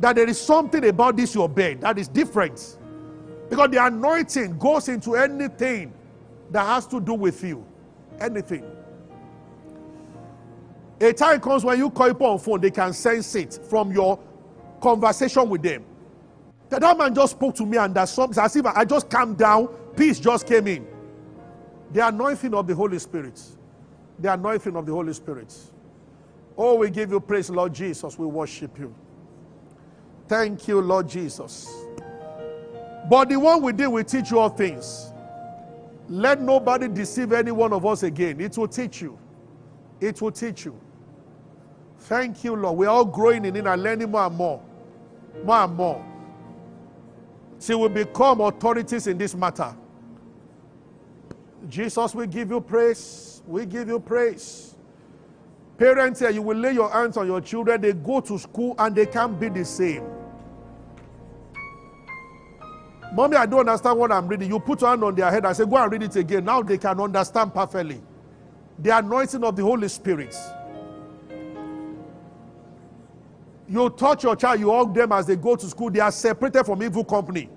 that 0.01 0.17
there 0.17 0.29
is 0.29 0.41
something 0.41 0.85
about 0.87 1.17
this 1.17 1.35
your 1.35 1.49
bed 1.49 1.83
that 1.83 1.99
is 1.99 2.09
different. 2.09 2.79
Because 3.49 3.71
the 3.71 3.85
anointing 3.85 4.59
goes 4.59 4.89
into 4.89 5.15
anything 5.17 5.93
that 6.51 6.67
has 6.67 6.87
to 6.89 7.01
do 7.01 7.15
with 7.15 7.43
you. 7.45 7.65
Anything. 8.21 8.65
A 11.01 11.13
time 11.13 11.41
comes 11.41 11.65
when 11.65 11.79
you 11.79 11.91
call 11.91 12.09
people 12.09 12.27
on 12.27 12.39
phone, 12.39 12.61
they 12.61 12.71
can 12.71 12.93
sense 12.93 13.35
it 13.35 13.61
from 13.69 13.93
your 13.93 14.19
conversation 14.81 15.49
with 15.49 15.63
them. 15.63 15.85
That, 16.71 16.81
that 16.81 16.99
man 16.99 17.15
just 17.15 17.33
spoke 17.33 17.55
to 17.57 17.67
me 17.67 17.77
and 17.79 17.95
that 17.95 18.07
something 18.09 18.43
as 18.43 18.57
if 18.57 18.67
I 18.67 18.85
just 18.85 19.11
calmed 19.11 19.39
down, 19.39 19.69
peace 19.97 20.21
just 20.21 20.47
came 20.47 20.67
in. 20.69 20.87
The 21.93 22.07
anointing 22.09 22.55
of 22.55 22.67
the 22.67 22.75
Holy 22.75 22.99
Spirit. 22.99 23.41
The 24.19 24.33
anointing 24.33 24.77
of 24.77 24.87
the 24.87 24.93
Holy 24.93 25.13
Spirit. 25.13 25.55
Oh, 26.57 26.77
we 26.77 26.91
give 26.91 27.11
you 27.11 27.21
praise, 27.21 27.51
Lord 27.51 27.73
Jesus. 27.73 28.19
We 28.19 28.27
worship 28.27 28.79
you. 28.79 28.95
Thank 30.29 30.69
you, 30.69 30.81
Lord 30.81 31.09
Jesus. 31.09 31.71
But 33.09 33.29
the 33.29 33.39
one 33.39 33.63
we 33.63 33.73
did 33.73 33.89
will 33.89 34.05
teach 34.05 34.31
you 34.31 34.39
all 34.39 34.49
things. 34.49 35.13
Let 36.09 36.41
nobody 36.41 36.89
deceive 36.89 37.33
any 37.33 37.53
one 37.53 37.73
of 37.73 37.85
us 37.87 38.03
again. 38.03 38.41
It 38.41 38.57
will 38.57 38.69
teach 38.69 39.01
you. 39.01 39.19
It 40.01 40.21
will 40.21 40.33
teach 40.33 40.65
you. 40.65 40.79
Thank 41.99 42.45
you, 42.45 42.57
Lord. 42.57 42.77
We're 42.77 42.89
all 42.89 43.05
growing 43.05 43.45
in 43.45 43.57
it 43.57 43.67
and 43.67 43.83
learning 43.83 44.11
more 44.11 44.27
and 44.27 44.37
more. 44.37 44.63
More 45.45 45.57
and 45.57 45.75
more. 45.75 46.05
Till 47.61 47.81
we 47.81 47.89
become 47.89 48.41
authorities 48.41 49.07
in 49.07 49.17
this 49.19 49.35
matter. 49.35 49.75
Jesus, 51.69 52.15
we 52.15 52.27
give 52.27 52.51
you 52.51 52.61
praise. 52.61 53.43
We 53.47 53.67
give 53.67 53.89
you 53.89 54.01
praise. 54.01 54.72
Parents 55.79 56.21
here, 56.21 56.31
you 56.31 56.43
will 56.43 56.57
lay 56.57 56.73
your 56.73 56.91
hands 56.91 57.17
on 57.17 57.27
your 57.27 57.41
children, 57.41 57.81
they 57.81 57.93
go 57.93 58.21
to 58.21 58.39
school 58.39 58.75
and 58.79 58.95
they 58.95 59.07
can't 59.07 59.39
be 59.41 59.49
the 59.49 59.65
same. 59.65 60.05
Mommy, 63.13 63.37
I 63.37 63.45
don't 63.45 63.61
understand 63.61 63.99
what 63.99 64.11
I'm 64.11 64.27
reading. 64.27 64.49
You 64.49 64.59
put 64.59 64.81
your 64.81 64.91
hand 64.91 65.05
on 65.05 65.15
their 65.15 65.31
head 65.31 65.45
and 65.45 65.55
say, 65.55 65.67
Go 65.67 65.77
and 65.77 65.93
read 65.93 66.03
it 66.03 66.17
again. 66.17 66.45
Now 66.47 66.63
they 66.63 66.79
can 66.79 66.99
understand 66.99 67.53
perfectly. 67.53 68.01
The 68.79 68.97
anointing 68.97 69.45
of 69.45 69.55
the 69.55 69.63
Holy 69.63 69.89
Spirit. 69.89 70.35
You 73.69 73.91
touch 73.91 74.25
your 74.25 74.35
child, 74.37 74.61
you 74.61 74.71
hug 74.71 74.95
them 74.95 75.13
as 75.13 75.27
they 75.27 75.37
go 75.37 75.57
to 75.57 75.67
school. 75.67 75.91
They 75.91 76.01
are 76.01 76.11
separated 76.11 76.65
from 76.65 76.83
evil 76.83 77.05
company. 77.05 77.49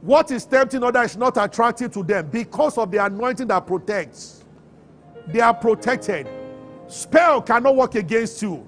What 0.00 0.30
is 0.30 0.44
tempting 0.44 0.82
others 0.82 1.12
is 1.12 1.16
not 1.16 1.36
attractive 1.36 1.92
to 1.92 2.02
them 2.02 2.28
because 2.30 2.76
of 2.76 2.90
the 2.90 3.04
anointing 3.04 3.46
that 3.48 3.66
protects. 3.66 4.44
They 5.28 5.40
are 5.40 5.54
protected. 5.54 6.26
Spell 6.92 7.40
cannot 7.40 7.74
work 7.74 7.94
against 7.94 8.42
you 8.42 8.66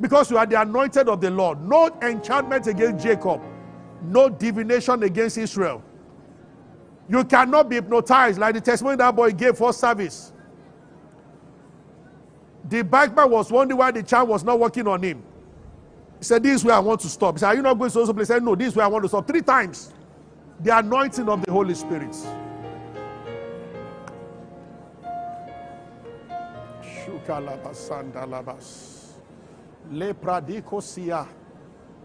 because 0.00 0.30
you 0.30 0.38
are 0.38 0.46
the 0.46 0.58
anointed 0.58 1.06
of 1.06 1.20
the 1.20 1.30
Lord. 1.30 1.62
No 1.68 1.88
enchantment 2.00 2.66
against 2.66 3.04
Jacob, 3.04 3.42
no 4.02 4.30
divination 4.30 5.02
against 5.02 5.36
Israel. 5.36 5.82
You 7.10 7.24
cannot 7.24 7.68
be 7.68 7.76
hypnotized 7.76 8.38
like 8.38 8.54
the 8.54 8.62
testimony 8.62 8.96
that 8.96 9.14
boy 9.14 9.32
gave 9.32 9.58
for 9.58 9.72
service. 9.74 10.32
The 12.68 12.82
bikeman 12.84 13.30
was 13.30 13.50
wondering 13.52 13.78
why 13.78 13.90
the 13.92 14.02
child 14.02 14.30
was 14.30 14.44
not 14.44 14.58
working 14.58 14.88
on 14.88 15.02
him. 15.02 15.22
He 16.18 16.24
said, 16.24 16.42
This 16.42 16.56
is 16.56 16.64
where 16.64 16.74
I 16.76 16.80
want 16.80 17.00
to 17.02 17.08
stop. 17.08 17.36
He 17.36 17.40
said, 17.40 17.48
Are 17.48 17.56
you 17.56 17.62
not 17.62 17.78
going 17.78 17.90
to 17.90 18.00
also 18.00 18.14
place? 18.14 18.28
He 18.28 18.34
said, 18.34 18.42
No, 18.44 18.54
this 18.54 18.68
is 18.68 18.76
where 18.76 18.86
I 18.86 18.88
want 18.88 19.04
to 19.04 19.08
stop. 19.10 19.26
Three 19.28 19.42
times. 19.42 19.92
The 20.60 20.78
anointing 20.78 21.28
of 21.28 21.44
the 21.44 21.52
Holy 21.52 21.74
Spirit. 21.74 22.16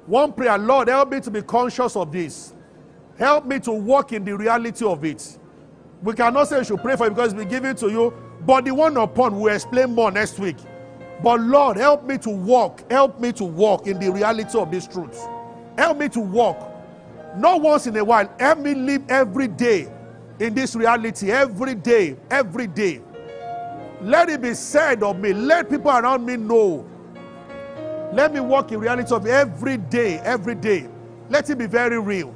One 0.06 0.34
prayer, 0.34 0.58
Lord, 0.58 0.90
help 0.90 1.12
me 1.12 1.22
to 1.22 1.32
be 1.32 1.42
conscious 1.42 1.96
of 1.96 2.12
this. 2.12 2.54
Help 3.18 3.46
me 3.46 3.60
to 3.60 3.72
walk 3.72 4.12
in 4.12 4.26
the 4.26 4.36
reality 4.36 4.86
of 4.86 5.06
it. 5.06 5.40
We 6.02 6.14
cannot 6.14 6.50
say 6.50 6.58
you 6.60 6.64
should 6.66 6.82
pray 6.82 6.98
for 6.98 7.08
it 7.08 7.12
because 7.12 7.32
it's 7.32 7.40
been 7.40 7.48
given 7.48 7.76
to 7.78 7.90
you, 7.90 8.14
but 8.46 8.66
the 8.66 8.72
one 8.72 8.98
upon 8.98 9.40
we'll 9.40 9.54
explain 9.54 9.96
more 9.96 10.12
next 10.12 10.40
week. 10.40 10.58
But 11.24 11.40
Lord, 11.40 11.78
help 11.78 12.04
me 12.04 12.18
to 12.20 12.30
walk. 12.30 12.92
Help 12.92 13.20
me 13.22 13.32
to 13.34 13.46
walk 13.46 13.88
in 13.88 14.00
the 14.00 14.12
reality 14.12 14.58
of 14.58 14.72
this 14.72 14.88
truth. 14.88 15.26
Help 15.78 15.98
me 16.00 16.10
to 16.10 16.20
walk. 16.20 16.70
Not 17.38 17.62
once 17.62 17.88
in 17.88 17.96
a 17.96 18.04
while. 18.04 18.30
Help 18.40 18.60
me 18.60 18.76
live 18.76 19.04
every 19.10 19.48
day 19.48 19.90
in 20.40 20.54
this 20.54 20.76
reality. 20.76 21.32
Every 21.32 21.76
day. 21.76 22.18
Every 22.30 22.68
day. 22.68 23.02
Let 24.04 24.30
it 24.30 24.42
be 24.42 24.54
said 24.54 25.02
of 25.02 25.18
me. 25.18 25.32
Let 25.32 25.70
people 25.70 25.92
around 25.92 26.26
me 26.26 26.36
know. 26.36 26.86
Let 28.12 28.34
me 28.34 28.42
walk 28.42 28.74
in 28.74 28.80
reality 28.80 29.14
of 29.16 29.26
every 29.26 29.78
day. 29.78 30.20
Every 30.20 30.56
day. 30.56 30.90
Let 31.30 31.50
it 31.50 31.58
be 31.58 31.68
very 31.68 32.00
real. 32.00 32.34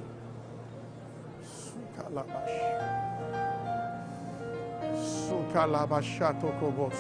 Sukalabashatokobos. 4.96 6.96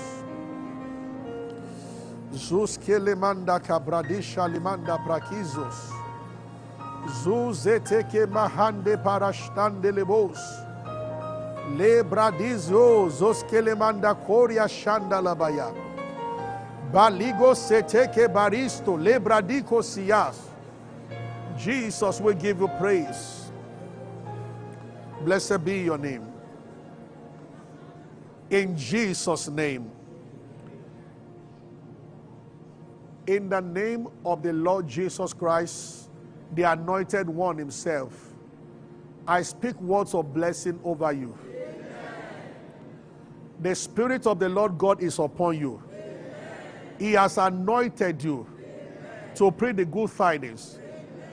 Zuske 2.33 2.99
lemanda 2.99 3.59
kabradisha 3.59 4.47
limanda 4.53 4.97
prakizos. 5.05 5.91
Zuzeteke 7.23 8.25
mahande 8.27 8.97
parashtande 9.01 9.91
lebos. 9.93 10.66
Le 11.75 12.03
bradizio 12.03 13.09
zoske 13.09 13.61
koria 14.25 14.67
shanda 14.67 15.21
labaya. 15.21 15.73
Baligo 16.91 17.53
seteke 17.53 18.27
baristo 18.27 18.97
le 18.97 19.19
bradiko 19.19 19.81
sias. 19.81 20.39
Jesus, 21.57 22.21
we 22.21 22.33
give 22.35 22.59
you 22.61 22.67
praise. 22.79 23.51
Blessed 25.25 25.65
be 25.65 25.79
your 25.79 25.97
name. 25.97 26.25
In 28.49 28.77
Jesus' 28.77 29.49
name. 29.49 29.91
In 33.25 33.49
the 33.49 33.59
name 33.59 34.07
of 34.23 34.41
the 34.41 34.53
Lord 34.53 34.87
Jesus 34.87 35.33
Christ, 35.33 36.09
the 36.55 36.63
anointed 36.63 37.27
one 37.27 37.57
himself, 37.57 38.33
I 39.27 39.41
speak 39.41 39.75
words 39.81 40.13
of 40.13 40.33
blessing 40.33 40.79
over 40.85 41.11
you. 41.11 41.37
The 43.59 43.73
Spirit 43.73 44.27
of 44.27 44.39
the 44.39 44.49
Lord 44.49 44.77
God 44.77 45.01
is 45.01 45.17
upon 45.19 45.57
you. 45.57 45.81
He 46.99 47.13
has 47.13 47.37
anointed 47.37 48.23
you 48.23 48.45
to 49.35 49.51
pray 49.51 49.71
the 49.71 49.85
good 49.85 50.11
tidings. 50.15 50.79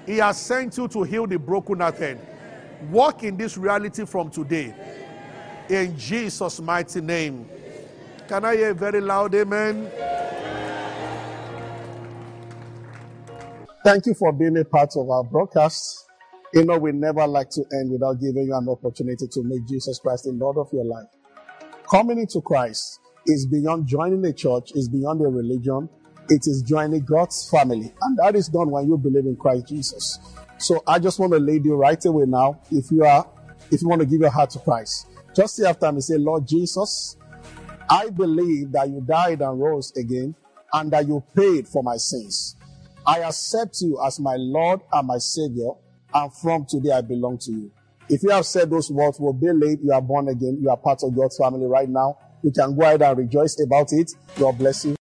He 0.07 0.19
has 0.19 0.39
sent 0.39 0.77
you 0.77 0.89
to 0.89 1.03
heal 1.03 1.27
the 1.27 1.39
broken-hearted. 1.39 2.19
Walk 2.91 3.23
in 3.25 3.37
this 3.37 3.57
reality 3.57 4.05
from 4.05 4.31
today. 4.31 4.75
In 5.69 5.97
Jesus' 5.99 6.61
mighty 6.61 7.01
name. 7.01 7.49
Can 8.29 8.45
I 8.45 8.57
hear 8.57 8.75
very 8.75 9.01
loud 9.01 9.35
amen? 9.35 9.91
Thank 13.85 14.07
you 14.07 14.15
for 14.15 14.33
being 14.33 14.57
a 14.59 14.65
part 14.65 14.91
of 14.97 15.11
our 15.11 15.25
broadcast. 15.25 16.07
You 16.55 16.65
know, 16.65 16.79
we 16.79 16.93
never 16.93 17.27
like 17.27 17.51
to 17.51 17.65
end 17.73 17.91
without 17.91 18.21
giving 18.21 18.47
you 18.47 18.55
an 18.55 18.69
opportunity 18.69 19.27
to 19.27 19.43
make 19.43 19.67
Jesus 19.67 19.99
Christ 19.99 20.25
the 20.25 20.33
Lord 20.33 20.57
of 20.57 20.69
your 20.73 20.85
life. 20.85 21.09
Coming 21.91 22.19
into 22.19 22.41
Christ 22.41 23.01
is 23.27 23.47
beyond 23.47 23.87
joining 23.87 24.25
a 24.25 24.33
church, 24.33 24.73
is 24.75 24.89
beyond 24.89 25.21
a 25.21 25.29
religion. 25.29 25.89
It 26.29 26.47
is 26.47 26.63
joining 26.63 27.05
God's 27.05 27.49
family. 27.51 27.93
And 28.01 28.19
that 28.19 28.35
is 28.35 28.49
done 28.49 28.71
when 28.71 28.87
you 28.87 28.97
believe 28.97 29.27
in 29.27 29.37
Christ 29.37 29.69
Jesus. 29.69 30.19
So 30.59 30.83
I 30.87 30.99
just 30.99 31.19
want 31.19 31.33
to 31.35 31.39
lead 31.39 31.65
you 31.65 31.75
right 31.75 32.03
away 32.07 32.25
now. 32.27 32.61
If 32.71 32.91
you 32.91 33.05
are, 33.05 33.29
if 33.71 33.83
you 33.83 33.89
want 33.89 34.01
to 34.01 34.07
give 34.07 34.21
your 34.21 34.31
heart 34.31 34.51
to 34.51 34.61
Christ, 34.61 35.09
just 35.37 35.57
say 35.57 35.67
after 35.67 35.93
me, 35.93 36.01
say, 36.01 36.17
Lord 36.17 36.47
Jesus, 36.47 37.19
I 37.91 38.09
believe 38.09 38.73
that 38.73 38.89
you 38.89 39.03
died 39.03 39.43
and 39.43 39.61
rose 39.61 39.93
again 39.97 40.35
and 40.73 40.91
that 40.93 41.07
you 41.07 41.23
paid 41.37 41.69
for 41.69 41.83
my 41.83 41.97
sins. 41.97 42.57
I 43.07 43.21
accept 43.21 43.83
you 43.83 44.01
as 44.05 44.19
my 44.19 44.37
Lord 44.37 44.81
and 44.91 45.07
my 45.07 45.19
Savior, 45.19 45.71
and 46.15 46.33
from 46.33 46.65
today 46.65 46.93
I 46.93 47.03
belong 47.03 47.37
to 47.39 47.53
you. 47.53 47.71
If 48.09 48.23
you 48.23 48.31
have 48.31 48.45
said 48.45 48.71
those 48.71 48.91
words, 48.91 49.19
will 49.19 49.33
be 49.33 49.51
late, 49.53 49.79
you 49.83 49.93
are 49.93 50.03
born 50.03 50.29
again, 50.29 50.59
you 50.61 50.69
are 50.69 50.77
part 50.77 51.03
of 51.03 51.17
God's 51.17 51.39
family 51.39 51.67
right 51.67 51.89
now. 51.89 52.19
You 52.43 52.53
can 52.53 52.77
go 52.77 52.83
ahead 52.83 53.01
and 53.01 53.17
rejoice 53.17 53.57
about 53.65 53.89
it. 53.93 54.11
God 54.39 54.59
bless 54.59 54.85
you. 54.85 54.93